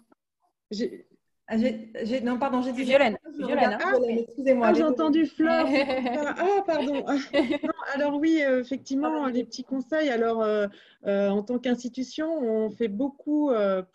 Ah, 1.49 1.55
non, 2.23 2.37
pardon, 2.37 2.61
j'ai 2.61 2.73
dit 2.73 2.83
Violaine. 2.83 3.17
Violaine, 3.37 3.77
hein. 3.81 3.93
excusez-moi. 4.05 4.67
Ah, 4.67 4.73
j'ai 4.73 4.83
entendu 4.83 5.25
Flore. 5.25 5.65
ah, 6.37 6.63
pardon. 6.65 7.05
alors 7.93 8.15
oui, 8.15 8.41
euh, 8.43 8.59
effectivement, 8.59 9.27
les 9.27 9.45
petits 9.45 9.63
conseils. 9.63 10.09
Alors, 10.09 10.43
euh, 10.43 10.67
euh, 11.05 11.29
en 11.29 11.43
tant 11.43 11.57
qu'institution, 11.57 12.27
on 12.37 12.69
fait 12.69 12.89
beaucoup 12.89 13.49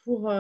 pour 0.05 0.33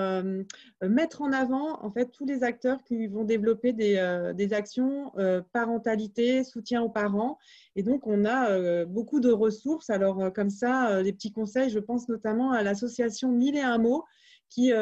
mettre 0.80 1.20
en 1.20 1.32
avant 1.32 1.84
en 1.84 1.90
fait 1.90 2.06
tous 2.06 2.24
les 2.24 2.44
acteurs 2.44 2.82
qui 2.82 3.06
vont 3.08 3.24
développer 3.24 3.74
des, 3.74 4.32
des 4.34 4.54
actions 4.54 5.12
parentalité, 5.52 6.44
soutien 6.44 6.80
aux 6.80 6.88
parents. 6.88 7.38
Et 7.76 7.82
donc, 7.82 8.06
on 8.06 8.24
a 8.24 8.86
beaucoup 8.86 9.20
de 9.20 9.30
ressources. 9.30 9.90
Alors, 9.90 10.32
comme 10.32 10.50
ça, 10.50 11.02
les 11.02 11.12
petits 11.12 11.32
conseils, 11.32 11.68
je 11.68 11.78
pense 11.78 12.08
notamment 12.08 12.52
à 12.52 12.62
l'association 12.62 13.30
Mille 13.30 13.56
et 13.56 13.60
un 13.60 13.76
mots 13.76 14.04
qui 14.48 14.72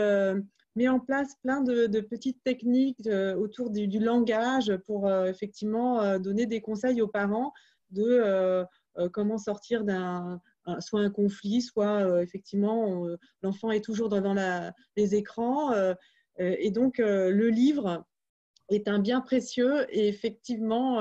met 0.76 0.88
en 0.88 1.00
place 1.00 1.34
plein 1.42 1.62
de, 1.62 2.00
petites 2.00 2.42
techniques 2.44 3.06
euh, 3.06 3.34
autour 3.34 3.70
du, 3.70 3.98
langage 3.98 4.76
pour 4.86 5.08
euh, 5.08 5.26
effectivement 5.26 6.02
euh, 6.02 6.18
donner 6.18 6.46
des 6.46 6.60
conseils 6.60 7.02
aux 7.02 7.08
parents 7.08 7.52
de 7.90 8.64
comment 9.12 9.36
sortir 9.36 9.82
d'un 9.82 10.40
soit 10.78 11.00
un 11.00 11.10
conflit, 11.10 11.60
soit 11.60 12.22
effectivement 12.22 13.04
l'enfant 13.42 13.72
est 13.72 13.84
toujours 13.84 14.08
devant 14.08 14.36
les 14.96 15.14
écrans. 15.16 15.72
et 16.38 16.70
donc 16.70 16.98
le 16.98 17.48
livre 17.48 18.04
est 18.68 18.86
un 18.86 19.00
bien 19.00 19.20
précieux 19.20 19.86
et 19.88 20.06
effectivement 20.06 20.98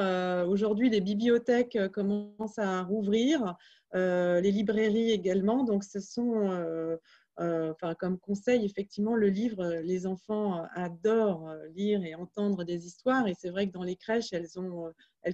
aujourd'hui 0.47 0.89
les 0.89 1.01
bibliothèques 1.01 1.77
commencent 1.93 2.57
à 2.57 2.81
rouvrir, 2.81 3.55
les 3.93 4.51
librairies 4.51 5.11
également. 5.11 5.63
Donc 5.63 5.83
ce 5.83 5.99
sont 5.99 6.97
enfin, 7.39 7.95
comme 7.95 8.19
conseil, 8.19 8.65
effectivement, 8.65 9.15
le 9.15 9.29
livre, 9.29 9.63
euh, 9.63 9.81
les 9.81 10.05
enfants 10.05 10.59
euh, 10.59 10.65
adorent 10.73 11.53
lire 11.73 12.03
et 12.03 12.13
entendre 12.15 12.63
des 12.63 12.85
histoires. 12.85 13.27
Et 13.27 13.33
c'est 13.33 13.49
vrai 13.49 13.67
que 13.67 13.71
dans 13.71 13.83
les 13.83 13.95
crèches, 13.95 14.33
elles, 14.33 14.47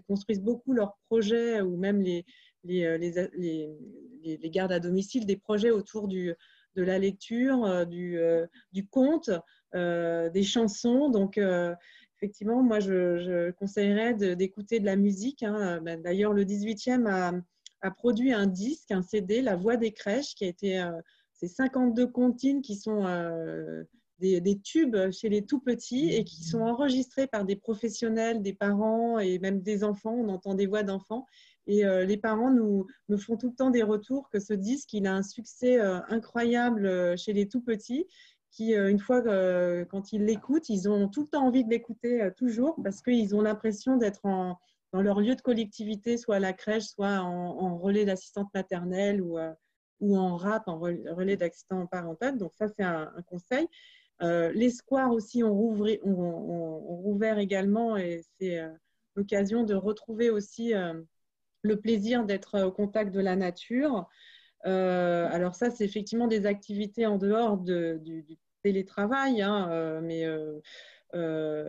construisent 0.07 0.41
beaucoup 0.41 0.73
leurs 0.73 0.97
projets 1.07 1.61
ou 1.61 1.77
même 1.77 2.01
les, 2.01 2.25
gardes 4.51 4.71
à 4.71 4.79
domicile, 4.79 5.25
des 5.25 5.37
projets 5.37 5.71
autour 5.71 6.07
de 6.07 6.35
la 6.75 6.99
lecture, 6.99 7.85
du, 7.87 8.87
conte, 8.91 9.31
des 9.73 10.43
chansons. 10.43 11.09
Donc, 11.09 11.39
effectivement, 12.17 12.61
moi, 12.61 12.79
je, 12.79 13.51
conseillerais 13.51 14.13
d'écouter 14.35 14.79
de, 14.79 14.85
la 14.85 14.95
musique. 14.95 15.43
Hein. 15.43 15.81
Ben, 15.81 16.01
d'ailleurs, 16.01 16.33
le 16.33 16.43
18e 16.43 17.07
a, 17.07 17.33
a, 17.81 17.91
produit 17.91 18.33
un 18.33 18.47
disque, 18.47 18.91
un 18.91 19.01
CD, 19.01 19.41
La 19.41 19.55
Voix 19.55 19.77
des 19.77 19.91
crèches, 19.91 20.35
qui 20.35 20.45
a 20.45 20.47
été 20.47 20.83
c'est 21.35 21.47
52 21.47 22.07
comptines 22.07 22.61
qui 22.61 22.75
sont 22.75 23.05
euh, 23.05 23.83
des, 24.19 24.59
tubes 24.63 24.95
chez 25.11 25.29
les 25.29 25.45
tout 25.45 25.59
petits 25.59 26.09
et 26.13 26.23
qui 26.23 26.43
sont 26.43 26.61
enregistrés 26.61 27.27
par 27.27 27.43
des 27.45 27.57
professionnels, 27.57 28.41
des 28.41 28.53
parents 28.53 29.19
et 29.19 29.39
même 29.39 29.61
des 29.61 29.83
enfants. 29.83 30.13
On 30.13 30.29
entend 30.29 30.55
des 30.55 30.65
voix 30.65 30.83
d'enfants. 30.83 31.25
Et 31.67 31.85
euh, 31.85 32.05
les 32.05 32.17
parents 32.17 32.51
nous, 32.51 32.87
me 33.09 33.17
font 33.17 33.37
tout 33.37 33.49
le 33.49 33.55
temps 33.55 33.69
des 33.69 33.83
retours 33.83 34.29
que 34.29 34.39
ce 34.39 34.53
disque, 34.53 34.93
il 34.93 35.07
a 35.07 35.13
un 35.13 35.23
succès 35.23 35.79
euh, 35.79 35.99
incroyable 36.07 37.17
chez 37.17 37.33
les 37.33 37.47
tout 37.47 37.61
petits, 37.61 38.07
qui, 38.51 38.73
une 38.73 38.99
fois 38.99 39.21
quand 39.89 40.13
ils 40.13 40.23
l'écoutent, 40.23 40.69
ils 40.69 40.87
ont 40.87 41.09
tout 41.09 41.23
le 41.23 41.27
temps 41.27 41.45
envie 41.45 41.65
de 41.65 41.69
l'écouter 41.69 42.29
toujours 42.37 42.77
parce 42.81 43.01
qu'ils 43.01 43.35
ont 43.35 43.41
l'impression 43.41 43.97
d'être 43.97 44.21
dans 44.23 45.01
leur 45.01 45.19
lieu 45.19 45.35
de 45.35 45.41
collectivité, 45.41 46.15
soit 46.17 46.37
à 46.37 46.39
la 46.39 46.53
crèche, 46.53 46.85
soit 46.85 47.19
en, 47.19 47.59
en 47.59 47.77
relais 47.77 48.05
d'assistante 48.05 48.47
maternelle 48.53 49.21
ou 49.21 49.37
ou 49.99 50.17
en 50.17 50.35
RAP, 50.37 50.67
en 50.67 50.79
relais 50.79 51.37
d'accident 51.37 51.85
parental. 51.87 52.37
Donc 52.37 52.53
ça, 52.53 52.67
c'est 52.67 52.83
un, 52.83 53.11
conseil. 53.27 53.67
Euh, 54.21 54.51
les 54.53 54.69
squares 54.69 55.11
aussi 55.11 55.43
ont, 55.43 55.73
rouvert 55.73 57.37
également 57.37 57.97
et 57.97 58.23
c'est 58.39 58.59
euh, 58.59 58.69
l'occasion 59.15 59.63
de 59.63 59.75
retrouver 59.75 60.29
aussi 60.29 60.73
euh, 60.73 60.93
le 61.63 61.79
plaisir 61.79 62.25
d'être 62.25 62.61
au 62.63 62.71
contact 62.71 63.13
de 63.13 63.19
la 63.19 63.35
nature. 63.35 64.07
alors 64.63 65.55
ça, 65.55 65.69
c'est 65.69 65.85
effectivement 65.85 66.27
des 66.27 66.45
activités 66.45 67.05
en 67.05 67.17
dehors 67.17 67.57
du, 67.57 68.37
télétravail, 68.63 69.41
hein, 69.41 70.01
mais 70.01 70.25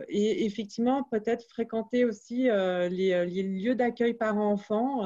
et 0.09 0.45
effectivement 0.45 1.03
peut-être 1.03 1.45
fréquenter 1.47 2.05
aussi 2.05 2.43
les, 2.43 2.89
les, 3.25 3.43
lieux 3.43 3.75
d'accueil 3.75 4.13
parents-enfants 4.13 5.03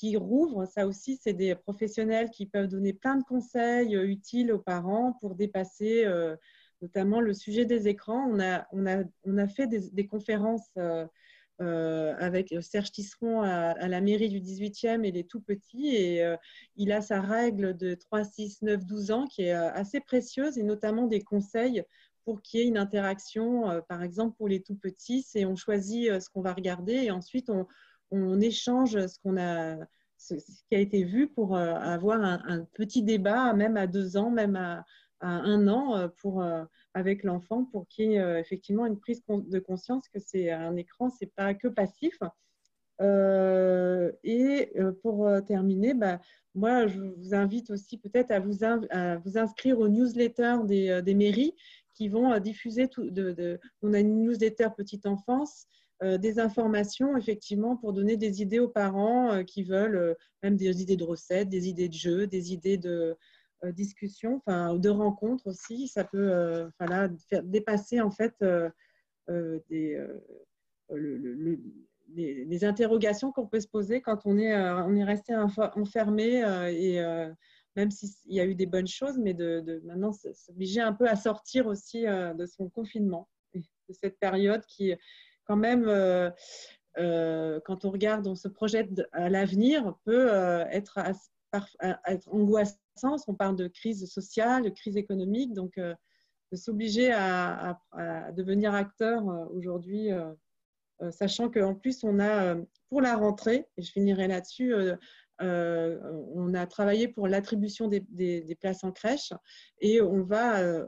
qui 0.00 0.16
rouvrent. 0.16 0.66
Ça 0.66 0.86
aussi, 0.86 1.20
c'est 1.22 1.34
des 1.34 1.54
professionnels 1.54 2.30
qui 2.30 2.46
peuvent 2.46 2.68
donner 2.68 2.94
plein 2.94 3.16
de 3.16 3.24
conseils 3.24 3.94
euh, 3.94 4.08
utiles 4.08 4.50
aux 4.50 4.58
parents 4.58 5.12
pour 5.20 5.34
dépasser 5.34 6.04
euh, 6.06 6.36
notamment 6.80 7.20
le 7.20 7.34
sujet 7.34 7.66
des 7.66 7.86
écrans. 7.86 8.26
On 8.30 8.40
a, 8.40 8.66
on 8.72 8.86
a, 8.86 9.04
on 9.24 9.36
a 9.36 9.46
fait 9.46 9.66
des, 9.66 10.06
conférences 10.06 10.70
euh, 10.78 12.14
avec 12.18 12.54
Serge 12.62 12.92
Tisseron 12.92 13.42
à, 13.42 13.86
la 13.86 14.00
mairie 14.00 14.30
du 14.30 14.40
18e 14.40 15.04
et 15.04 15.12
les 15.12 15.24
tout 15.24 15.42
petits. 15.42 15.94
Et 15.94 16.24
il 16.76 16.90
a 16.90 17.02
sa 17.02 17.20
règle 17.20 17.76
de 17.76 17.92
3, 17.92 18.24
6, 18.24 18.62
9, 18.62 18.86
12 18.86 19.10
ans 19.10 19.26
qui 19.26 19.42
est 19.42 19.52
assez 19.52 20.00
précieuse 20.00 20.56
et 20.56 20.62
notamment 20.62 21.06
des 21.06 21.20
conseils 21.20 21.82
pour 22.24 22.40
qu'il 22.40 22.60
y 22.60 22.62
ait 22.62 22.66
une 22.66 22.78
interaction. 22.78 23.82
par 23.86 24.02
exemple, 24.02 24.34
pour 24.38 24.48
les 24.48 24.62
tout 24.62 24.76
petits, 24.76 25.22
c'est 25.22 25.44
on 25.44 25.56
choisit 25.56 26.18
ce 26.18 26.30
qu'on 26.30 26.40
va 26.40 26.54
regarder 26.54 26.94
et 26.94 27.10
ensuite 27.10 27.50
on, 27.50 27.66
on 28.10 28.40
échange 28.40 29.06
ce 29.06 29.18
qu'on 29.22 29.36
qui 30.68 30.74
a 30.74 30.78
été 30.78 31.04
vu 31.04 31.28
pour 31.28 31.56
euh, 31.56 31.74
avoir 31.74 32.22
un, 32.22 32.64
petit 32.74 33.02
débat, 33.02 33.52
même 33.52 33.76
à 33.76 33.86
deux 33.86 34.16
ans, 34.16 34.30
même 34.30 34.56
à, 34.56 34.84
un 35.20 35.68
an, 35.68 35.96
euh, 35.96 36.08
pour, 36.20 36.42
euh, 36.42 36.64
avec 36.94 37.24
l'enfant, 37.24 37.64
pour 37.64 37.86
qu'il 37.88 38.12
y 38.12 38.14
ait 38.16 38.40
effectivement 38.40 38.86
une 38.86 38.98
prise 38.98 39.22
de 39.28 39.58
conscience 39.58 40.08
que 40.08 40.18
c'est 40.18 40.50
un 40.50 40.76
écran, 40.76 41.10
c'est 41.10 41.32
pas 41.34 41.54
que 41.54 41.68
passif. 41.68 42.18
et 44.24 44.72
pour 45.02 45.28
terminer, 45.46 45.94
bah, 45.94 46.20
moi, 46.54 46.86
je 46.86 47.00
vous 47.00 47.34
invite 47.34 47.70
aussi 47.70 47.96
peut-être 47.96 48.30
à 48.30 48.40
vous, 48.40 48.64
inscrire 49.36 49.78
aux 49.78 49.88
newsletters 49.88 50.58
des, 50.64 51.14
mairies 51.14 51.54
qui 51.94 52.08
vont 52.08 52.38
diffuser 52.40 52.88
tout. 52.88 53.08
On 53.82 53.92
a 53.92 54.00
une 54.00 54.22
newsletter 54.22 54.68
petite 54.76 55.06
enfance 55.06 55.66
des 56.02 56.38
informations 56.38 57.16
effectivement 57.16 57.76
pour 57.76 57.92
donner 57.92 58.16
des 58.16 58.40
idées 58.40 58.58
aux 58.58 58.68
parents 58.68 59.32
euh, 59.32 59.42
qui 59.42 59.62
veulent 59.62 59.96
euh, 59.96 60.14
même 60.42 60.56
des 60.56 60.80
idées 60.80 60.96
de 60.96 61.04
recettes, 61.04 61.50
des 61.50 61.68
idées 61.68 61.88
de 61.88 61.94
jeux, 61.94 62.26
des 62.26 62.52
idées 62.52 62.78
de 62.78 63.16
discussion, 63.74 64.36
enfin 64.36 64.74
de 64.76 64.88
rencontres 64.88 65.46
aussi. 65.46 65.86
Ça 65.86 66.02
peut 66.02 66.66
voilà, 66.78 67.10
faire 67.28 67.42
dépasser 67.42 68.00
en 68.00 68.10
fait 68.10 68.34
des, 69.28 70.02
les, 72.08 72.64
interrogations 72.64 73.32
qu'on 73.32 73.46
peut 73.46 73.60
se 73.60 73.68
poser 73.68 74.00
quand 74.00 74.22
on 74.24 74.38
est, 74.38 74.56
on 74.56 74.96
est 74.96 75.04
resté 75.04 75.36
enfermé 75.36 76.36
et 76.72 77.02
même 77.76 77.90
s'il 77.90 78.32
y 78.32 78.40
a 78.40 78.46
eu 78.46 78.54
des 78.54 78.64
bonnes 78.64 78.88
choses, 78.88 79.18
mais 79.18 79.34
de, 79.34 79.60
de 79.60 79.82
maintenant 79.84 80.12
s'obliger 80.12 80.80
un 80.80 80.94
peu 80.94 81.06
à 81.06 81.16
sortir 81.16 81.66
aussi 81.66 82.04
de 82.04 82.46
son 82.46 82.70
confinement, 82.70 83.28
de 83.54 83.62
cette 83.92 84.18
période 84.18 84.64
qui, 84.64 84.94
quand 85.50 85.56
même, 85.56 85.88
euh, 85.88 86.30
euh, 86.98 87.58
quand 87.64 87.84
on 87.84 87.90
regarde, 87.90 88.24
on 88.28 88.36
se 88.36 88.46
projette 88.46 89.02
à 89.10 89.28
l'avenir, 89.28 89.96
peut 90.04 90.32
euh, 90.32 90.64
être 90.70 90.96
angoissante. 92.28 93.24
On 93.26 93.34
parle 93.34 93.56
de 93.56 93.66
crise 93.66 94.08
sociale, 94.08 94.62
de 94.62 94.68
crise 94.68 94.96
économique. 94.96 95.52
Donc, 95.52 95.76
de 95.76 96.56
s'obliger 96.56 97.10
à, 97.12 97.80
devenir 98.36 98.74
acteur 98.74 99.24
aujourd'hui, 99.52 100.10
sachant 101.10 101.50
qu'en 101.50 101.74
plus, 101.74 102.04
on 102.04 102.20
a, 102.20 102.54
pour 102.88 103.00
la 103.00 103.16
rentrée, 103.16 103.66
et 103.76 103.82
je 103.82 103.90
finirai 103.90 104.28
là-dessus, 104.28 104.72
on 105.40 106.54
a 106.54 106.66
travaillé 106.68 107.08
pour 107.08 107.26
l'attribution 107.26 107.88
des, 107.88 108.56
places 108.60 108.84
en 108.84 108.92
crèche 108.92 109.32
et 109.80 110.00
on 110.00 110.22
va 110.22 110.86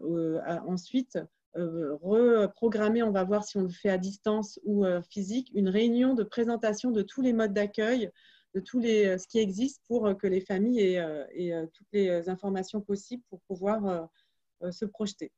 ensuite 0.69 1.19
reprogrammer, 1.55 3.03
on 3.03 3.11
va 3.11 3.25
voir 3.25 3.45
si 3.45 3.59
on 3.59 3.63
le 3.63 3.69
fait 3.69 3.91
à 3.91 3.99
distance 3.99 4.59
ou 4.65 4.85
physique, 5.11 5.51
une 5.55 5.69
réunion 5.69 6.15
de 6.15 6.23
présentation 6.23 6.91
de 6.91 7.03
tous 7.03 7.21
les 7.21 7.33
modes 7.33 7.53
d'accueil, 7.53 8.11
de 8.55 8.61
tous 8.61 8.79
les, 8.79 9.19
ce 9.19 9.27
qui 9.27 9.39
existe 9.39 9.83
pour 9.87 10.17
que 10.17 10.27
les 10.27 10.41
familles 10.41 10.81
aient, 10.81 11.67
toutes 11.75 11.89
les 11.93 12.29
informations 12.29 12.81
possibles 12.81 13.23
pour 13.29 13.41
pouvoir 13.43 14.09
se 14.71 14.85
projeter. 14.85 15.31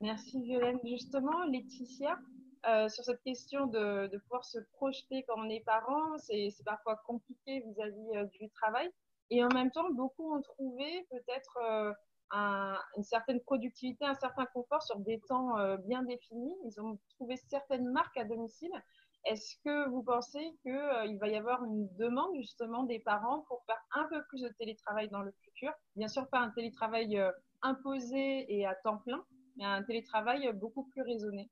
Merci 0.00 0.40
Violaine. 0.42 0.78
Justement, 0.84 1.44
Laetitia, 1.44 2.18
euh, 2.66 2.88
sur 2.88 3.04
cette 3.04 3.22
question 3.22 3.66
de, 3.66 4.16
pouvoir 4.18 4.44
se 4.44 4.58
projeter 4.72 5.24
quand 5.26 5.34
on 5.38 5.48
est 5.48 5.64
parent, 5.64 6.16
c'est 6.18 6.52
parfois 6.64 6.96
compliqué 7.04 7.60
vis-à-vis 7.60 8.16
euh, 8.16 8.24
du 8.26 8.48
travail. 8.50 8.90
Et 9.30 9.42
en 9.42 9.48
même 9.48 9.70
temps, 9.70 9.90
beaucoup 9.90 10.34
ont 10.34 10.42
trouvé 10.42 11.06
peut-être 11.10 11.94
euh, 12.34 12.74
une 12.96 13.04
certaine 13.04 13.40
productivité, 13.40 14.04
un 14.04 14.14
certain 14.14 14.46
confort 14.46 14.82
sur 14.82 14.98
des 15.00 15.20
temps 15.28 15.54
bien 15.86 16.02
définis. 16.02 16.54
Ils 16.64 16.80
ont 16.80 16.98
trouvé 17.16 17.36
certaines 17.36 17.90
marques 17.90 18.16
à 18.16 18.24
domicile. 18.24 18.72
Est-ce 19.24 19.56
que 19.64 19.88
vous 19.88 20.02
pensez 20.02 20.56
qu'il 20.62 21.18
va 21.18 21.28
y 21.28 21.36
avoir 21.36 21.64
une 21.64 21.88
demande 21.96 22.34
justement 22.36 22.84
des 22.84 23.00
parents 23.00 23.44
pour 23.48 23.62
faire 23.66 23.80
un 23.92 24.04
peu 24.08 24.22
plus 24.28 24.42
de 24.42 24.48
télétravail 24.58 25.08
dans 25.08 25.22
le 25.22 25.32
futur? 25.42 25.72
Bien 25.96 26.08
sûr, 26.08 26.28
pas 26.28 26.38
un 26.38 26.50
télétravail 26.50 27.20
imposé 27.62 28.46
et 28.48 28.66
à 28.66 28.74
temps 28.76 28.98
plein, 28.98 29.24
mais 29.56 29.64
un 29.64 29.82
télétravail 29.82 30.50
beaucoup 30.54 30.84
plus 30.84 31.02
raisonné. 31.02 31.50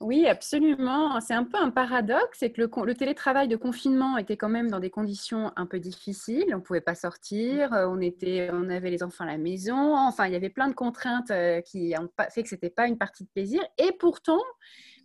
Oui, 0.00 0.26
absolument. 0.26 1.20
C'est 1.20 1.34
un 1.34 1.44
peu 1.44 1.58
un 1.58 1.68
paradoxe, 1.68 2.38
c'est 2.38 2.50
que 2.50 2.62
le, 2.62 2.94
télétravail 2.94 3.48
de 3.48 3.56
confinement 3.56 4.16
était 4.16 4.38
quand 4.38 4.48
même 4.48 4.70
dans 4.70 4.80
des 4.80 4.88
conditions 4.88 5.52
un 5.56 5.66
peu 5.66 5.78
difficiles. 5.78 6.54
On 6.54 6.56
ne 6.56 6.62
pouvait 6.62 6.80
pas 6.80 6.94
sortir, 6.94 7.74
euh, 7.74 7.86
on, 7.86 8.00
était, 8.00 8.48
on 8.50 8.70
avait 8.70 8.88
les 8.88 9.02
enfants 9.02 9.24
à 9.24 9.26
la 9.26 9.36
maison. 9.36 9.94
Enfin, 9.94 10.26
il 10.26 10.32
y 10.32 10.36
avait 10.36 10.48
plein 10.48 10.68
de 10.68 10.74
contraintes 10.74 11.30
euh, 11.30 11.60
qui 11.60 11.92
ont 12.00 12.08
fait 12.30 12.42
que 12.42 12.48
ce 12.48 12.54
n'était 12.54 12.70
pas 12.70 12.86
une 12.86 12.96
partie 12.96 13.24
de 13.24 13.28
plaisir. 13.28 13.62
Et 13.76 13.92
pourtant, 13.92 14.40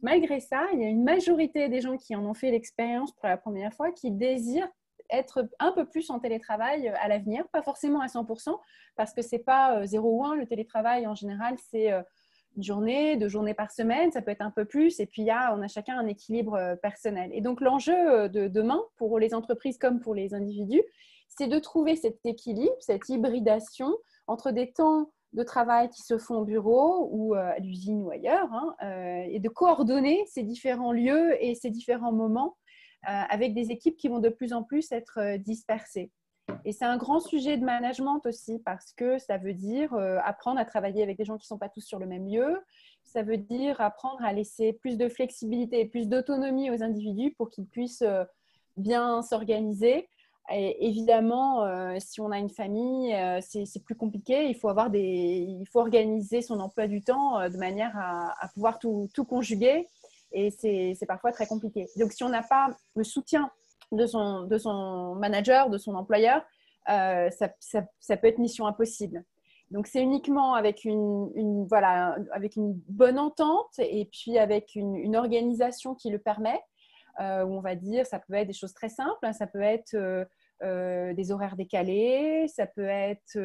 malgré 0.01 0.39
ça, 0.39 0.65
il 0.71 0.79
y 0.79 0.85
a 0.85 0.87
une 0.87 1.03
majorité 1.03 1.67
des 1.67 1.81
gens 1.81 1.97
qui 1.97 2.15
en 2.15 2.23
ont 2.25 2.33
fait 2.33 2.51
l'expérience 2.51 3.11
pour 3.11 3.27
la 3.27 3.35
première 3.35 3.73
fois 3.73 3.91
qui 3.91 4.11
désirent 4.11 4.69
être 5.09 5.45
un 5.59 5.73
peu 5.73 5.85
plus 5.85 6.09
en 6.09 6.19
télétravail 6.19 6.87
euh, 6.87 6.93
à 7.01 7.09
l'avenir, 7.09 7.45
pas 7.49 7.61
forcément 7.61 7.99
à 7.99 8.07
100%, 8.07 8.57
parce 8.95 9.13
que 9.13 9.21
c'est 9.21 9.39
pas 9.39 9.85
0 9.85 10.09
ou 10.09 10.25
1, 10.25 10.35
le 10.35 10.45
télétravail 10.45 11.05
en 11.05 11.15
général, 11.15 11.57
c'est 11.69 11.91
une 12.55 12.63
journée, 12.63 13.17
deux 13.17 13.27
journées 13.27 13.53
par 13.53 13.71
semaine, 13.71 14.11
ça 14.11 14.21
peut 14.21 14.31
être 14.31 14.41
un 14.41 14.51
peu 14.51 14.65
plus, 14.65 14.99
et 14.99 15.05
puis 15.05 15.23
il 15.23 15.35
on 15.53 15.61
a 15.61 15.67
chacun 15.67 15.97
un 15.97 16.07
équilibre 16.07 16.55
euh, 16.55 16.75
personnel. 16.75 17.29
Et 17.33 17.41
donc 17.41 17.61
l'enjeu 17.61 17.95
euh, 17.95 18.27
de 18.27 18.47
demain, 18.47 18.81
pour 18.97 19.19
les 19.19 19.33
entreprises 19.33 19.77
comme 19.77 19.99
pour 19.99 20.15
les 20.15 20.33
individus, 20.33 20.83
c'est 21.27 21.47
de 21.47 21.59
trouver 21.59 21.95
cet 21.95 22.25
équilibre, 22.25 22.75
cette 22.79 23.09
hybridation 23.09 23.95
entre 24.27 24.51
des 24.51 24.71
temps 24.71 25.11
de 25.33 25.43
travail 25.43 25.89
qui 25.89 26.01
se 26.01 26.17
font 26.17 26.35
au 26.35 26.45
bureau 26.45 27.09
ou 27.11 27.35
euh, 27.35 27.51
à 27.55 27.59
l'usine 27.59 28.03
ou 28.03 28.11
ailleurs, 28.11 28.49
hein, 28.53 28.75
et 29.29 29.39
de 29.39 29.49
coordonner 29.49 30.23
ces 30.27 30.43
différents 30.43 30.93
lieux 30.93 31.35
et 31.43 31.55
ces 31.55 31.69
différents 31.69 32.13
moments 32.13 32.55
avec 33.07 33.53
des 33.53 33.69
équipes 33.69 33.97
qui 33.97 34.07
vont 34.07 34.17
de 34.17 34.29
plus 34.29 34.51
en 34.51 34.63
plus 34.63 34.91
être 34.91 35.37
dispersées. 35.37 36.09
Et 36.63 36.71
c'est 36.71 36.85
un 36.85 36.97
grand 36.97 37.19
sujet 37.19 37.57
de 37.57 37.63
management 37.63 38.25
aussi 38.25 38.59
parce 38.59 38.91
que 38.93 39.17
ça 39.19 39.37
veut 39.37 39.53
dire 39.53 39.93
euh, 39.93 40.17
apprendre 40.23 40.59
à 40.59 40.65
travailler 40.65 41.03
avec 41.03 41.17
des 41.17 41.25
gens 41.25 41.37
qui 41.37 41.45
ne 41.45 41.47
sont 41.47 41.57
pas 41.57 41.69
tous 41.69 41.81
sur 41.81 41.99
le 41.99 42.05
même 42.05 42.27
lieu. 42.27 42.59
Ça 43.03 43.23
veut 43.23 43.37
dire 43.37 43.81
apprendre 43.81 44.23
à 44.23 44.33
laisser 44.33 44.73
plus 44.73 44.97
de 44.97 45.07
flexibilité 45.07 45.79
et 45.79 45.85
plus 45.85 46.07
d'autonomie 46.07 46.69
aux 46.71 46.83
individus 46.83 47.33
pour 47.37 47.49
qu'ils 47.49 47.67
puissent 47.67 48.03
euh, 48.03 48.23
bien 48.77 49.21
s'organiser. 49.21 50.07
Et 50.51 50.87
évidemment, 50.87 51.65
euh, 51.65 51.95
si 51.99 52.21
on 52.21 52.31
a 52.31 52.37
une 52.37 52.49
famille, 52.49 53.15
c'est 53.41 53.83
plus 53.83 53.95
compliqué. 53.95 54.47
Il 54.47 54.55
faut, 54.55 54.69
avoir 54.69 54.91
des, 54.91 54.99
il 54.99 55.65
faut 55.71 55.79
organiser 55.79 56.43
son 56.43 56.59
emploi 56.59 56.87
du 56.87 57.01
temps 57.01 57.49
de 57.49 57.57
manière 57.57 57.97
à, 57.97 58.47
pouvoir 58.53 58.77
tout, 58.77 59.09
tout 59.15 59.25
conjuguer. 59.25 59.87
Et 60.31 60.51
c'est 60.51 61.05
parfois 61.07 61.31
très 61.31 61.47
compliqué. 61.47 61.87
Donc, 61.97 62.11
si 62.11 62.23
on 62.23 62.29
n'a 62.29 62.43
pas 62.43 62.75
le 62.95 63.03
soutien 63.03 63.49
de 63.91 64.05
son, 64.05 64.43
de 64.43 64.57
son 64.57 65.15
manager, 65.15 65.69
de 65.69 65.77
son 65.77 65.95
employeur, 65.95 66.43
euh, 66.89 67.29
ça, 67.31 67.49
ça, 67.99 68.17
peut 68.17 68.27
être 68.27 68.37
mission 68.37 68.67
impossible. 68.67 69.23
Donc 69.71 69.87
c'est 69.87 70.01
uniquement 70.01 70.53
avec 70.53 70.85
une, 70.85 71.65
voilà, 71.67 72.17
avec 72.31 72.55
une 72.55 72.73
bonne 72.87 73.17
entente 73.17 73.79
et 73.79 74.05
puis 74.05 74.37
avec 74.37 74.75
une, 74.75 75.15
organisation 75.15 75.95
qui 75.95 76.11
le 76.11 76.19
permet, 76.19 76.61
euh, 77.19 77.43
où 77.43 77.53
on 77.53 77.61
va 77.61 77.75
dire, 77.75 78.05
ça 78.05 78.19
peut 78.19 78.35
être 78.35 78.47
des 78.47 78.53
choses 78.53 78.73
très 78.73 78.89
simples, 78.89 79.17
hein. 79.23 79.33
ça 79.33 79.47
peut 79.47 79.61
être 79.61 79.95
euh, 80.63 81.13
des 81.13 81.31
horaires 81.31 81.55
décalés, 81.55 82.47
ça 82.47 82.67
peut 82.67 82.85
être 82.85 83.37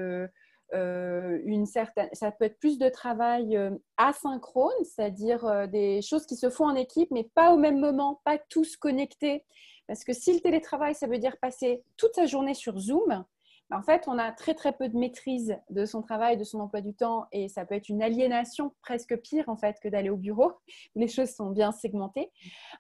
une 0.73 1.67
certaine, 1.67 2.11
ça 2.13 2.31
peut 2.31 2.45
être 2.45 2.59
plus 2.59 2.79
de 2.79 2.91
travail 2.91 3.59
asynchrone, 3.97 4.85
c'est-à-dire 4.85 5.69
des 5.69 6.03
choses 6.03 6.27
qui 6.27 6.37
se 6.37 6.51
font 6.51 6.67
en 6.67 6.75
équipe, 6.75 7.11
mais 7.11 7.29
pas 7.35 7.55
au 7.55 7.57
même 7.57 7.81
moment, 7.81 8.21
pas 8.25 8.39
tous 8.51 8.77
connectés. 8.77 9.47
Parce 9.91 10.05
que 10.05 10.13
si 10.13 10.33
le 10.33 10.39
télétravail, 10.39 10.95
ça 10.95 11.09
veut 11.09 11.19
dire 11.19 11.37
passer 11.39 11.83
toute 11.97 12.15
sa 12.15 12.27
journée 12.27 12.55
sur 12.55 12.79
Zoom, 12.79 13.09
ben, 13.09 13.27
en 13.77 13.83
fait, 13.83 14.07
on 14.07 14.19
a 14.19 14.31
très 14.31 14.55
très 14.55 14.73
peu 14.73 14.89
de 14.89 14.97
maîtrise 14.97 15.57
de 15.69 15.85
son 15.85 16.01
travail, 16.01 16.37
de 16.37 16.45
son 16.45 16.61
emploi 16.61 16.81
du 16.81 16.95
temps, 16.95 17.27
et 17.33 17.49
ça 17.49 17.65
peut 17.65 17.75
être 17.75 17.89
une 17.89 18.01
aliénation 18.01 18.73
presque 18.83 19.17
pire 19.17 19.47
que 19.83 19.89
d'aller 19.89 20.09
au 20.09 20.17
bureau. 20.17 20.53
Les 20.95 21.09
choses 21.09 21.31
sont 21.31 21.51
bien 21.51 21.73
segmentées. 21.73 22.31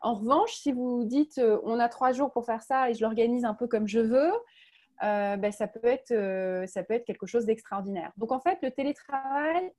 En 0.03 0.15
revanche, 0.15 0.53
si 0.53 0.71
vous 0.71 1.03
dites 1.05 1.39
euh, 1.39 1.59
on 1.65 1.81
a 1.81 1.89
trois 1.89 2.13
jours 2.13 2.31
pour 2.31 2.47
faire 2.47 2.63
ça 2.63 2.89
et 2.89 2.95
je 2.95 3.01
l'organise 3.01 3.45
un 3.45 3.55
peu 3.55 3.67
comme 3.67 3.89
je 3.89 3.99
veux, 3.99 4.33
euh, 5.03 5.37
ben, 5.37 5.51
ça, 5.51 5.67
peut 5.67 5.89
être, 5.89 6.13
euh, 6.13 6.65
ça 6.67 6.85
peut 6.85 6.95
être 6.95 7.05
quelque 7.05 7.27
chose 7.27 7.45
d'extraordinaire. 7.45 8.13
Donc 8.19 8.31
en 8.31 8.39
fait, 8.39 8.61
le 8.63 8.71
télétravail, 8.71 9.73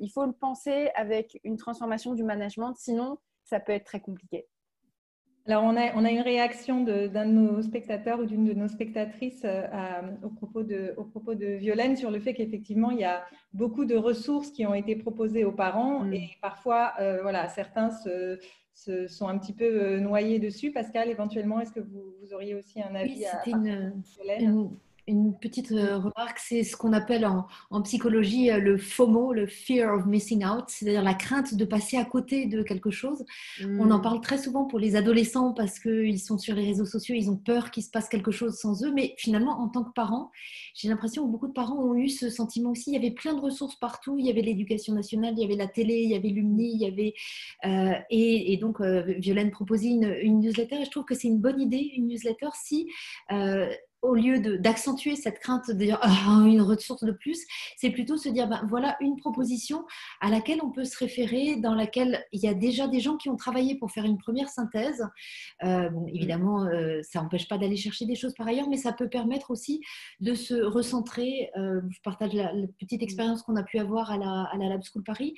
il 0.00 0.10
faut 0.12 0.26
le 0.26 0.32
penser 0.32 0.90
avec 0.96 1.38
une 1.44 1.56
transformation 1.56 2.14
du 2.14 2.24
management, 2.24 2.74
sinon 2.74 3.18
ça 3.44 3.60
peut 3.60 3.70
être 3.70 3.84
très 3.84 4.00
compliqué. 4.00 4.48
Alors, 5.46 5.62
on 5.64 5.76
a, 5.76 5.94
on 5.94 6.04
a 6.06 6.10
une 6.10 6.22
réaction 6.22 6.82
d'un 6.84 7.26
de, 7.26 7.30
nos 7.30 7.60
spectateurs 7.60 8.18
ou 8.18 8.24
d'une 8.24 8.46
de 8.46 8.54
nos 8.54 8.68
spectatrices 8.68 9.42
euh, 9.44 10.00
au, 10.22 10.30
propos 10.30 10.62
de, 10.62 10.94
au 10.96 11.04
propos 11.04 11.34
de 11.34 11.46
Violaine 11.46 11.96
sur 11.96 12.10
le 12.10 12.18
fait 12.18 12.32
qu'effectivement, 12.32 12.90
il 12.90 13.00
y 13.00 13.04
a 13.04 13.22
beaucoup 13.52 13.84
de 13.84 13.94
ressources 13.94 14.50
qui 14.50 14.66
ont 14.66 14.72
été 14.72 14.96
proposées 14.96 15.44
aux 15.44 15.52
parents 15.52 16.00
mm. 16.00 16.14
et 16.14 16.30
parfois, 16.40 16.94
euh, 16.98 17.20
voilà, 17.20 17.48
certains 17.48 17.90
se, 17.90 18.38
se, 18.72 19.06
sont 19.06 19.28
un 19.28 19.36
petit 19.36 19.52
peu 19.52 19.64
euh, 19.64 20.00
noyés 20.00 20.38
dessus. 20.38 20.72
Pascal, 20.72 21.10
éventuellement, 21.10 21.60
est-ce 21.60 21.72
que 21.72 21.80
vous, 21.80 22.14
vous, 22.22 22.32
auriez 22.32 22.54
aussi 22.54 22.80
un 22.80 22.94
avis 22.94 23.18
oui, 23.18 23.26
à, 23.26 23.46
une, 23.46 24.02
Violaine? 24.16 24.44
une 24.44 24.70
petite 25.40 25.72
euh, 25.72 25.98
remarque, 25.98 26.38
c'est 26.38 26.64
ce 26.64 26.76
qu'on 26.76 26.92
appelle 26.92 27.26
en, 27.26 27.82
psychologie 27.82 28.50
euh, 28.50 28.58
le 28.58 28.78
FOMO, 28.78 29.32
le 29.32 29.46
fear 29.46 29.94
of 29.94 30.06
missing 30.06 30.44
out, 30.44 30.64
c'est-à-dire 30.68 31.02
la 31.02 31.14
crainte 31.14 31.54
de 31.54 31.64
passer 31.64 31.96
à 31.96 32.04
côté 32.04 32.46
de 32.46 32.62
quelque 32.62 32.90
chose. 32.90 33.24
On 33.62 33.90
en 33.90 33.98
hmm. 33.98 34.02
parle 34.02 34.20
très 34.20 34.38
souvent 34.38 34.64
pour 34.64 34.78
les 34.78 34.96
adolescents 34.96 35.52
parce 35.52 35.78
qu'ils 35.78 36.20
sont 36.20 36.38
sur 36.38 36.54
les 36.54 36.64
réseaux 36.64 36.86
sociaux, 36.86 37.14
ils 37.14 37.30
ont 37.30 37.36
peur 37.36 37.70
qu'il 37.70 37.82
se 37.82 37.90
passe 37.90 38.08
quelque 38.08 38.30
chose 38.30 38.56
sans 38.56 38.84
eux, 38.84 38.92
mais 38.92 39.14
finalement, 39.18 39.60
en 39.60 39.68
tant 39.68 39.84
que 39.84 39.92
parents, 39.92 40.30
j'ai 40.74 40.88
l'impression 40.88 41.26
que 41.26 41.30
beaucoup 41.30 41.48
de 41.48 41.52
parents 41.52 41.78
ont 41.78 41.94
eu 41.94 42.08
ce 42.08 42.30
sentiment 42.30 42.70
aussi. 42.70 42.90
Il 42.90 42.94
y 42.94 42.96
avait 42.98 43.14
plein 43.14 43.34
de 43.34 43.40
ressources 43.40 43.76
partout, 43.76 44.16
il 44.18 44.26
y 44.26 44.30
avait 44.30 44.42
l'éducation 44.42 44.94
nationale, 44.94 45.34
il 45.36 45.42
y 45.42 45.44
avait 45.44 45.56
la 45.56 45.68
télé, 45.68 46.02
il 46.02 46.10
y 46.10 46.14
avait 46.14 46.28
l'UMNI, 46.28 46.72
il 46.74 46.80
y 46.80 46.86
avait... 46.86 47.14
Euh, 47.66 47.98
et, 48.10 48.56
donc, 48.56 48.80
Violaine 48.80 49.50
proposait 49.50 49.88
une, 49.88 50.16
une, 50.22 50.40
newsletter 50.40 50.76
et 50.80 50.84
je 50.84 50.90
trouve 50.90 51.04
que 51.04 51.14
c'est 51.14 51.28
une 51.28 51.40
bonne 51.40 51.60
idée, 51.60 51.92
une 51.96 52.08
newsletter, 52.08 52.48
si 52.54 52.88
au 54.04 54.14
lieu 54.14 54.58
d'accentuer 54.58 55.16
cette 55.16 55.38
crainte 55.38 55.68
de 55.68 55.72
dire 55.72 55.98
ah, 56.02 56.44
une 56.46 56.60
ressource 56.60 57.04
de 57.04 57.12
plus, 57.12 57.40
c'est 57.76 57.90
plutôt 57.90 58.16
se 58.16 58.28
dire 58.28 58.46
ben, 58.46 58.64
voilà 58.68 58.96
une 59.00 59.16
proposition 59.16 59.84
à 60.20 60.30
laquelle 60.30 60.60
on 60.62 60.70
peut 60.70 60.84
se 60.84 60.98
référer, 60.98 61.56
dans 61.56 61.74
laquelle 61.74 62.22
il 62.32 62.40
y 62.40 62.46
a 62.46 62.54
déjà 62.54 62.86
des 62.86 63.00
gens 63.00 63.16
qui 63.16 63.30
ont 63.30 63.36
travaillé 63.36 63.76
pour 63.76 63.90
faire 63.90 64.04
une 64.04 64.18
première 64.18 64.50
synthèse. 64.50 65.02
Euh, 65.64 65.88
évidemment, 66.12 66.64
euh, 66.66 67.00
ça 67.02 67.22
n'empêche 67.22 67.48
pas 67.48 67.56
d'aller 67.56 67.76
chercher 67.76 68.04
des 68.04 68.14
choses 68.14 68.34
par 68.34 68.46
ailleurs, 68.46 68.68
mais 68.68 68.76
ça 68.76 68.92
peut 68.92 69.08
permettre 69.08 69.50
aussi 69.50 69.80
de 70.20 70.34
se 70.34 70.54
recentrer. 70.54 71.50
Euh, 71.56 71.80
je 71.88 72.00
partage 72.02 72.34
la, 72.34 72.52
petite 72.78 73.02
expérience 73.02 73.42
qu'on 73.42 73.56
a 73.56 73.62
pu 73.62 73.78
avoir 73.78 74.10
à 74.10 74.18
la, 74.18 74.48
à 74.52 74.56
la 74.58 74.68
Lab 74.68 74.82
School 74.82 75.02
Paris, 75.02 75.34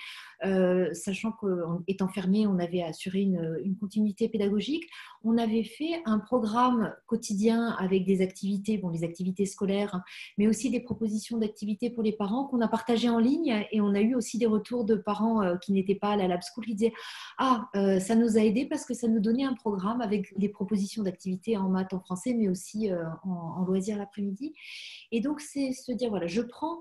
sachant 0.92 1.32
qu'étant 1.32 2.08
fermé, 2.08 2.46
on 2.46 2.58
avait 2.58 2.82
assuré 2.82 3.20
une, 3.20 3.58
une 3.64 3.76
continuité 3.76 4.28
pédagogique. 4.28 4.84
On 5.22 5.38
avait 5.38 5.64
fait 5.64 6.02
un 6.04 6.18
programme 6.18 6.92
quotidien 7.06 7.76
avec 7.78 8.04
des 8.04 8.22
activités 8.22 8.55
bon, 8.78 8.88
les 8.88 9.04
activités 9.04 9.46
scolaires, 9.46 9.94
hein, 9.94 10.02
mais 10.38 10.46
aussi 10.46 10.70
des 10.70 10.80
propositions 10.80 11.38
d'activités 11.38 11.90
pour 11.90 12.02
les 12.02 12.12
parents 12.12 12.46
qu'on 12.46 12.60
a 12.60 12.68
partagées 12.68 13.08
en 13.08 13.18
ligne. 13.18 13.66
Et 13.72 13.80
on 13.80 13.94
a 13.94 14.00
eu 14.00 14.14
aussi 14.14 14.38
des 14.38 14.46
retours 14.46 14.84
de 14.84 14.94
parents 14.94 15.42
euh, 15.42 15.56
qui 15.56 15.72
n'étaient 15.72 15.94
pas 15.94 16.10
à 16.10 16.16
la 16.16 16.28
Lab 16.28 16.40
School 16.42 16.64
qui 16.64 16.74
disaient 16.74 16.92
Ah, 17.38 17.68
euh, 17.76 17.98
ça 18.00 18.14
nous 18.14 18.36
a 18.38 18.40
aidés 18.40 18.66
parce 18.66 18.84
que 18.84 18.94
ça 18.94 19.08
nous 19.08 19.20
donnait 19.20 19.44
un 19.44 19.54
programme 19.54 20.00
avec 20.00 20.36
des 20.38 20.48
propositions 20.48 21.02
d'activités 21.02 21.56
en 21.56 21.68
maths, 21.68 21.92
en 21.92 22.00
français, 22.00 22.34
mais 22.34 22.48
aussi 22.48 22.90
en, 23.24 23.30
en 23.30 23.64
loisirs 23.64 23.98
l'après-midi. 23.98 24.54
Et 25.12 25.20
donc, 25.20 25.40
c'est 25.40 25.72
se 25.72 25.92
dire 25.92 26.10
voilà, 26.10 26.26
je 26.26 26.42
prends 26.42 26.78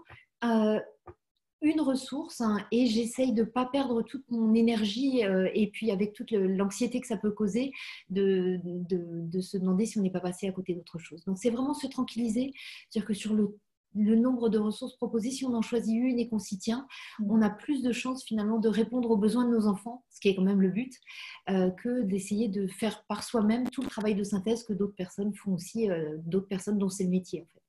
une 1.65 1.81
ressource 1.81 2.41
hein, 2.41 2.59
et 2.71 2.85
j'essaye 2.85 3.33
de 3.33 3.41
ne 3.41 3.47
pas 3.47 3.65
perdre 3.65 4.03
toute 4.03 4.23
mon 4.29 4.53
énergie 4.53 5.25
euh, 5.25 5.49
et 5.53 5.67
puis 5.67 5.91
avec 5.91 6.13
toute 6.13 6.31
l'anxiété 6.31 7.01
que 7.01 7.07
ça 7.07 7.17
peut 7.17 7.31
causer 7.31 7.71
de, 8.09 8.59
de, 8.63 9.41
se 9.41 9.57
demander 9.57 9.85
si 9.85 9.97
on 9.97 10.01
n'est 10.01 10.11
pas 10.11 10.19
passé 10.19 10.47
à 10.47 10.51
côté 10.51 10.75
d'autre 10.75 10.99
chose. 10.99 11.23
Donc 11.25 11.37
c'est 11.37 11.49
vraiment 11.49 11.73
se 11.73 11.87
tranquilliser, 11.87 12.53
dire 12.91 13.03
que 13.03 13.13
sur 13.13 13.33
le, 13.33 13.57
le, 13.95 14.15
nombre 14.15 14.49
de 14.49 14.59
ressources 14.59 14.95
proposées, 14.95 15.31
si 15.31 15.43
on 15.43 15.53
en 15.53 15.61
choisit 15.61 15.95
une 15.95 16.19
et 16.19 16.29
qu'on 16.29 16.39
s'y 16.39 16.59
tient, 16.59 16.87
mmh. 17.19 17.31
on 17.31 17.41
a 17.41 17.49
plus 17.49 17.81
de 17.81 17.91
chances 17.91 18.23
finalement 18.23 18.59
de 18.59 18.69
répondre 18.69 19.09
aux 19.09 19.17
besoins 19.17 19.45
de 19.45 19.51
nos 19.51 19.65
enfants, 19.65 20.03
ce 20.09 20.19
qui 20.19 20.29
est 20.29 20.35
quand 20.35 20.43
même 20.43 20.61
le 20.61 20.69
but, 20.69 20.93
euh, 21.49 21.71
que 21.71 22.03
d'essayer 22.03 22.47
de 22.47 22.67
faire 22.67 23.03
par 23.07 23.23
soi-même 23.23 23.67
tout 23.71 23.81
le 23.81 23.89
travail 23.89 24.13
de 24.13 24.23
synthèse 24.23 24.63
que 24.63 24.73
d'autres 24.73 24.95
personnes 24.95 25.33
font 25.33 25.53
aussi, 25.53 25.89
euh, 25.89 26.17
d'autres 26.25 26.47
personnes 26.47 26.77
dont 26.77 26.89
c'est 26.89 27.05
le 27.05 27.09
métier 27.09 27.41
en 27.41 27.45
fait. 27.53 27.64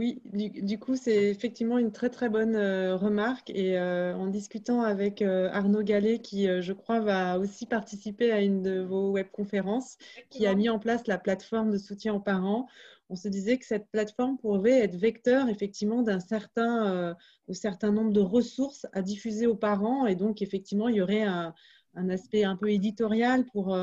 Oui, 0.00 0.22
du, 0.24 0.78
coup, 0.78 0.96
c'est 0.96 1.28
effectivement 1.28 1.76
une 1.76 1.92
très 1.92 2.08
très 2.08 2.30
bonne 2.30 2.56
euh, 2.56 2.96
remarque. 2.96 3.50
Et 3.50 3.78
euh, 3.78 4.14
en 4.14 4.28
discutant 4.28 4.80
avec 4.80 5.20
euh, 5.20 5.50
Arnaud 5.52 5.82
Gallet, 5.82 6.20
qui 6.20 6.46
je 6.62 6.72
crois 6.72 7.00
va 7.00 7.38
aussi 7.38 7.66
participer 7.66 8.32
à 8.32 8.40
une 8.40 8.62
de 8.62 8.80
vos 8.80 9.10
webconférences, 9.12 9.98
qui 10.30 10.46
a 10.46 10.54
mis 10.54 10.70
en 10.70 10.78
place 10.78 11.06
la 11.06 11.18
plateforme 11.18 11.70
de 11.70 11.76
soutien 11.76 12.14
aux 12.14 12.20
parents, 12.20 12.66
on 13.10 13.14
se 13.14 13.28
disait 13.28 13.58
que 13.58 13.66
cette 13.66 13.90
plateforme 13.90 14.38
pourrait 14.38 14.78
être 14.78 14.96
vecteur 14.96 15.50
effectivement 15.50 16.00
d'un 16.00 16.20
certain, 16.20 17.14
certain 17.50 17.92
nombre 17.92 18.12
de 18.12 18.20
ressources 18.20 18.86
à 18.94 19.02
diffuser 19.02 19.46
aux 19.46 19.56
parents. 19.56 20.06
Et 20.06 20.14
donc, 20.14 20.40
effectivement, 20.40 20.88
il 20.88 20.94
y 20.94 21.02
aurait 21.02 21.24
un, 21.24 21.52
un 21.94 22.08
aspect 22.08 22.44
un 22.44 22.56
peu 22.56 22.70
éditorial 22.70 23.44
pour 23.52 23.76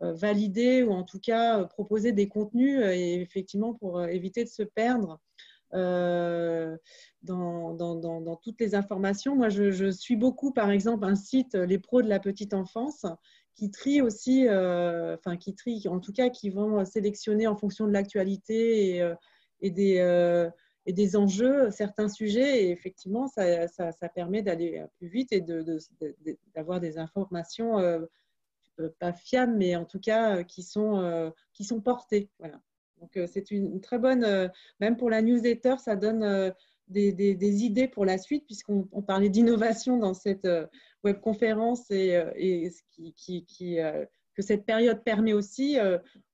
valider 0.00 0.82
ou 0.82 0.92
en 0.92 1.04
tout 1.04 1.20
cas 1.20 1.64
proposer 1.64 2.12
des 2.12 2.28
contenus 2.28 2.80
et 2.82 3.20
effectivement 3.20 3.74
pour 3.74 4.02
éviter 4.04 4.44
de 4.44 4.48
se 4.48 4.62
perdre 4.62 5.20
euh, 5.74 6.76
dans, 7.22 7.74
dans, 7.74 8.36
toutes 8.36 8.60
les 8.60 8.74
informations. 8.74 9.36
Moi, 9.36 9.50
je, 9.50 9.90
suis 9.90 10.16
beaucoup, 10.16 10.52
par 10.52 10.70
exemple, 10.70 11.04
un 11.04 11.14
site, 11.14 11.54
Les 11.54 11.78
Pros 11.78 12.00
de 12.00 12.08
la 12.08 12.18
Petite 12.18 12.54
Enfance, 12.54 13.04
qui 13.54 13.70
trie 13.70 14.00
aussi, 14.00 14.48
euh, 14.48 15.16
enfin, 15.16 15.36
qui 15.36 15.54
trie, 15.54 15.86
en 15.86 16.00
tout 16.00 16.12
cas, 16.12 16.30
qui 16.30 16.48
vont 16.48 16.84
sélectionner 16.86 17.46
en 17.46 17.56
fonction 17.56 17.86
de 17.86 17.92
l'actualité 17.92 18.96
et, 18.96 19.02
euh, 19.02 19.14
des, 19.62 20.50
et 20.86 20.92
des 20.94 21.16
enjeux 21.16 21.70
certains 21.70 22.08
sujets. 22.08 22.64
Et 22.64 22.70
effectivement, 22.70 23.28
ça, 23.28 23.68
ça, 23.68 23.92
ça 23.92 24.08
permet 24.08 24.42
d'aller 24.42 24.82
plus 24.96 25.08
vite 25.08 25.30
et 25.32 25.42
d'avoir 26.54 26.80
de, 26.80 26.86
des 26.86 26.98
informations 26.98 27.76
pas 28.98 29.12
fiables, 29.12 29.56
mais 29.56 29.76
en 29.76 29.84
tout 29.84 30.00
cas 30.00 30.42
qui 30.44 30.62
sont, 30.62 31.32
qui 31.52 31.64
sont 31.64 31.80
portées. 31.80 32.30
Voilà. 32.38 32.60
Donc, 33.00 33.16
euh, 33.16 33.26
c'est 33.26 33.50
une, 33.50 33.80
très 33.80 33.98
bonne, 33.98 34.24
euh, 34.24 34.48
même 34.78 34.96
pour 34.96 35.10
la 35.10 35.22
newsletter, 35.22 35.76
ça 35.78 35.96
donne 35.96 36.22
euh, 36.22 36.50
des, 36.88 37.64
idées 37.64 37.88
pour 37.88 38.04
la 38.04 38.18
suite, 38.18 38.44
puisqu'on 38.46 39.02
parlait 39.02 39.28
d'innovation 39.28 39.96
dans 39.96 40.14
cette 40.14 40.48
webconférence 41.04 41.90
et, 41.90 42.20
et 42.34 42.70
qui, 43.16 43.44
qui, 43.44 43.78
que 44.34 44.42
cette 44.42 44.66
période 44.66 45.04
permet 45.04 45.32
aussi, 45.32 45.78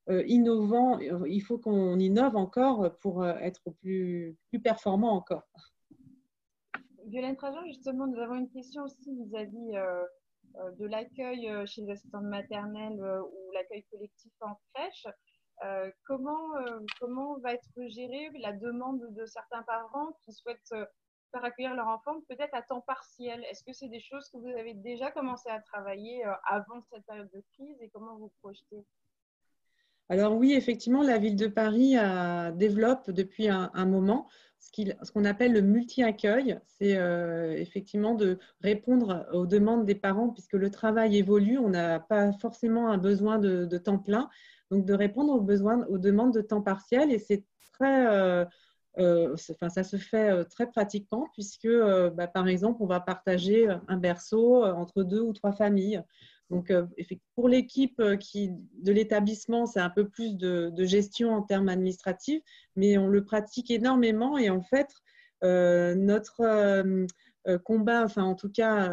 innovant, 0.09 0.99
il 0.99 1.41
faut 1.41 1.59
qu'on 1.59 1.99
innove 1.99 2.37
encore 2.37 2.97
pour 3.01 3.27
être 3.27 3.71
plus, 3.83 4.35
plus 4.49 4.59
performant 4.59 5.13
encore. 5.13 5.47
Violaine 7.05 7.37
Trajan, 7.37 7.63
justement, 7.67 8.07
nous 8.07 8.19
avons 8.19 8.37
une 8.37 8.49
question 8.49 8.85
aussi 8.85 9.15
vis-à-vis 9.15 9.75
de 10.79 10.87
l'accueil 10.87 11.51
chez 11.67 11.83
les 11.83 11.93
assistantes 11.93 12.25
maternelles 12.25 13.01
ou 13.01 13.53
l'accueil 13.53 13.85
collectif 13.91 14.33
en 14.41 14.59
crèche. 14.75 15.07
Euh, 15.65 15.91
comment, 16.05 16.55
euh, 16.57 16.81
comment 17.01 17.39
va 17.39 17.55
être 17.55 17.71
gérée 17.89 18.31
la 18.41 18.53
demande 18.53 19.01
de 19.15 19.25
certains 19.25 19.63
parents 19.63 20.13
qui 20.25 20.33
souhaitent 20.33 20.73
euh, 20.73 20.85
faire 21.33 21.45
accueillir 21.45 21.75
leur 21.75 21.89
enfant 21.89 22.21
peut-être 22.29 22.55
à 22.55 22.63
temps 22.63 22.83
partiel? 22.83 23.43
Est-ce 23.45 23.65
que 23.65 23.73
c'est 23.73 23.89
des 23.89 24.01
choses 24.01 24.29
que 24.29 24.37
vous 24.37 24.49
avez 24.49 24.75
déjà 24.75 25.11
commencé 25.11 25.49
à 25.49 25.61
travailler 25.61 26.23
avant 26.45 26.83
cette 26.91 27.07
période 27.07 27.31
de 27.33 27.43
crise 27.55 27.81
et 27.81 27.89
comment 27.91 28.17
vous 28.17 28.33
projetez? 28.41 28.85
Alors 30.09 30.37
oui, 30.37 30.53
effectivement, 30.53 31.03
la 31.03 31.19
ville 31.19 31.37
de 31.37 31.47
Paris 31.47 31.97
développe 32.55 33.11
depuis 33.11 33.49
un, 33.49 33.87
moment 33.87 34.29
ce 34.61 35.11
qu'on 35.11 35.25
appelle 35.25 35.53
le 35.53 35.63
multi-accueil. 35.63 36.59
C'est 36.67 36.97
effectivement 37.61 38.15
de 38.15 38.39
répondre 38.61 39.27
aux 39.33 39.47
demandes 39.47 39.85
des 39.85 39.95
parents 39.95 40.29
puisque 40.29 40.53
le 40.53 40.71
travail 40.71 41.17
évolue. 41.17 41.59
On 41.59 41.71
n'a 41.71 41.99
pas 41.99 42.33
forcément 42.35 42.91
un 42.91 42.99
besoin 42.99 43.39
de 43.39 43.79
temps 43.79 43.99
plein, 43.99 44.29
donc 44.71 44.85
de 44.85 44.95
répondre 44.95 45.33
aux 45.33 45.41
besoins, 45.41 45.85
aux 45.89 45.99
demandes 45.99 46.35
de 46.35 46.41
temps 46.41 46.63
partiel. 46.63 47.13
Et 47.13 47.19
c'est 47.19 47.45
très, 47.73 48.07
euh, 48.07 48.45
euh, 48.99 49.37
ça 49.37 49.85
se 49.85 49.97
fait 49.97 50.31
euh, 50.31 50.45
très 50.45 50.67
pratiquement 50.67 51.29
puisque, 51.35 51.69
bah, 52.15 52.27
par 52.27 52.49
exemple, 52.49 52.83
on 52.83 52.87
va 52.87 53.01
partager 53.01 53.69
un 53.89 53.97
berceau 53.97 54.65
entre 54.65 55.03
deux 55.03 55.21
ou 55.21 55.33
trois 55.33 55.53
familles. 55.53 56.03
Donc, 56.51 56.73
pour 57.35 57.49
l'équipe 57.49 58.01
qui, 58.21 58.51
de 58.51 58.93
l'établissement, 58.93 59.67
c'est 59.67 59.81
un 59.81 59.91
peu 59.91 60.09
plus 60.09 60.37
de, 60.37 60.73
gestion 60.85 61.35
en 61.35 61.43
termes 61.43 61.69
administratifs, 61.69 62.43
mais 62.77 62.99
on 62.99 63.09
le 63.09 63.25
pratique 63.25 63.71
énormément. 63.71 64.39
Et 64.39 64.49
en 64.49 64.63
fait, 64.63 64.89
notre 65.43 66.85
combat, 67.65 68.05
enfin, 68.05 68.23
en 68.23 68.37
tout 68.37 68.51
cas, 68.51 68.93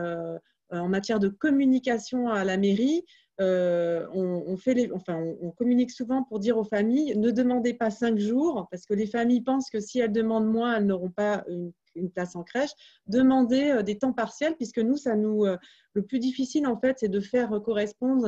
en 0.72 0.90
matière 0.90 1.20
de 1.20 1.28
communication 1.28 2.30
à 2.30 2.44
la 2.44 2.58
mairie, 2.58 3.06
euh, 3.42 4.06
on, 4.14 4.56
on, 4.56 5.52
communique 5.52 5.90
souvent 5.90 6.24
pour 6.24 6.38
dire 6.38 6.56
aux 6.56 6.64
familles 6.64 7.18
ne 7.18 7.32
demandez 7.32 7.74
pas 7.74 7.90
cinq 7.90 8.20
jours 8.20 8.68
parce 8.70 8.86
que 8.86 8.94
les 8.94 9.08
familles 9.08 9.42
pensent 9.42 9.72
que 9.72 9.80
si 9.80 10.00
elles 10.00 10.12
demandent 10.12 10.52
moins, 10.52 10.78
elles 10.78 10.86
n'auront 10.86 11.10
pas 11.10 11.44
une, 11.48 11.72
place 12.14 12.36
en 12.36 12.44
crèche. 12.44 12.72
Demandez 13.08 13.72
euh, 13.72 13.84
des 13.84 13.98
temps 13.98 14.14
partiels 14.14 14.56
puisque 14.56 14.80
nous, 14.80 14.98
ça 14.98 15.16
nous, 15.16 15.46
euh, 15.46 15.58
le 15.94 16.04
plus 16.04 16.20
difficile 16.20 16.68
en 16.68 16.78
fait, 16.78 17.00
c'est 17.00 17.10
de 17.10 17.20
faire 17.20 17.50
correspondre 17.64 18.28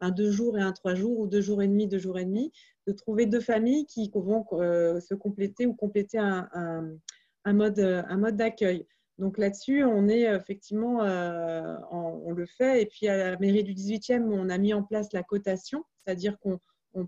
un 0.00 0.10
deux 0.10 0.30
jours 0.30 0.58
et 0.58 0.62
un 0.62 0.72
trois 0.72 0.94
jours 0.94 1.18
ou 1.18 1.26
deux 1.26 1.40
jours 1.40 1.62
et 1.62 1.68
demi, 1.68 1.86
deux 1.86 1.98
jours 1.98 2.18
et 2.18 2.24
demi, 2.24 2.52
de 2.86 2.92
trouver 2.92 3.26
deux 3.26 3.40
familles 3.40 3.86
qui 3.86 4.10
vont 4.14 4.44
se 4.50 5.14
compléter 5.14 5.66
ou 5.66 5.74
compléter 5.74 6.18
un 6.18 6.98
mode, 7.46 7.78
un 7.78 8.16
mode 8.16 8.36
d'accueil. 8.36 8.86
Donc 9.18 9.38
là-dessus, 9.38 9.84
on 9.84 10.08
est 10.08 10.22
effectivement, 10.22 11.04
euh, 11.04 11.76
on 11.90 12.32
le 12.32 12.46
fait. 12.46 12.82
Et 12.82 12.86
puis 12.86 13.06
à 13.08 13.30
la 13.30 13.36
mairie 13.38 13.62
du 13.62 13.72
18e, 13.72 14.24
on 14.24 14.48
a 14.48 14.58
mis 14.58 14.74
en 14.74 14.82
place 14.82 15.12
la 15.12 15.22
cotation, 15.22 15.84
c'est-à-dire 16.04 16.38
qu'on 16.40 16.58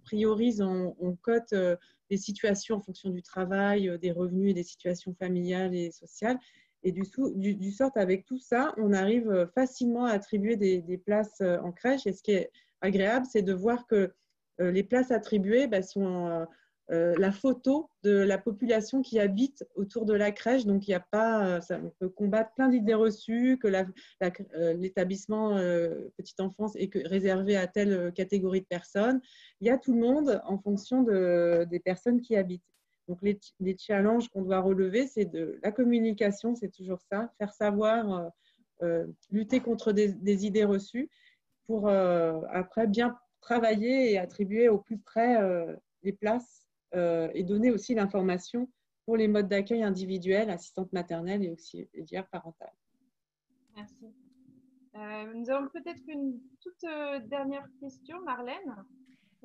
priorise, 0.04 0.60
on, 0.60 1.16
cote 1.22 1.52
euh, 1.52 1.76
les 2.10 2.16
situations 2.16 2.76
en 2.76 2.80
fonction 2.80 3.10
du 3.10 3.22
travail, 3.22 3.88
euh, 3.88 3.98
des 3.98 4.12
revenus 4.12 4.50
et 4.50 4.54
des 4.54 4.62
situations 4.62 5.14
familiales 5.14 5.74
et 5.74 5.90
sociales. 5.90 6.38
Et 6.82 6.92
du, 6.92 7.02
du, 7.54 7.72
sort, 7.72 7.90
avec 7.96 8.26
tout 8.26 8.38
ça, 8.38 8.72
on 8.76 8.92
arrive 8.92 9.50
facilement 9.54 10.04
à 10.04 10.12
attribuer 10.12 10.56
des, 10.56 10.98
places 10.98 11.40
en 11.40 11.72
crèche. 11.72 12.06
Et 12.06 12.12
ce 12.12 12.22
qui 12.22 12.30
est 12.30 12.52
agréable, 12.80 13.26
c'est 13.28 13.42
de 13.42 13.52
voir 13.52 13.88
que 13.88 14.12
les 14.58 14.84
places 14.84 15.10
attribuées 15.10 15.66
bah, 15.66 15.82
sont 15.82 16.26
euh, 16.26 16.44
la 16.88 17.32
photo 17.32 17.90
de 18.04 18.12
la 18.12 18.38
population 18.38 19.02
qui 19.02 19.18
habite 19.18 19.64
autour 19.74 20.04
de 20.04 20.14
la 20.14 20.30
crèche. 20.30 20.66
Donc, 20.66 20.86
il 20.86 20.90
n'y 20.90 20.94
a 20.94 21.00
pas, 21.00 21.60
ça, 21.60 21.80
on 21.82 21.90
peut 21.98 22.08
combattre 22.08 22.52
plein 22.54 22.68
d'idées 22.68 22.94
reçues 22.94 23.58
que 23.58 23.66
euh, 23.66 24.72
l'établissement 24.74 25.56
euh, 25.56 26.08
petite 26.16 26.40
enfance 26.40 26.76
est 26.76 26.90
réservé 27.06 27.56
à 27.56 27.66
telle 27.66 28.12
catégorie 28.12 28.60
de 28.60 28.66
personnes. 28.66 29.20
Il 29.60 29.66
y 29.66 29.70
a 29.70 29.78
tout 29.78 29.94
le 29.94 30.00
monde 30.00 30.40
en 30.44 30.58
fonction 30.58 31.02
des 31.02 31.80
personnes 31.80 32.20
qui 32.20 32.36
habitent. 32.36 32.62
Donc, 33.08 33.18
les, 33.22 33.76
challenges 33.78 34.28
qu'on 34.28 34.42
doit 34.42 34.60
relever, 34.60 35.06
c'est 35.06 35.24
de 35.26 35.58
la 35.62 35.72
communication, 35.72 36.54
c'est 36.54 36.70
toujours 36.70 37.00
ça, 37.10 37.32
faire 37.38 37.52
savoir, 37.52 38.30
lutter 39.30 39.60
contre 39.60 39.92
des, 39.92 40.46
idées 40.46 40.64
reçues 40.64 41.08
pour 41.66 41.88
après 41.88 42.86
bien 42.86 43.16
travailler 43.40 44.12
et 44.12 44.18
attribuer 44.18 44.68
au 44.68 44.78
plus 44.78 44.98
près 44.98 45.36
les 46.02 46.12
places 46.12 46.65
euh, 46.65 46.65
et 46.92 47.42
donner 47.42 47.70
aussi 47.70 47.94
l'information 47.94 48.68
pour 49.06 49.16
les 49.16 49.28
modes 49.28 49.48
d'accueil 49.48 49.82
individuels, 49.82 50.50
assistante 50.50 50.92
maternelle 50.92 51.44
et 51.44 51.50
auxiliaire 51.50 52.26
parentale. 52.28 52.72
Merci. 53.76 54.12
Euh, 54.96 55.34
nous 55.34 55.50
avons 55.50 55.68
peut-être 55.68 56.02
une 56.08 56.40
toute 56.60 56.84
euh, 56.84 57.20
dernière 57.20 57.66
question, 57.80 58.20
Marlène. 58.22 58.74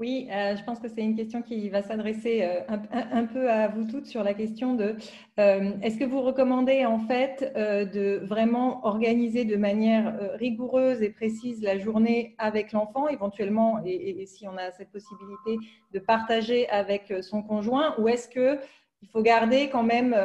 Oui, 0.02 0.28
euh, 0.32 0.56
je 0.56 0.64
pense 0.64 0.80
que 0.80 0.88
c'est 0.88 1.04
une 1.04 1.16
question 1.16 1.43
qui 1.43 1.70
va 1.70 1.84
s'adresser 1.84 2.41
euh, 2.41 2.62
un, 2.91 3.28
peu 3.28 3.52
à 3.52 3.68
vous 3.68 3.84
toutes 3.84 4.08
sur 4.08 4.24
la 4.24 4.34
question 4.34 4.74
de 4.74 4.95
euh, 5.39 5.74
est-ce 5.84 5.99
que 5.99 6.06
vous 6.06 6.24
recommandez 6.24 6.88
en 6.88 6.97
fait 6.97 7.54
de 7.56 8.20
vraiment 8.26 8.84
organiser 8.84 9.45
de 9.45 9.58
manière 9.58 10.18
rigoureuse 10.39 11.04
et 11.04 11.12
précise 11.12 11.62
la 11.62 11.78
journée 11.78 12.34
avec 12.39 12.72
l'enfant, 12.72 13.10
éventuellement, 13.10 13.80
et, 13.86 14.26
si 14.26 14.47
on 14.47 14.58
a 14.58 14.72
cette 14.72 14.89
possibilité 14.89 15.60
de 15.93 15.99
partager 15.99 16.68
avec 16.70 17.14
son 17.22 17.43
conjoint, 17.43 17.93
ou 17.99 18.08
est-ce 18.08 18.28
que 18.28 18.58
il 19.02 19.10
faut 19.10 19.22
garder 19.22 19.70
quand 19.70 19.84
même 19.84 20.16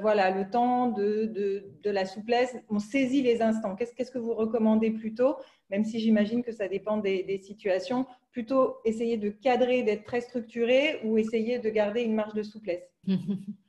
voilà, 0.00 0.30
le 0.30 0.48
temps 0.48 0.88
de, 0.88 1.64
la 1.84 2.06
souplesse. 2.06 2.56
On 2.68 2.78
saisit 2.78 3.22
les 3.22 3.42
instants. 3.42 3.74
Qu'est-ce 3.74 4.10
que 4.10 4.18
vous 4.18 4.34
recommandez 4.34 4.90
plutôt? 4.90 5.36
Même 5.70 5.84
si 5.84 6.00
j'imagine 6.00 6.42
que 6.42 6.52
ça 6.52 6.68
dépend 6.68 6.98
des, 6.98 7.40
situations 7.42 8.06
plutôt 8.30 8.76
essayer 8.84 9.16
de 9.16 9.30
cadrer, 9.30 9.82
d'être 9.82 10.04
très 10.04 10.20
structuré 10.20 11.00
ou 11.04 11.18
essayer 11.18 11.58
de 11.58 11.68
garder 11.70 12.02
une 12.02 12.14
marge 12.14 12.34
de 12.34 12.42
souplesse? 12.42 12.84
Euh, 13.08 13.16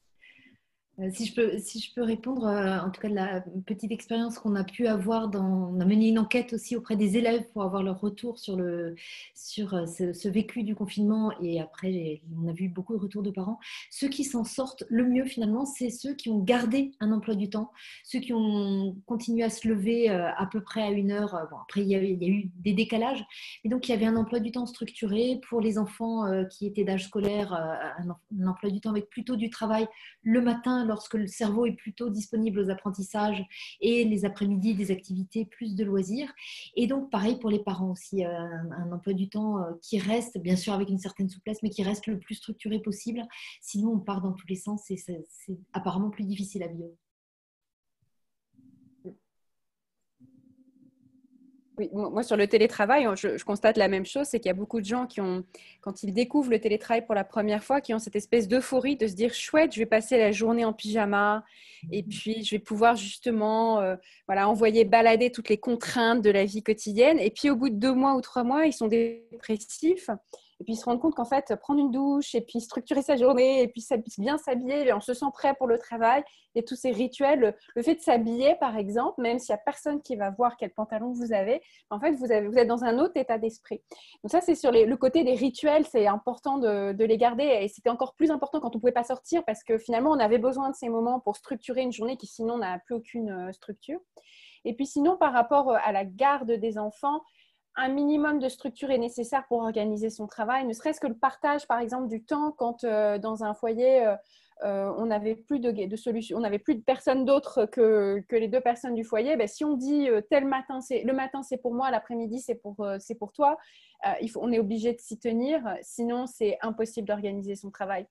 si 1.12 1.26
je, 1.26 1.34
peux, 1.34 1.58
si 1.58 1.80
je 1.80 1.92
peux 1.92 2.04
répondre, 2.04 2.46
euh, 2.46 2.80
en 2.80 2.92
tout 2.92 3.02
cas 3.02 3.10
de 3.10 3.16
la 3.16 3.44
petite 3.66 3.92
expérience 3.92 4.38
qu'on 4.38 4.56
a 4.56 4.64
pu 4.64 4.86
avoir, 4.86 5.28
on 5.34 5.80
a 5.80 5.86
mené 5.86 6.10
une 6.10 6.20
enquête 6.20 6.54
aussi 6.54 6.76
auprès 6.76 6.96
des 6.96 7.18
élèves 7.18 7.46
pour 7.52 7.64
avoir 7.64 7.82
leur 7.82 8.00
retour 8.00 8.38
sur, 8.38 8.56
le, 8.56 8.94
sur 9.34 9.74
euh, 9.74 9.86
ce, 9.88 10.28
vécu 10.28 10.62
du 10.62 10.76
confinement 10.76 11.32
et 11.42 11.60
après 11.60 12.22
on 12.40 12.48
a 12.48 12.54
vu 12.54 12.70
beaucoup 12.70 12.94
de 12.96 13.00
retours 13.02 13.24
de 13.24 13.32
parents. 13.32 13.60
Ceux 13.90 14.08
qui 14.08 14.24
s'en 14.24 14.44
sortent 14.44 14.84
le 14.88 15.08
mieux 15.08 15.26
finalement, 15.26 15.66
c'est 15.66 15.90
ceux 15.90 16.14
qui 16.14 16.30
ont 16.30 16.38
gardé 16.38 16.92
un 17.00 17.12
emploi 17.12 17.34
du 17.34 17.50
temps, 17.50 17.72
ceux 18.04 18.20
qui 18.20 18.32
ont 18.32 18.96
continué 19.08 19.44
à 19.44 19.50
se 19.50 19.68
lever 19.68 20.10
à 20.10 20.48
peu 20.52 20.62
près 20.62 20.84
à 20.84 20.92
une 20.92 21.12
heure. 21.12 21.48
Bon, 21.50 21.58
après 21.58 21.82
il 21.82 21.88
y, 21.88 21.96
a, 21.96 22.04
il 22.04 22.22
y, 22.22 22.26
a, 22.26 22.30
eu 22.30 22.52
des 22.60 22.74
décalages, 22.74 23.26
et 23.64 23.70
donc 23.70 23.88
il 23.88 23.92
y 23.92 23.96
avait 23.96 24.06
un 24.06 24.16
emploi 24.16 24.40
du 24.40 24.52
temps 24.52 24.68
structuré 24.68 25.42
pour 25.50 25.60
les 25.60 25.80
enfants 25.80 26.26
qui 26.50 26.68
étaient 26.68 26.84
d'âge 26.84 27.06
scolaire, 27.06 27.54
un 27.54 28.48
emploi 28.48 28.70
du 28.70 28.80
temps 28.80 28.92
avec 28.92 29.10
plutôt 29.10 29.36
du 29.36 29.50
travail 29.50 29.88
le 30.22 30.42
matin 30.42 30.83
lorsque 30.84 31.16
le 31.16 31.28
cerveau 31.28 31.66
est 31.66 31.74
plutôt 31.74 32.10
disponible 32.10 32.60
aux 32.60 32.70
apprentissages 32.70 33.44
et 33.82 34.04
les 34.04 34.26
après-midi 34.26 34.76
des 34.76 34.92
activités 34.92 35.46
plus 35.46 35.76
de 35.76 35.84
loisirs. 35.84 36.32
Et 36.76 36.88
donc, 36.88 37.10
pareil 37.10 37.38
pour 37.40 37.50
les 37.50 37.60
parents 37.60 37.92
aussi, 37.92 38.26
euh, 38.26 38.30
un, 38.30 38.92
emploi 38.92 39.14
du 39.14 39.30
temps 39.30 39.60
euh, 39.60 39.72
qui 39.82 40.00
reste, 40.00 40.38
bien 40.38 40.56
sûr 40.56 40.74
avec 40.74 40.90
une 40.90 41.00
certaine 41.00 41.30
souplesse, 41.30 41.60
mais 41.64 41.70
qui 41.70 41.84
reste 41.84 42.08
le 42.08 42.20
plus 42.20 42.36
structuré 42.36 42.80
possible. 42.80 43.24
Sinon, 43.62 43.94
on 43.94 44.00
part 44.00 44.22
dans 44.22 44.34
tous 44.34 44.48
les 44.48 44.56
sens 44.56 44.90
et 44.92 44.98
c'est 44.98 45.26
apparemment 45.74 46.10
plus 46.10 46.26
difficile 46.26 46.64
à 46.64 46.68
vivre. 46.68 46.90
Oui, 51.92 52.10
moi 52.12 52.24
sur 52.24 52.38
le 52.38 52.48
télétravail, 52.48 53.08
je, 53.16 53.44
constate 53.44 53.78
la 53.78 53.88
même 53.88 54.06
chose, 54.06 54.28
c'est 54.28 54.40
qu'il 54.40 54.48
y 54.48 54.52
a 54.52 54.56
beaucoup 54.56 54.80
de 54.80 54.86
gens 54.86 55.06
qui 55.06 55.22
ont, 55.22 55.44
quand 55.82 56.04
ils 56.04 56.14
découvrent 56.14 56.52
le 56.52 56.60
télétravail 56.60 57.06
pour 57.06 57.16
la 57.16 57.24
première 57.24 57.64
fois, 57.64 57.82
qui 57.82 57.94
ont 57.94 58.00
cette 58.00 58.16
espèce 58.16 58.48
d'euphorie 58.48 58.96
de 58.96 59.08
se 59.08 59.14
dire 59.14 59.34
chouette, 59.34 59.74
je 59.74 59.80
vais 59.80 59.86
passer 59.86 60.18
la 60.18 60.32
journée 60.32 60.66
en 60.66 60.74
pyjama 60.74 61.44
et 61.92 62.04
puis 62.04 62.44
je 62.44 62.52
vais 62.52 62.60
pouvoir 62.60 62.96
justement, 62.96 63.80
euh, 63.82 63.96
voilà, 64.28 64.48
envoyer 64.48 64.86
balader 64.86 65.32
toutes 65.32 65.50
les 65.50 65.58
contraintes 65.58 66.22
de 66.22 66.30
la 66.30 66.46
vie 66.46 66.64
quotidienne. 66.64 67.20
Et 67.20 67.32
puis 67.32 67.50
au 67.50 67.56
bout 67.56 67.70
de 67.70 67.76
deux 67.76 67.94
mois 67.94 68.16
ou 68.16 68.22
trois 68.22 68.44
mois, 68.44 68.66
ils 68.66 68.74
sont 68.74 68.88
dépressifs 68.88 70.10
et 70.60 70.64
puis 70.64 70.76
se 70.76 70.86
rendre 70.86 71.00
compte 71.00 71.16
qu'en 71.16 71.26
fait, 71.26 71.56
prendre 71.56 71.80
une 71.80 71.92
douche 71.92 72.36
et 72.36 72.42
puis 72.42 72.62
structurer 72.62 73.02
sa 73.02 73.16
journée 73.16 73.62
et 73.62 73.68
puis 73.68 73.86
bien 74.18 74.38
s'habiller, 74.38 74.92
on 74.94 75.02
se 75.02 75.14
sent 75.14 75.26
prêt 75.34 75.54
pour 75.56 75.68
le 75.68 75.78
travail 75.78 76.24
et 76.56 76.64
tous 76.64 76.76
ces 76.76 76.92
rituels, 76.92 77.56
le 77.76 77.84
fait 77.84 77.96
de 77.96 78.02
s'habiller 78.02 78.56
par 78.56 78.78
exemple, 78.78 79.22
même 79.22 79.40
s'il 79.40 79.54
n'y 79.54 79.60
a 79.60 79.64
personne 79.64 80.02
qui 80.02 80.16
va 80.16 80.30
voir 80.30 80.56
quel 80.58 80.72
pantalon 80.72 81.12
vous 81.12 81.34
avez, 81.34 81.62
en 81.90 82.00
fait, 82.00 82.12
vous, 82.12 82.32
êtes 82.32 82.68
dans 82.68 82.84
un 82.84 83.00
autre 83.00 83.14
état 83.16 83.38
d'esprit. 83.38 83.82
Donc 84.24 84.32
ça, 84.32 84.42
c'est 84.42 84.56
sur 84.56 84.72
le 84.72 84.96
côté 84.96 85.24
des 85.24 85.36
rituels, 85.36 85.86
c'est 85.86 86.08
important 86.08 86.58
de, 86.58 86.94
de, 86.94 87.06
les 87.06 87.18
garder 87.18 87.44
et 87.44 87.68
c'était 87.68 87.90
encore 87.90 88.14
plus 88.16 88.32
important 88.32 88.60
quand 88.60 88.76
on 88.76 88.78
ne 88.78 88.82
pouvait 88.82 88.92
pas 88.92 89.04
sortir 89.04 89.44
parce 89.46 89.64
que 89.64 89.78
finalement, 89.78 90.12
on 90.12 90.20
avait 90.20 90.38
besoin 90.38 90.70
de 90.70 90.76
ces 90.76 90.90
moments 90.90 91.20
pour 91.20 91.36
structurer 91.36 91.82
une 91.82 91.92
journée 91.92 92.18
qui 92.18 92.28
sinon 92.28 92.58
n'a 92.58 92.80
plus 92.80 92.96
aucune 92.96 93.30
euh, 93.30 93.52
structure. 93.52 94.00
Et 94.66 94.74
puis 94.76 94.86
sinon, 94.86 95.18
par 95.18 95.34
rapport 95.34 95.72
à 95.72 95.92
la 95.92 96.06
garde 96.06 96.52
des 96.52 96.78
enfants, 96.78 97.22
un 97.76 97.90
minimum 97.90 98.40
de 98.40 98.50
structure 98.50 98.92
est 98.92 98.98
nécessaire 98.98 99.46
pour 99.48 99.60
organiser 99.60 100.10
son 100.10 100.28
travail, 100.28 100.66
ne 100.66 100.74
serait-ce 100.74 101.00
que 101.00 101.08
le 101.08 101.18
partage, 101.18 101.68
par 101.68 101.80
exemple, 101.80 102.08
du 102.08 102.24
temps 102.24 102.52
quand 102.52 102.84
euh, 102.84 103.18
dans 103.18 103.44
un 103.44 103.54
foyer, 103.54 104.06
euh, 104.06 104.16
euh, 104.64 104.94
on 104.98 105.08
n'avait 105.08 105.36
plus 105.36 105.60
de, 105.60 105.96
solution, 105.96 106.38
on 106.38 106.42
n'avait 106.42 106.60
plus 106.60 106.76
de 106.76 106.84
personnes 106.84 107.26
d'autres 107.26 107.66
que, 107.66 108.24
que, 108.30 108.36
les 108.36 108.48
deux 108.48 108.62
personnes 108.62 108.94
du 108.94 109.04
foyer. 109.04 109.36
Ben, 109.36 109.48
si 109.48 109.66
on 109.66 109.76
dit 109.76 110.08
tel 110.30 110.46
matin, 110.46 110.80
c'est 110.80 111.04
le 111.04 111.14
matin 111.14 111.42
c'est 111.42 111.58
pour 111.58 111.74
moi, 111.74 111.90
l'après-midi 111.90 112.40
c'est 112.40 112.56
pour, 112.56 112.76
pour 113.20 113.34
toi, 113.34 113.58
il 114.22 114.30
faut, 114.30 114.40
on 114.42 114.52
est 114.52 114.60
obligé 114.60 114.94
de 114.94 115.00
s'y 115.00 115.20
tenir, 115.20 115.62
sinon 115.82 116.28
c'est 116.28 116.60
impossible 116.62 117.08
d'organiser 117.08 117.56
son 117.56 117.72
travail. 117.72 118.06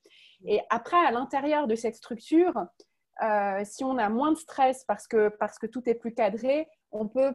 Et 0.44 0.60
après, 0.68 0.96
à 0.96 1.12
l'intérieur 1.12 1.68
de 1.68 1.74
cette 1.74 1.94
structure, 1.94 2.54
si 3.62 3.84
on 3.84 3.96
a 3.96 4.08
moins 4.10 4.32
de 4.32 4.36
stress 4.38 4.84
parce 4.84 5.06
que, 5.06 5.28
parce 5.28 5.58
que 5.58 5.66
tout 5.66 5.88
est 5.88 5.94
plus 5.94 6.12
cadré, 6.12 6.68
on 6.90 7.06
peut 7.06 7.32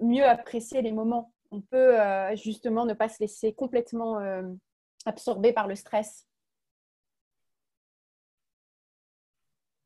mieux 0.00 0.24
apprécier 0.26 0.82
les 0.82 0.92
moments 0.92 1.32
on 1.52 1.60
peut 1.60 2.00
euh, 2.00 2.34
justement 2.34 2.86
ne 2.86 2.94
pas 2.94 3.08
se 3.08 3.20
laisser 3.20 3.52
complètement 3.52 4.18
euh, 4.18 4.42
absorber 5.04 5.52
par 5.52 5.68
le 5.68 5.76
stress. 5.76 6.26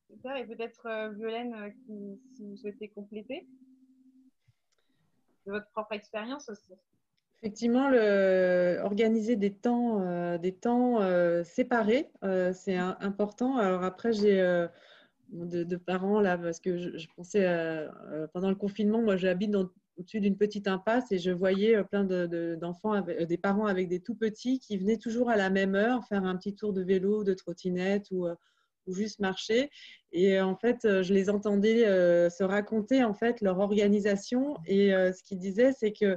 Super, 0.08 0.36
et 0.36 0.46
peut-être 0.46 0.86
euh, 0.86 1.10
Violaine, 1.10 1.74
si 2.34 2.44
vous 2.44 2.56
souhaitez 2.56 2.88
compléter 2.88 3.46
de 5.44 5.52
votre 5.52 5.68
propre 5.70 5.92
expérience 5.92 6.48
aussi. 6.48 6.72
Effectivement, 7.38 7.90
le, 7.90 8.80
organiser 8.82 9.36
des 9.36 9.52
temps, 9.52 10.38
des 10.38 10.54
temps 10.54 11.00
séparés, 11.44 12.10
c'est 12.54 12.76
important. 12.76 13.58
Alors 13.58 13.84
après, 13.84 14.12
j'ai 14.12 14.38
de, 15.28 15.76
parents 15.76 16.18
là, 16.18 16.38
parce 16.38 16.58
que 16.58 16.78
je, 16.78 16.96
je 16.96 17.06
pensais 17.14 17.46
pendant 18.32 18.48
le 18.48 18.56
confinement, 18.56 19.02
moi 19.02 19.16
j'habite 19.16 19.50
dans 19.50 19.68
au-dessus 19.98 20.20
d'une 20.20 20.36
petite 20.36 20.68
impasse 20.68 21.10
et 21.12 21.18
je 21.18 21.30
voyais 21.30 21.76
euh, 21.76 21.82
plein 21.82 22.04
d'enfants, 22.56 22.94
euh, 22.94 23.24
des 23.24 23.38
parents 23.38 23.66
avec 23.66 23.88
des 23.88 24.00
tout 24.00 24.14
petits 24.14 24.58
qui 24.58 24.76
venaient 24.78 24.98
toujours 24.98 25.30
à 25.30 25.36
la 25.36 25.50
même 25.50 25.74
heure 25.74 26.04
faire 26.06 26.24
un 26.24 26.36
petit 26.36 26.54
tour 26.54 26.72
de 26.72 26.82
vélo, 26.82 27.24
de 27.24 27.34
trottinette 27.34 28.10
ou, 28.10 28.26
euh, 28.26 28.34
ou 28.86 28.94
juste 28.94 29.20
marcher. 29.20 29.70
Et 30.12 30.40
en 30.40 30.56
fait, 30.56 30.80
je 30.82 31.12
les 31.12 31.28
entendais 31.28 31.82
se 32.30 32.44
raconter 32.44 33.02
en 33.02 33.14
fait 33.14 33.40
leur 33.40 33.58
organisation 33.58 34.56
et 34.64 34.90
ce 34.90 35.22
qu'ils 35.24 35.40
disaient, 35.40 35.72
c'est 35.72 35.92
que 35.92 36.16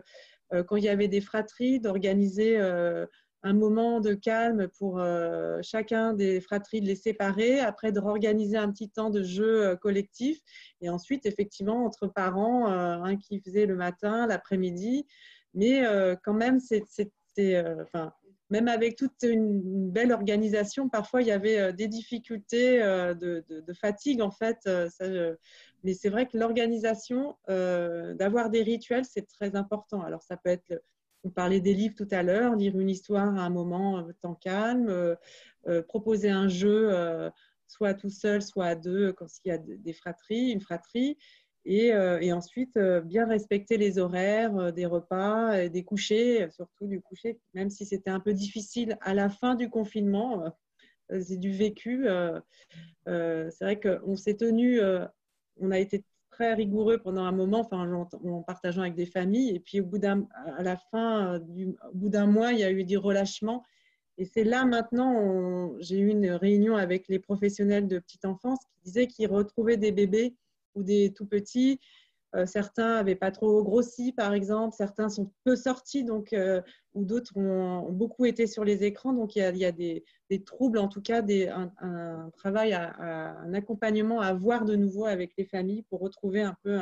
quand 0.67 0.75
il 0.75 0.83
y 0.83 0.89
avait 0.89 1.07
des 1.07 1.19
fratries, 1.19 1.79
d'organiser 1.79 2.59
un 3.43 3.53
moment 3.53 3.99
de 4.01 4.13
calme 4.13 4.67
pour 4.77 4.99
euh, 4.99 5.59
chacun 5.61 6.13
des 6.13 6.41
fratries, 6.41 6.81
de 6.81 6.87
les 6.87 6.95
séparer, 6.95 7.59
après 7.59 7.91
de 7.91 7.99
réorganiser 7.99 8.57
un 8.57 8.71
petit 8.71 8.89
temps 8.89 9.09
de 9.09 9.23
jeu 9.23 9.67
euh, 9.67 9.75
collectif, 9.75 10.39
et 10.81 10.89
ensuite, 10.89 11.25
effectivement, 11.25 11.85
entre 11.85 12.07
parents, 12.07 12.69
euh, 12.71 13.01
un 13.01 13.15
qui 13.15 13.39
faisait 13.39 13.65
le 13.65 13.75
matin, 13.75 14.27
l'après-midi, 14.27 15.05
mais 15.53 15.83
quand 16.23 16.35
même, 16.35 16.59
c'est, 16.59 16.83
enfin, 17.81 18.13
même 18.51 18.67
avec 18.67 18.95
toute 18.95 19.23
une 19.23 19.89
belle 19.89 20.11
organisation, 20.11 20.89
parfois 20.89 21.23
il 21.23 21.27
y 21.27 21.31
avait 21.31 21.73
des 21.73 21.87
difficultés 21.87 22.77
de, 22.79 23.73
fatigue, 23.73 24.21
en 24.21 24.29
fait. 24.29 24.69
Mais 25.83 25.95
c'est 25.95 26.09
vrai 26.09 26.27
que 26.27 26.37
l'organisation, 26.37 27.35
d'avoir 27.47 28.51
des 28.51 28.61
rituels, 28.61 29.05
c'est 29.05 29.25
très 29.25 29.55
important. 29.55 30.03
Alors, 30.03 30.21
ça 30.21 30.37
peut 30.37 30.51
être 30.51 30.83
on 31.23 31.29
parlait 31.29 31.59
des 31.59 31.73
livres 31.73 31.95
tout 31.95 32.07
à 32.11 32.23
l'heure, 32.23 32.55
lire 32.55 32.77
une 32.79 32.89
histoire 32.89 33.35
à 33.37 33.41
un 33.41 33.49
moment 33.49 33.99
euh, 33.99 34.13
temps 34.21 34.35
calme, 34.35 34.89
euh, 34.89 35.15
euh, 35.67 35.81
proposer 35.81 36.29
un 36.29 36.47
jeu 36.47 36.91
soit 37.67 37.93
tout 37.93 38.09
seul, 38.09 38.41
soit 38.41 38.65
à 38.65 38.75
deux 38.75 39.13
quand 39.13 39.27
il 39.45 39.49
y 39.49 39.51
a 39.51 39.57
des 39.59 39.93
fratries, 39.93 40.51
une 40.51 40.61
fratrie. 40.61 41.17
Et, 41.65 41.93
ensuite, 42.33 42.79
bien 43.03 43.27
respecter 43.27 43.77
les 43.77 43.99
horaires 43.99 44.73
des 44.73 44.87
repas, 44.87 45.67
des 45.69 45.83
couchers, 45.83 46.49
surtout 46.49 46.87
du 46.87 46.99
coucher, 46.99 47.39
même 47.53 47.69
si 47.69 47.85
c'était 47.85 48.09
un 48.09 48.21
peu 48.21 48.33
difficile 48.33 48.97
à 49.01 49.13
la 49.13 49.29
fin 49.29 49.53
du 49.53 49.69
confinement. 49.69 50.51
c'est 51.11 51.37
du 51.37 51.51
vécu. 51.51 52.07
c'est 53.05 53.61
vrai 53.61 53.79
qu'on 53.79 54.15
s'est 54.15 54.37
tenu, 54.37 54.81
on 55.57 55.69
a 55.69 55.77
été 55.77 56.03
rigoureux 56.39 56.97
pendant 56.97 57.23
un 57.23 57.31
moment, 57.31 57.67
en, 57.71 58.41
partageant 58.43 58.81
avec 58.81 58.95
des 58.95 59.05
familles. 59.05 59.55
Et 59.55 59.59
puis, 59.59 59.81
au 59.81 59.85
bout 59.85 59.97
d'un, 59.97 60.27
à 60.57 60.63
la 60.63 60.77
fin, 60.77 61.35
euh, 61.35 61.39
du, 61.39 61.67
au 61.67 61.95
bout 61.95 62.09
d'un 62.09 62.27
mois, 62.27 62.53
il 62.53 62.59
y 62.59 62.63
a 62.63 62.71
eu 62.71 62.83
du 62.83 62.97
relâchement. 62.97 63.63
Et 64.17 64.25
c'est 64.25 64.43
là 64.43 64.65
maintenant, 64.65 65.73
j'ai 65.79 65.97
eu 65.97 66.09
une 66.09 66.31
réunion 66.31 66.75
avec 66.75 67.07
les 67.07 67.19
professionnels 67.19 67.87
de 67.87 67.99
petite 67.99 68.25
enfance 68.25 68.59
qui 68.65 68.81
disaient 68.83 69.07
qu'ils 69.07 69.29
retrouvaient 69.29 69.77
des 69.77 69.93
bébés 69.93 70.35
ou 70.75 70.83
des 70.83 71.13
tout 71.13 71.25
petits 71.25 71.79
euh, 72.35 72.45
certains 72.45 72.95
n'avaient 72.95 73.15
pas 73.15 73.31
trop 73.31 73.63
grossi, 73.63 74.11
par 74.11 74.33
exemple. 74.33 74.75
Certains 74.75 75.09
sont 75.09 75.31
peu 75.43 75.55
sortis, 75.55 76.03
donc, 76.03 76.33
euh, 76.33 76.61
ou 76.93 77.03
d'autres 77.05 77.35
ont, 77.37 77.91
beaucoup 77.91 78.25
été 78.25 78.47
sur 78.47 78.63
les 78.63 78.83
écrans. 78.83 79.13
Donc, 79.13 79.35
il 79.35 79.57
y 79.57 79.65
a, 79.65 79.71
des, 79.71 80.03
troubles, 80.45 80.77
en 80.77 80.87
tout 80.87 81.01
cas, 81.01 81.23
un, 81.23 82.29
travail, 82.37 82.73
un 82.73 83.53
accompagnement 83.53 84.21
à 84.21 84.33
voir 84.33 84.65
de 84.65 84.75
nouveau 84.75 85.05
avec 85.05 85.33
les 85.37 85.45
familles 85.45 85.83
pour 85.83 86.01
retrouver 86.01 86.41
un 86.41 86.55
peu 86.63 86.79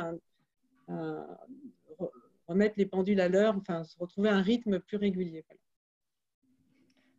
remettre 2.48 2.74
les 2.78 2.86
pendules 2.86 3.20
à 3.20 3.28
l'heure, 3.28 3.56
enfin, 3.56 3.84
se 3.84 3.98
retrouver 3.98 4.30
un 4.30 4.40
rythme 4.40 4.80
plus 4.80 4.96
régulier. 4.96 5.44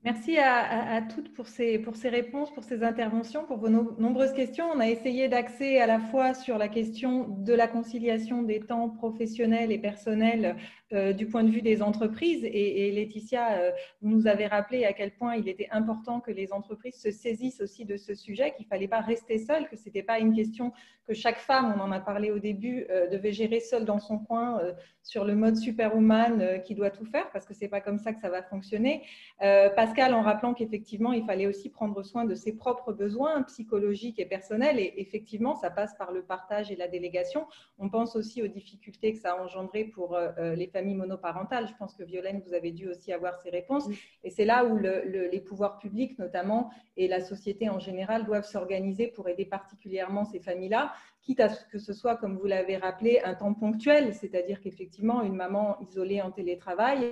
Merci 0.05 0.37
à, 0.37 1.01
toutes 1.01 1.33
pour 1.33 1.47
ces, 1.47 1.83
réponses, 2.05 2.53
pour 2.53 2.63
ces 2.63 2.83
interventions, 2.83 3.43
pour 3.45 3.57
vos 3.57 3.67
nombreuses 3.67 4.31
questions. 4.31 4.65
On 4.73 4.79
a 4.79 4.87
essayé 4.87 5.27
d'axer 5.27 5.77
à 5.79 5.87
la 5.87 5.99
fois 5.99 6.33
sur 6.33 6.57
la 6.57 6.69
question 6.69 7.27
de 7.27 7.53
la 7.53 7.67
conciliation 7.67 8.41
des 8.41 8.61
temps 8.61 8.89
professionnels 8.89 9.73
et 9.73 9.77
personnels 9.77 10.55
euh, 10.91 11.13
du 11.13 11.27
point 11.27 11.43
de 11.43 11.51
vue 11.51 11.61
des 11.61 11.83
entreprises. 11.83 12.43
Et, 12.43 12.91
Laetitia, 12.91 13.59
euh, 13.59 13.71
nous 14.01 14.25
avez 14.25 14.47
rappelé 14.47 14.85
à 14.85 14.93
quel 14.93 15.11
point 15.11 15.35
il 15.35 15.47
était 15.47 15.67
important 15.69 16.19
que 16.19 16.31
les 16.31 16.51
entreprises 16.51 16.99
se 16.99 17.11
saisissent 17.11 17.61
aussi 17.61 17.85
de 17.85 17.95
ce 17.95 18.15
sujet, 18.15 18.53
qu'il 18.55 18.65
ne 18.65 18.69
fallait 18.69 18.87
pas 18.87 18.99
rester 18.99 19.37
seul, 19.37 19.69
que 19.69 19.75
ce 19.75 19.85
n'était 19.85 20.01
pas 20.01 20.17
une 20.17 20.35
question 20.35 20.73
que 21.07 21.13
chaque 21.13 21.37
femme, 21.37 21.75
on 21.77 21.79
en 21.79 21.91
a 21.91 21.99
parlé 21.99 22.31
au 22.31 22.39
début, 22.39 22.87
euh, 22.89 23.07
devait 23.07 23.31
gérer 23.31 23.59
seule 23.59 23.85
dans 23.85 23.99
son 23.99 24.17
coin 24.17 24.61
sur 25.03 25.25
le 25.25 25.35
mode 25.35 25.57
superwoman 25.57 26.61
qui 26.63 26.75
doit 26.75 26.91
tout 26.91 27.05
faire, 27.05 27.29
parce 27.31 27.45
que 27.45 27.53
ce 27.53 27.61
n'est 27.61 27.67
pas 27.67 27.81
comme 27.81 27.97
ça 27.97 28.13
que 28.13 28.19
ça 28.19 28.29
va 28.29 28.43
fonctionner. 28.43 29.03
Pascal, 29.39 30.13
en 30.13 30.21
rappelant 30.21 30.53
qu'effectivement, 30.53 31.13
il 31.13 31.25
fallait 31.25 31.47
aussi 31.47 31.69
prendre 31.69 32.03
soin 32.03 32.25
de 32.25 32.35
ses 32.35 32.55
propres 32.55 32.93
besoins 32.93 33.41
psychologiques 33.43 34.19
et 34.19 34.25
personnels. 34.25 34.79
Et 34.79 34.93
effectivement, 34.97 35.55
ça 35.55 35.71
passe 35.71 35.95
par 35.97 36.11
le 36.11 36.21
partage 36.21 36.71
et 36.71 36.75
la 36.75 36.87
délégation. 36.87 37.47
On 37.79 37.89
pense 37.89 38.15
aussi 38.15 38.43
aux 38.43 38.47
difficultés 38.47 39.13
que 39.13 39.19
ça 39.19 39.33
a 39.33 39.43
engendré 39.43 39.85
pour 39.85 40.17
les 40.37 40.67
familles 40.79 40.95
monoparentale. 40.95 41.67
Je 41.67 41.73
pense 41.77 41.93
que 41.93 42.03
Violaine, 42.03 42.41
vous 42.45 42.53
avez 42.53 42.71
dû 42.71 42.87
aussi 42.87 43.11
avoir 43.11 43.37
ces 43.43 43.49
réponses. 43.49 43.87
Et 44.23 44.29
c'est 44.29 44.45
là 44.45 44.65
où 44.65 44.77
les 44.77 45.41
pouvoirs 45.41 45.77
publics, 45.77 46.17
notamment, 46.17 46.71
et 46.95 47.07
la 47.07 47.19
société 47.19 47.69
en 47.69 47.79
général, 47.79 48.25
doivent 48.25 48.45
s'organiser 48.45 49.07
pour 49.07 49.27
aider 49.27 49.45
particulièrement 49.45 50.23
ces 50.25 50.39
familles-là, 50.39 50.93
quitte 51.21 51.41
à 51.41 51.49
ce 51.49 51.65
que 51.65 51.79
ce 51.79 51.93
soit, 51.93 52.15
comme 52.15 52.37
vous 52.37 52.47
l'avez 52.47 52.77
rappelé, 52.77 53.19
un 53.23 53.35
temps 53.35 53.53
ponctuel, 53.53 54.13
c'est-à-dire 54.13 54.61
qu'effectivement, 54.61 55.21
une 55.21 55.35
maman 55.35 55.77
isolée 55.81 56.21
en 56.21 56.31
télétravail 56.31 57.11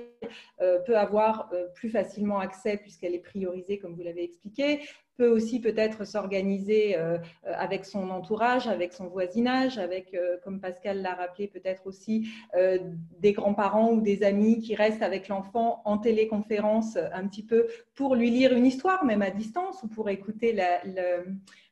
euh, 0.61 0.79
peut 0.79 0.97
avoir 0.97 1.49
euh, 1.53 1.67
plus 1.75 1.89
facilement 1.89 2.39
accès, 2.39 2.77
puisqu'elle 2.77 3.13
est 3.13 3.19
priorisée, 3.19 3.79
comme 3.79 3.95
vous 3.95 4.03
l'avez 4.03 4.23
expliqué, 4.23 4.79
peut 5.17 5.27
aussi 5.27 5.59
peut-être 5.59 6.05
s'organiser 6.05 6.95
euh, 6.95 7.17
avec 7.43 7.85
son 7.85 8.09
entourage, 8.11 8.67
avec 8.67 8.93
son 8.93 9.07
voisinage, 9.07 9.77
avec, 9.77 10.13
euh, 10.13 10.37
comme 10.43 10.61
Pascal 10.61 11.01
l'a 11.01 11.15
rappelé, 11.15 11.47
peut-être 11.47 11.87
aussi 11.87 12.29
euh, 12.55 12.77
des 13.19 13.33
grands-parents 13.33 13.91
ou 13.91 14.01
des 14.01 14.23
amis 14.23 14.59
qui 14.59 14.75
restent 14.75 15.01
avec 15.01 15.27
l'enfant 15.27 15.81
en 15.85 15.97
téléconférence 15.97 16.97
un 16.97 17.27
petit 17.27 17.43
peu 17.43 17.67
pour 17.95 18.15
lui 18.15 18.29
lire 18.29 18.53
une 18.53 18.65
histoire, 18.65 19.03
même 19.03 19.23
à 19.23 19.31
distance, 19.31 19.81
ou 19.83 19.87
pour 19.87 20.09
écouter, 20.09 20.55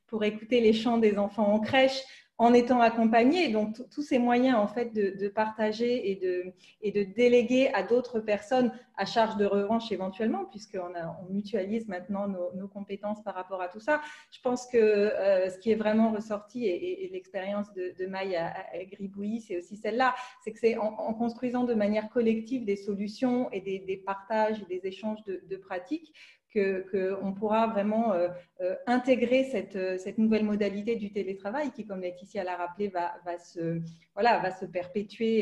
pour 0.08 0.24
écouter 0.24 0.60
les 0.60 0.74
chants 0.74 0.98
des 0.98 1.18
enfants 1.18 1.54
en 1.54 1.60
crèche 1.60 2.04
en 2.38 2.54
étant 2.54 2.82
accompagné. 2.82 3.50
Donc, 3.50 3.78
tous 3.90 4.02
ces 4.02 4.20
moyens 4.20 4.58
en 4.58 4.68
fait 4.68 4.94
de, 4.94 5.28
partager 5.30 6.12
et 6.12 6.16
de, 6.16 6.54
et 6.82 6.92
de 6.92 7.04
déléguer 7.04 7.70
à 7.74 7.84
d'autres 7.84 8.20
personnes 8.20 8.72
à 8.98 9.06
charge 9.06 9.38
de 9.38 9.46
revanche 9.46 9.92
éventuellement, 9.92 10.46
puisqu'on 10.46 10.94
on 11.22 11.34
mutualise 11.34 11.88
maintenant 11.88 12.28
nos, 12.28 12.68
compétences 12.68 13.22
par 13.24 13.36
rapport 13.36 13.62
à 13.62 13.68
tout 13.68 13.80
ça. 13.80 14.02
Je 14.32 14.40
pense 14.42 14.68
que 14.68 14.78
euh, 14.78 15.50
ce 15.50 15.58
qui 15.60 15.72
est 15.72 15.76
vraiment 15.76 16.12
ressorti, 16.12 16.66
et, 16.66 17.10
l'expérience 17.12 17.72
de, 17.74 17.94
de 17.98 18.36
à, 18.36 18.84
Gribouilly, 18.86 19.42
c'est 19.42 19.58
aussi 19.58 19.78
celle-là, 19.78 20.16
c'est 20.44 20.52
que 20.52 20.60
c'est 20.60 20.78
en, 20.78 21.14
construisant 21.14 21.64
de 21.64 21.74
manière 21.74 22.10
collective 22.10 22.66
des 22.66 22.76
solutions 22.76 23.50
et 23.52 23.62
des, 23.62 24.04
partages 24.06 24.62
et 24.62 24.80
des 24.80 24.88
échanges 24.88 25.24
de 25.26 25.58
pratiques 25.58 26.14
qu'on 26.56 27.34
pourra 27.34 27.68
vraiment 27.68 28.14
euh, 28.14 28.30
euh, 28.62 28.76
intégrer 28.88 29.43
cette, 29.43 29.76
euh, 29.76 29.97
cette, 29.97 30.18
nouvelle 30.18 30.45
modalité 30.45 30.95
du 30.95 31.12
télétravail 31.12 31.72
qui, 31.72 31.86
comme 31.86 32.01
Laetitia 32.01 32.43
l'a 32.43 32.56
rappelé, 32.56 32.88
va, 32.88 33.14
va, 33.26 33.38
se, 33.38 33.82
voilà, 34.14 34.39
va 34.39 34.51
se 34.51 34.66
perpétuer 34.66 35.41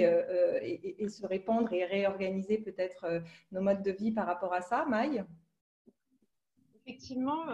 et, 0.61 1.07
se 1.09 1.25
répandre 1.25 1.71
et 1.73 1.85
réorganiser 1.85 2.57
peut-être 2.57 3.21
nos 3.51 3.61
modes 3.61 3.83
de 3.83 3.91
vie 3.91 4.11
par 4.11 4.25
rapport 4.25 4.53
à 4.53 4.61
ça. 4.61 4.85
Maï? 4.85 5.23
Effectivement, 6.75 7.45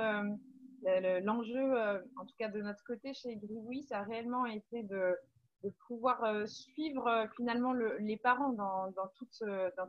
l'enjeu, 1.23 1.73
en 2.17 2.25
tout 2.25 2.35
cas 2.37 2.47
de 2.47 2.61
notre 2.61 2.83
côté 2.83 3.13
chez 3.13 3.35
Grivoui, 3.35 3.83
ça 3.83 3.99
a 3.99 4.03
réellement 4.03 4.45
été 4.45 4.83
de, 4.83 5.15
de 5.63 5.69
pouvoir 5.87 6.47
suivre 6.47 7.27
finalement 7.35 7.73
les 7.73 8.17
parents 8.17 8.53
dans, 8.53 8.91
dans, 8.91 9.07
tout, 9.17 9.27
dans 9.77 9.87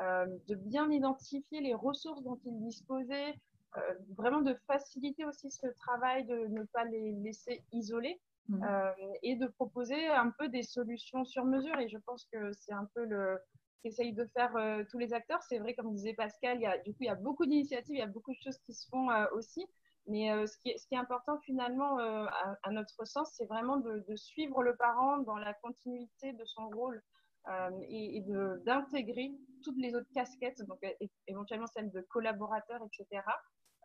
de 0.00 0.54
bien 0.54 0.90
identifier 0.90 1.60
les 1.60 1.74
ressources 1.74 2.22
dont 2.22 2.38
ils 2.44 2.58
disposaient, 2.60 3.34
euh, 3.76 3.80
vraiment 4.16 4.40
de 4.40 4.54
faciliter 4.66 5.24
aussi 5.24 5.50
ce 5.50 5.66
travail, 5.66 6.24
de 6.24 6.46
ne 6.46 6.64
pas 6.64 6.84
les 6.84 7.12
laisser 7.12 7.62
isolés. 7.72 8.20
Mmh. 8.50 8.64
Euh, 8.64 8.92
et 9.22 9.36
de 9.36 9.46
proposer 9.46 10.06
un 10.06 10.30
peu 10.30 10.48
des 10.48 10.62
solutions 10.62 11.26
sur 11.26 11.44
mesure. 11.44 11.78
Et 11.80 11.88
je 11.90 11.98
pense 11.98 12.26
que 12.32 12.50
c'est 12.52 12.72
un 12.72 12.88
peu 12.94 13.04
le 13.04 13.38
qu'essayent 13.82 14.14
de 14.14 14.24
faire 14.24 14.52
tous 14.90 14.96
les 14.96 15.12
acteurs. 15.12 15.42
C'est 15.42 15.58
vrai, 15.58 15.74
comme 15.74 15.92
disait 15.92 16.14
Pascal, 16.14 16.56
il 16.56 16.62
y 16.62 16.66
a, 16.66 16.78
du 16.78 16.92
coup, 16.92 17.02
il 17.02 17.06
y 17.06 17.10
a 17.10 17.14
beaucoup 17.14 17.44
d'initiatives, 17.44 17.94
il 17.94 17.98
y 17.98 18.02
a 18.02 18.06
beaucoup 18.06 18.32
de 18.32 18.38
choses 18.42 18.56
qui 18.64 18.72
se 18.72 18.88
font 18.88 19.08
aussi. 19.32 19.66
Mais 20.06 20.30
ce, 20.46 20.56
qui 20.60 20.70
est, 20.70 20.78
ce, 20.78 20.86
qui 20.86 20.94
est, 20.94 20.98
important 20.98 21.38
finalement, 21.40 21.98
à, 21.98 22.70
notre 22.70 23.04
sens, 23.04 23.30
c'est 23.36 23.44
vraiment 23.44 23.76
de, 23.76 24.02
de, 24.08 24.16
suivre 24.16 24.62
le 24.62 24.74
parent 24.76 25.18
dans 25.18 25.36
la 25.36 25.52
continuité 25.52 26.32
de 26.32 26.44
son 26.46 26.70
rôle 26.70 27.02
euh, 27.48 27.70
et, 27.88 28.22
d'intégrer 28.64 29.32
toutes 29.62 29.78
les 29.78 29.94
autres 29.94 30.10
casquettes, 30.14 30.60
donc 30.66 30.78
éventuellement 31.26 31.66
celles 31.66 31.90
de 31.90 32.00
collaborateurs, 32.10 32.80
etc., 32.84 33.22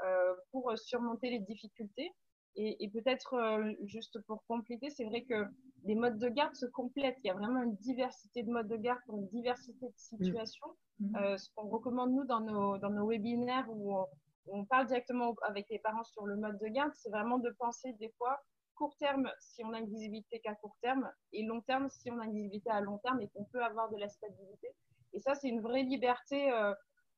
euh, 0.03 0.33
pour 0.51 0.77
surmonter 0.77 1.29
les 1.29 1.39
difficultés. 1.39 2.11
Et, 2.55 2.89
peut-être 2.93 3.33
euh, 3.33 3.71
juste 3.85 4.19
pour 4.27 4.43
compléter, 4.47 4.89
c'est 4.91 5.05
vrai 5.05 5.23
que 5.23 5.45
les 5.85 5.95
modes 5.95 6.19
de 6.19 6.29
garde 6.29 6.55
se 6.55 6.67
complètent. 6.67 7.17
Il 7.23 7.27
y 7.27 7.31
a 7.31 7.33
vraiment 7.33 7.63
une 7.63 7.75
diversité 7.77 8.43
de 8.43 8.51
modes 8.51 8.67
de 8.67 8.77
garde 8.77 8.99
pour 9.07 9.17
une 9.17 9.27
diversité 9.29 9.87
de 9.87 9.97
situations. 9.97 10.67
Mmh. 10.99 11.37
ce 11.37 11.49
qu'on 11.55 11.67
recommande, 11.69 12.13
nous, 12.13 12.25
dans 12.25 12.41
nos, 12.41 12.77
dans 12.77 12.91
nos 12.91 13.07
webinaires 13.07 13.65
où 13.67 13.97
on, 13.97 14.05
où 14.45 14.59
on 14.59 14.65
parle 14.65 14.85
directement 14.85 15.33
avec 15.41 15.67
les 15.69 15.79
parents 15.79 16.03
sur 16.03 16.25
le 16.25 16.35
mode 16.35 16.59
de 16.59 16.67
garde, 16.67 16.91
c'est 16.95 17.09
vraiment 17.09 17.39
de 17.39 17.49
penser 17.57 17.93
des 17.93 18.13
fois 18.17 18.39
court 18.83 18.97
terme 18.97 19.31
si 19.39 19.63
on 19.63 19.71
a 19.71 19.79
une 19.79 19.87
visibilité 19.87 20.41
qu'à 20.41 20.55
court 20.55 20.75
terme 20.81 21.09
et 21.31 21.45
long 21.45 21.61
terme 21.61 21.87
si 21.87 22.11
on 22.11 22.19
a 22.19 22.25
une 22.25 22.33
visibilité 22.33 22.69
à 22.69 22.81
long 22.81 22.97
terme 22.97 23.21
et 23.21 23.29
qu'on 23.29 23.45
peut 23.45 23.63
avoir 23.63 23.89
de 23.89 23.97
la 23.97 24.09
stabilité. 24.09 24.67
Et 25.13 25.19
ça, 25.19 25.35
c'est 25.35 25.47
une 25.47 25.61
vraie 25.61 25.83
liberté. 25.83 26.51
Euh, 26.51 26.73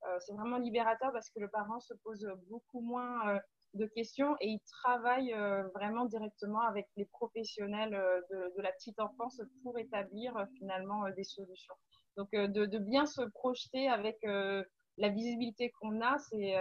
euh, 0.08 0.20
c'est 0.20 0.34
vraiment 0.34 0.60
libérateur 0.60 1.12
parce 1.12 1.32
que 1.32 1.40
le 1.40 1.48
parent 1.48 1.80
se 1.80 1.96
pose 2.04 2.24
beaucoup 2.50 2.82
moins 2.82 3.30
euh, 3.30 3.40
de 3.74 3.88
questions 3.88 4.36
et 4.42 4.50
il 4.50 4.60
travaille 4.84 5.34
vraiment 5.74 6.06
directement 6.06 6.62
avec 6.62 6.86
les 6.98 7.06
professionnels 7.06 7.92
de, 8.30 8.62
la 8.62 8.72
petite 8.72 9.00
enfance 9.00 9.42
pour 9.64 9.80
établir 9.80 10.34
finalement 10.60 11.10
des 11.18 11.24
solutions. 11.24 11.74
Donc, 12.16 12.30
de, 12.32 12.66
de, 12.68 12.78
bien 12.78 13.06
se 13.06 13.24
projeter 13.34 13.90
avec 13.90 14.18
la 14.24 15.10
visibilité 15.10 15.72
qu'on 15.72 16.00
a, 16.00 16.18
c'est 16.20 16.56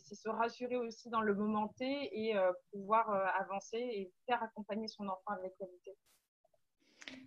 c'est 0.00 0.14
se 0.14 0.28
rassurer 0.28 0.76
aussi 0.76 1.10
dans 1.10 1.20
le 1.20 1.34
moment 1.34 1.68
T 1.78 1.84
et 2.12 2.36
euh, 2.36 2.52
pouvoir 2.70 3.10
euh, 3.10 3.24
avancer 3.40 3.78
et 3.78 4.12
faire 4.26 4.42
accompagner 4.42 4.88
son 4.88 5.04
enfant 5.04 5.32
avec 5.38 5.56
qualité. 5.58 5.96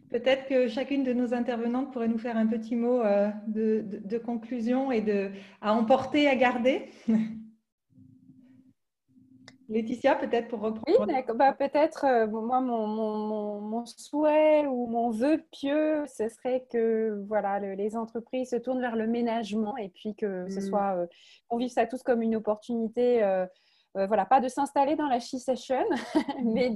Peut-être 0.09 0.47
que 0.47 0.67
chacune 0.67 1.03
de 1.03 1.13
nos 1.13 1.33
intervenantes 1.33 1.91
pourrait 1.91 2.07
nous 2.07 2.17
faire 2.17 2.37
un 2.37 2.47
petit 2.47 2.75
mot 2.75 3.01
euh, 3.01 3.29
de, 3.47 4.17
conclusion 4.17 4.91
et 4.91 5.01
de, 5.01 5.31
à 5.61 5.73
emporter, 5.73 6.27
à 6.27 6.35
garder. 6.35 6.89
Laetitia, 9.69 10.15
peut-être 10.15 10.47
pour 10.47 10.59
reprendre. 10.59 10.85
Oui, 10.87 11.35
bah, 11.35 11.53
peut-être, 11.53 12.05
euh, 12.05 12.27
moi, 12.27 12.61
mon, 12.61 12.87
mon, 12.87 13.85
souhait 13.85 14.65
ou 14.67 14.87
mon 14.87 15.09
vœu 15.09 15.43
pieux, 15.51 16.03
ce 16.07 16.29
serait 16.29 16.65
que 16.71 17.23
voilà, 17.27 17.59
les 17.59 17.95
entreprises 17.95 18.51
se 18.51 18.55
tournent 18.55 18.81
vers 18.81 18.95
le 18.95 19.07
ménagement 19.07 19.75
et 19.77 19.89
puis 19.89 20.15
que 20.15 20.47
ce 20.49 20.59
mm. 20.59 20.61
soit, 20.61 20.95
euh, 20.97 21.07
qu'on 21.47 21.57
vive 21.57 21.69
ça 21.69 21.85
tous 21.85 22.03
comme 22.03 22.21
une 22.21 22.35
opportunité. 22.35 23.23
Euh, 23.23 23.45
voilà, 24.07 24.25
pas 24.25 24.41
de 24.41 24.49
s'installer 24.49 24.97
dans 24.97 25.07
la 25.07 25.19
she 25.19 25.37
session, 25.37 25.85
mais 26.43 26.69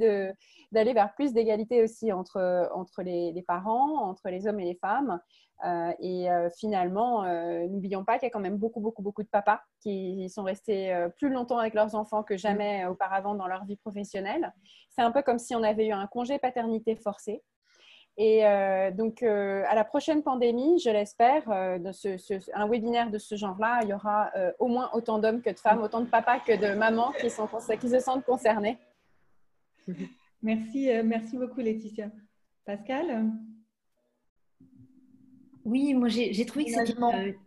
d'aller 0.72 0.94
vers 0.94 1.14
plus 1.14 1.34
d'égalité 1.34 1.84
aussi 1.84 2.12
entre, 2.12 2.70
entre 2.74 3.02
les, 3.02 3.44
parents, 3.48 4.10
entre 4.10 4.30
les 4.30 4.48
hommes 4.48 4.60
et 4.60 4.66
les 4.66 4.76
femmes, 4.76 5.20
euh, 5.66 5.92
et 6.00 6.32
euh, 6.32 6.50
finalement, 6.58 7.26
euh, 7.26 7.68
n'oublions 7.68 8.06
pas 8.06 8.18
qu'il 8.18 8.28
y 8.28 8.28
a 8.28 8.30
quand 8.30 8.40
même 8.40 8.58
beaucoup, 8.58 8.80
beaucoup, 8.80 9.02
beaucoup 9.02 9.24
de 9.24 9.28
papas 9.28 9.60
qui 9.82 10.30
sont 10.30 10.44
restés 10.44 11.08
plus 11.18 11.30
longtemps 11.30 11.58
avec 11.58 11.74
leurs 11.74 11.96
enfants 11.96 12.24
que 12.24 12.38
jamais 12.38 12.86
auparavant 12.86 13.36
dans 13.36 13.48
leur 13.48 13.66
vie 13.66 13.78
professionnelle. 13.78 14.54
C'est 14.90 15.02
un 15.02 15.12
peu 15.12 15.22
comme 15.22 15.40
si 15.40 15.56
on 15.56 15.64
avait 15.64 15.88
eu 15.88 15.92
un 15.92 16.08
congé 16.08 16.40
paternité 16.40 16.96
forcé. 16.96 17.44
Et 18.22 18.44
donc, 18.96 19.24
à 19.24 19.74
la 19.74 19.86
prochaine 19.86 20.24
pandémie, 20.24 20.78
je 20.80 20.90
l'espère, 20.90 21.50
un 21.50 22.68
webinaire 22.68 23.10
de 23.10 23.18
ce 23.18 23.36
genre-là, 23.36 23.80
il 23.84 23.90
y 23.90 23.94
aura 23.94 24.32
au 24.60 24.68
moins 24.68 24.90
autant 24.92 25.20
d'hommes 25.20 25.42
que 25.42 25.50
de 25.50 25.60
femmes, 25.60 25.82
autant 25.82 26.02
de 26.02 26.10
papas 26.10 26.40
que 26.40 26.52
de 26.52 26.78
mamans 26.78 27.14
qui 27.22 27.30
se 27.30 28.00
sentent 28.00 28.26
concernés. 28.26 28.78
Merci, 30.42 30.90
merci 31.04 31.38
beaucoup, 31.38 31.60
Laetitia. 31.60 32.12
Pascal? 32.66 33.32
Oui, 35.66 35.94
moi 35.94 36.08
j'ai 36.08 36.46
trouvé 36.46 36.66
que 36.66 36.72
c'était. 36.72 37.38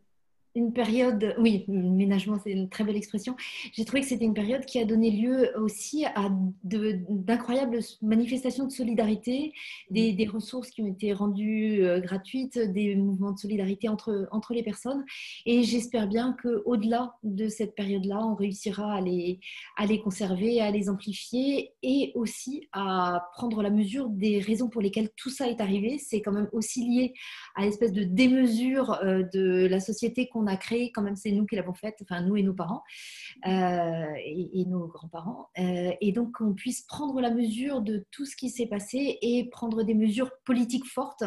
Une 0.54 0.72
période, 0.72 1.34
oui, 1.38 1.64
ménagement, 1.68 2.38
c'est 2.42 2.52
une 2.52 2.68
très 2.68 2.84
belle 2.84 2.96
expression. 2.96 3.36
J'ai 3.72 3.84
trouvé 3.84 4.02
que 4.02 4.08
c'était 4.08 4.24
une 4.24 4.34
période 4.34 4.64
qui 4.66 4.78
a 4.78 4.84
donné 4.84 5.10
lieu 5.10 5.50
aussi 5.58 6.04
à 6.04 6.30
d'incroyables 6.64 7.78
manifestations 8.02 8.66
de 8.66 8.72
solidarité, 8.72 9.52
des, 9.90 10.12
des, 10.12 10.26
ressources 10.26 10.70
qui 10.70 10.82
ont 10.82 10.86
été 10.86 11.12
rendues 11.12 11.84
euh, 11.84 12.00
gratuites, 12.00 12.58
des 12.58 12.94
mouvements 12.96 13.32
de 13.32 13.38
solidarité 13.38 13.88
entre, 13.88 14.28
entre 14.30 14.52
les 14.52 14.62
personnes. 14.62 15.04
Et 15.46 15.62
j'espère 15.62 16.06
bien 16.06 16.36
qu'au-delà 16.42 17.14
de 17.22 17.48
cette 17.48 17.74
période-là, 17.74 18.20
on 18.24 18.34
réussira 18.34 18.94
à 18.94 19.00
les, 19.00 19.40
à 19.76 19.86
les 19.86 20.00
conserver, 20.00 20.60
à 20.60 20.70
les 20.70 20.88
amplifier 20.88 21.72
et 21.82 22.12
aussi 22.14 22.68
à 22.72 23.28
prendre 23.34 23.62
la 23.62 23.70
mesure 23.70 24.08
des 24.08 24.38
raisons 24.38 24.68
pour 24.68 24.82
lesquelles 24.82 25.10
tout 25.16 25.30
ça 25.30 25.48
est 25.48 25.60
arrivé. 25.60 25.98
C'est 25.98 26.20
quand 26.20 26.32
même 26.32 26.48
aussi 26.52 26.84
lié 26.86 27.14
à 27.54 27.64
l'espèce 27.64 27.92
de 27.92 28.04
démesure 28.04 28.98
euh, 29.02 29.22
de 29.32 29.66
la 29.66 29.80
société 29.80 30.28
qu'on 30.28 30.41
a 30.46 30.56
créé, 30.56 30.92
quand 30.92 31.02
même 31.02 31.16
c'est 31.16 31.32
nous 31.32 31.46
qui 31.46 31.56
l'avons 31.56 31.74
faite, 31.74 31.98
enfin 32.02 32.22
nous 32.22 32.36
et 32.36 32.42
nos 32.42 32.54
parents 32.54 32.82
euh, 33.46 34.12
et, 34.24 34.64
nos 34.66 34.86
grands-parents, 34.86 35.48
euh, 35.58 35.92
et 36.00 36.12
donc 36.12 36.32
qu'on 36.32 36.54
puisse 36.54 36.82
prendre 36.82 37.20
la 37.20 37.30
mesure 37.30 37.82
de 37.82 38.06
tout 38.10 38.24
ce 38.24 38.36
qui 38.36 38.50
s'est 38.50 38.66
passé 38.66 39.18
et 39.22 39.48
prendre 39.50 39.82
des 39.82 39.94
mesures 39.94 40.30
politiques 40.44 40.86
fortes 40.86 41.24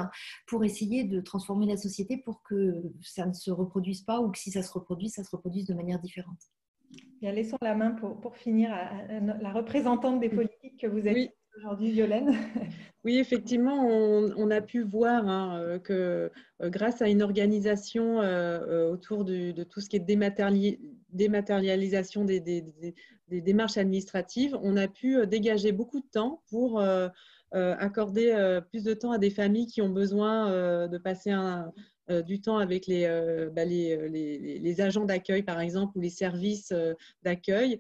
pour 0.48 0.64
essayer 0.64 1.04
de 1.04 1.22
transformer 1.22 1.66
la 1.66 1.78
société 1.78 2.18
pour 2.18 2.42
que 2.44 2.84
ça 3.02 3.26
ne 3.26 3.34
se 3.34 3.52
reproduise 3.52 4.02
pas 4.02 4.20
ou 4.20 4.30
que 4.32 4.38
si 4.38 4.52
ça 4.52 4.64
se 4.64 4.72
reproduit, 4.72 5.10
ça 5.10 5.24
se 5.24 5.36
reproduise 5.36 5.66
de 5.66 5.74
manière 5.74 6.00
différente. 6.00 6.40
Bien, 7.22 7.32
laissons 7.32 7.58
la 7.62 7.76
main 7.76 7.92
pour, 7.92 8.20
pour 8.20 8.36
finir 8.38 8.72
à, 8.74 9.20
la 9.20 9.52
représentante 9.52 10.20
des 10.20 10.30
politiques 10.30 10.80
que 10.80 10.88
vous 10.88 11.08
êtes 11.08 11.36
aujourd'hui, 11.58 11.92
Violaine. 11.92 12.36
Oui, 13.06 13.18
effectivement, 13.20 13.86
on, 13.86 14.50
a 14.50 14.62
pu 14.62 14.82
voir 14.82 15.28
hein, 15.28 15.60
euh, 15.60 15.78
que 15.78 16.32
euh, 16.64 16.70
grâce 16.72 17.04
à 17.04 17.08
une 17.08 17.22
organisation 17.22 18.20
euh, 18.20 18.90
autour 18.90 19.26
de 19.26 19.64
tout 19.64 19.80
ce 19.80 19.90
qui 19.90 19.98
est 19.98 20.80
dématérialisation 21.12 22.26
des, 22.26 22.42
démarches 23.30 23.78
administratives, 23.78 24.58
on 24.64 24.76
a 24.76 24.88
pu 24.88 25.28
dégager 25.28 25.72
beaucoup 25.72 26.00
de 26.00 26.08
temps 26.12 26.42
pour 26.50 26.84
accorder 27.52 28.60
plus 28.72 28.84
de 28.84 28.96
temps 28.96 29.12
à 29.12 29.20
des 29.20 29.30
familles 29.30 29.68
qui 29.68 29.84
ont 29.84 29.90
besoin 29.90 30.88
de 30.88 30.98
passer 30.98 31.32
du 32.26 32.42
temps 32.42 32.58
avec 32.58 32.88
les, 32.88 33.08
bah, 33.54 33.66
les, 33.66 34.82
agents 34.82 35.06
d'accueil, 35.06 35.44
par 35.44 35.60
exemple, 35.60 35.96
ou 35.98 36.02
les 36.02 36.10
services 36.10 36.74
d'accueil, 37.22 37.78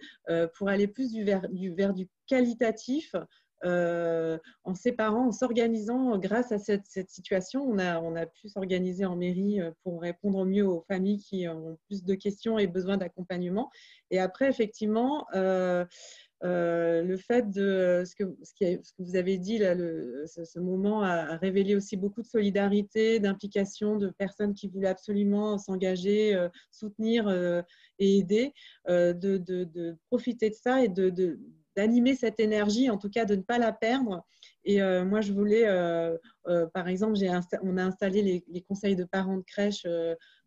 pour 0.55 0.69
aller 0.69 0.87
plus 0.87 1.15
vers 1.17 1.49
du 1.49 2.07
qualitatif 2.27 3.15
euh, 3.63 4.37
en 4.63 4.75
séparant, 4.75 5.27
en 5.27 5.31
s'organisant 5.31 6.17
grâce 6.17 6.51
à 6.51 6.59
cette, 6.59 6.85
situation. 7.09 7.63
On 7.63 7.79
a, 7.79 7.99
on 8.01 8.15
a 8.15 8.25
pu 8.25 8.49
s'organiser 8.49 9.05
en 9.05 9.15
mairie 9.15 9.61
euh, 9.61 9.71
pour 9.83 10.01
répondre 10.01 10.45
mieux 10.45 10.67
aux 10.67 10.81
familles 10.87 11.19
qui 11.19 11.47
ont 11.47 11.77
plus 11.87 12.03
de 12.03 12.15
questions 12.15 12.59
et 12.59 12.67
besoin 12.67 12.97
d'accompagnement. 12.97 13.71
Et 14.11 14.19
après, 14.19 14.49
effectivement, 14.49 15.25
euh, 15.33 15.85
le 16.43 17.17
fait 17.17 17.49
de 17.49 18.03
ce 18.05 18.13
que, 18.15 18.37
ce, 18.43 18.53
que 18.59 18.81
vous 18.99 19.15
avez 19.15 19.37
dit, 19.37 19.57
là, 19.57 19.73
ce, 20.27 20.59
moment 20.59 21.01
a, 21.01 21.37
révélé 21.37 21.75
aussi 21.75 21.97
beaucoup 21.97 22.21
de 22.21 22.27
solidarité, 22.27 23.19
d'implication 23.19 23.95
de 23.95 24.09
personnes 24.09 24.53
qui 24.53 24.67
voulaient 24.67 24.89
absolument 24.89 25.57
s'engager, 25.57 26.37
soutenir 26.69 27.29
et 27.97 28.17
aider, 28.17 28.53
de, 28.87 29.13
de, 29.13 29.63
de, 29.63 29.97
profiter 30.09 30.51
de 30.51 30.55
ça 30.55 30.83
et 30.83 30.87
de, 30.89 31.39
d'animer 31.75 32.15
cette 32.15 32.39
énergie, 32.39 32.89
en 32.89 32.97
tout 32.97 33.09
cas 33.09 33.25
de 33.25 33.35
ne 33.35 33.41
pas 33.41 33.57
la 33.57 33.71
perdre. 33.71 34.25
Et 34.65 34.81
euh, 34.81 35.05
moi, 35.05 35.21
je 35.21 35.31
voulais, 35.31 35.67
euh, 35.67 36.17
euh, 36.47 36.65
par 36.67 36.87
exemple, 36.87 37.17
on 37.61 37.77
a 37.77 37.83
installé 37.83 38.43
les, 38.47 38.61
conseils 38.61 38.95
de 38.95 39.03
parents 39.03 39.37
de 39.37 39.43
crèche 39.43 39.85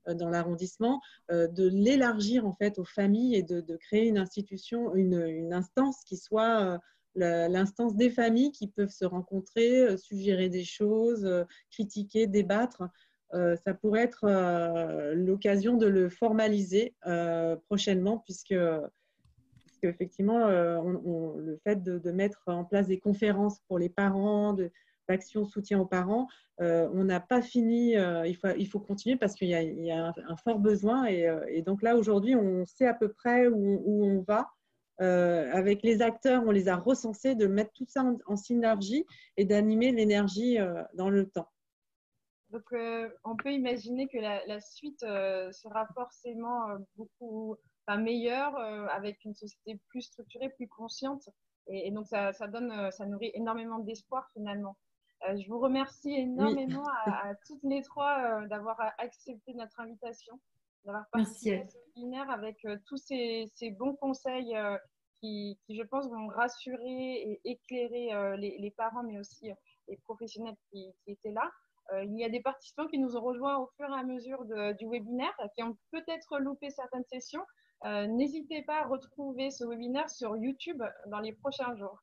dans 0.09 0.31
l'arrondissement, 0.31 1.01
de 1.31 1.69
l'élargir 1.69 2.47
en 2.47 2.55
fait 2.55 2.79
aux 2.79 2.85
familles 2.85 3.37
et 3.37 3.43
de, 3.43 3.77
créer 3.77 4.07
une 4.07 4.19
institution, 4.19 4.95
une, 4.95 5.53
instance 5.53 6.03
qui 6.05 6.17
soit 6.17 6.81
l'instance 7.15 7.95
des 7.95 8.11
familles 8.11 8.53
qui 8.53 8.69
peuvent 8.69 8.91
se 8.91 9.05
rencontrer, 9.05 9.97
suggérer 9.99 10.49
des 10.49 10.65
choses, 10.65 11.29
critiquer, 11.71 12.27
débattre. 12.27 12.85
ça 13.33 13.75
pourrait 13.75 14.05
être 14.05 14.27
l'occasion 15.15 15.77
de 15.77 15.87
le 15.87 16.09
formaliser 16.09 16.95
prochainement 17.69 18.19
puisque 18.19 18.55
qu'effectivement, 19.79 20.47
euh, 20.47 20.81
le 21.39 21.57
fait 21.65 21.83
de, 21.83 22.11
mettre 22.11 22.43
en 22.47 22.65
place 22.65 22.87
des 22.87 22.99
conférences 22.99 23.61
pour 23.69 23.79
les 23.79 23.89
parents, 23.89 24.57
d'action 25.09 25.45
soutien 25.45 25.81
aux 25.81 25.87
parents, 25.87 26.29
euh, 26.61 26.89
on 26.93 27.05
n'a 27.05 27.21
pas 27.21 27.41
fini, 27.41 27.97
euh, 27.97 28.27
il, 28.27 28.37
faut, 28.37 28.49
il 28.59 28.67
faut 28.67 28.81
continuer 28.81 29.17
parce 29.17 29.35
qu'il 29.35 29.49
y, 29.49 29.91
a, 29.91 30.13
un, 30.29 30.37
fort 30.37 30.59
besoin. 30.59 31.07
Et, 31.07 31.63
donc 31.63 31.83
là, 31.83 31.97
aujourd'hui, 31.97 32.35
on 32.35 32.65
sait 32.67 32.87
à 32.87 32.95
peu 32.95 33.09
près 33.09 33.47
où, 33.49 34.05
on 34.05 34.21
va. 34.21 34.51
avec 34.99 35.83
les 35.83 36.03
acteurs, 36.03 36.43
on 36.47 36.51
les 36.51 36.69
a 36.69 36.77
recensés, 36.77 37.35
de 37.35 37.47
mettre 37.47 37.73
tout 37.73 37.87
ça 37.87 38.05
en, 38.27 38.37
synergie 38.37 39.07
et 39.37 39.45
d'animer 39.45 39.93
l'énergie 39.93 40.59
dans 40.95 41.11
le 41.11 41.27
temps. 41.29 41.49
Donc, 42.51 42.65
on 43.25 43.37
peut 43.37 43.53
imaginer 43.53 44.09
que 44.09 44.19
la 44.19 44.61
suite 44.61 45.01
sera 45.01 45.87
forcément 45.95 46.67
beaucoup 46.97 47.57
meilleur, 47.97 48.57
euh, 48.57 48.87
avec 48.89 49.25
une 49.25 49.35
société 49.35 49.81
plus 49.89 50.03
structurée, 50.03 50.51
plus 50.51 50.69
consciente. 50.69 51.29
Et, 51.67 51.91
donc, 51.91 52.07
ça, 52.07 52.33
ça, 52.33 52.47
donne, 52.47 52.71
euh, 52.71 52.91
ça 52.91 53.07
nourrit 53.07 53.31
énormément 53.35 53.79
d'espoir 53.79 54.29
finalement. 54.33 54.77
Euh, 55.29 55.37
je 55.37 55.49
vous 55.49 55.59
remercie 55.59 56.15
énormément 56.15 56.85
à, 57.07 57.35
toutes 57.47 57.63
les 57.63 57.83
trois 57.83 58.47
d'avoir 58.47 58.81
accepté 58.99 59.53
notre 59.55 59.81
invitation, 59.81 60.39
d'avoir 60.85 61.09
participé 61.11 61.61
à 61.61 61.69
ce 61.69 61.77
webinaire 61.97 62.31
avec 62.31 62.65
tous 62.87 62.97
ces, 62.97 63.51
ces, 63.55 63.71
bons 63.71 63.97
conseils 63.97 64.57
qui, 65.21 65.59
qui, 65.67 65.77
je 65.77 65.83
pense, 65.83 66.09
vont 66.09 66.29
rassurer 66.29 67.15
et 67.15 67.41
éclairer 67.45 68.37
les, 68.39 68.59
les, 68.59 68.71
parents, 68.71 69.03
mais 69.03 69.19
aussi 69.19 69.51
les 69.89 69.97
professionnels 70.05 70.57
qui, 70.71 70.95
qui 71.03 71.11
étaient 71.11 71.33
là. 71.33 71.51
il 72.05 72.17
y 72.17 72.25
a 72.25 72.29
des 72.29 72.41
participants 72.41 72.87
qui 72.87 73.01
nous 73.01 73.17
ont 73.17 73.21
rejoints 73.21 73.59
au 73.59 73.67
fur 73.77 73.91
et 73.91 73.99
à 73.99 74.05
mesure 74.05 74.45
de, 74.45 74.73
du 74.75 74.89
webinaire, 74.89 75.35
qui 75.57 75.65
ont 75.65 75.77
peut-être 75.91 76.39
loupé 76.39 76.71
certaines 76.71 77.05
sessions, 77.07 77.45
n'hésitez 77.85 78.63
pas 78.63 78.81
à 78.83 78.87
retrouver 78.87 79.51
ce 79.51 79.65
webinaire 79.65 80.11
sur 80.11 80.37
YouTube 80.37 80.83
dans 81.07 81.21
les 81.21 81.33
prochains 81.33 81.77
jours. 81.77 82.03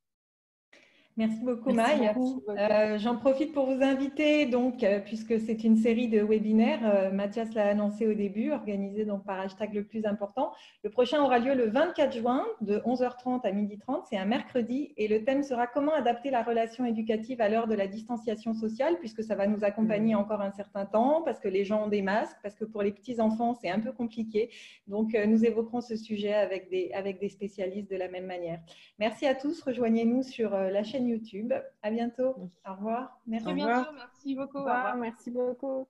Merci 1.18 1.40
beaucoup, 1.46 1.72
Maï. 1.72 2.12
Euh, 2.50 2.98
j'en 2.98 3.16
profite 3.16 3.54
pour 3.54 3.68
vous 3.68 3.82
inviter, 3.82 4.48
donc, 4.48 4.84
euh, 4.84 5.00
puisque 5.00 5.40
c'est 5.40 5.64
une 5.64 5.78
série 5.78 6.10
de 6.10 6.22
webinaires, 6.22 6.82
euh, 6.84 7.10
Mathias 7.10 7.54
l'a 7.54 7.68
annoncé 7.68 8.06
au 8.06 8.14
début, 8.14 8.52
organisé 8.52 9.06
donc 9.06 9.24
par 9.24 9.40
hashtag 9.40 9.74
le 9.74 9.86
plus 9.86 10.06
important. 10.06 10.52
Le 10.84 10.90
prochain 10.90 11.24
aura 11.24 11.40
lieu 11.40 11.56
le 11.56 11.70
24 11.70 12.12
juin 12.12 12.46
de 12.60 12.80
11h30 12.80 13.46
à 13.46 13.52
12h30. 13.54 14.08
C'est 14.10 14.18
un 14.18 14.26
mercredi 14.26 14.94
et 14.98 15.08
le 15.08 15.24
thème 15.24 15.42
sera 15.44 15.68
comment 15.68 15.94
adapter 15.94 16.32
la 16.32 16.44
relation 16.44 16.84
éducative 16.84 17.40
à 17.40 17.48
l'heure 17.48 17.68
de 17.68 17.76
la 17.76 17.88
distanciation 17.88 18.54
sociale, 18.54 18.98
puisque 19.00 19.24
ça 19.24 19.36
va 19.36 19.48
nous 19.48 19.64
accompagner 19.64 20.16
mmh. 20.16 20.20
encore 20.20 20.42
un 20.42 20.52
certain 20.52 20.86
temps, 20.86 21.22
parce 21.24 21.40
que 21.40 21.48
les 21.48 21.64
gens 21.64 21.86
ont 21.86 21.90
des 21.90 22.02
masques, 22.02 22.38
parce 22.44 22.56
que 22.56 22.66
pour 22.66 22.84
les 22.84 22.92
petits-enfants, 22.92 23.54
c'est 23.54 23.70
un 23.70 23.80
peu 23.80 23.94
compliqué. 23.94 24.50
Donc, 24.88 25.14
nous 25.14 25.46
évoquerons 25.46 25.80
ce 25.80 25.96
sujet 25.96 26.34
avec 26.34 26.70
des, 26.70 26.92
avec 26.94 27.22
des 27.22 27.30
spécialistes 27.30 27.90
de 27.90 27.96
la 27.96 28.10
même 28.10 28.26
manière. 28.26 28.60
Merci 29.00 29.26
à 29.28 29.34
tous. 29.34 29.62
Rejoignez-nous 29.62 30.24
sur 30.24 30.50
la 30.50 30.84
chaîne 30.84 31.05
chaîne 31.06 31.10
YouTube. 31.10 31.54
À 31.82 31.92
bientôt. 31.92 32.36
Au 32.68 32.74
revoir. 32.76 33.20
Merci. 33.28 33.48
Au 33.48 33.52
revoir. 33.52 33.68
Bientôt. 33.68 33.92
Merci 33.96 34.36
beaucoup. 34.36 34.58
Au 34.58 34.62
revoir. 34.62 34.98
Merci 34.98 35.32
beaucoup. 35.32 35.88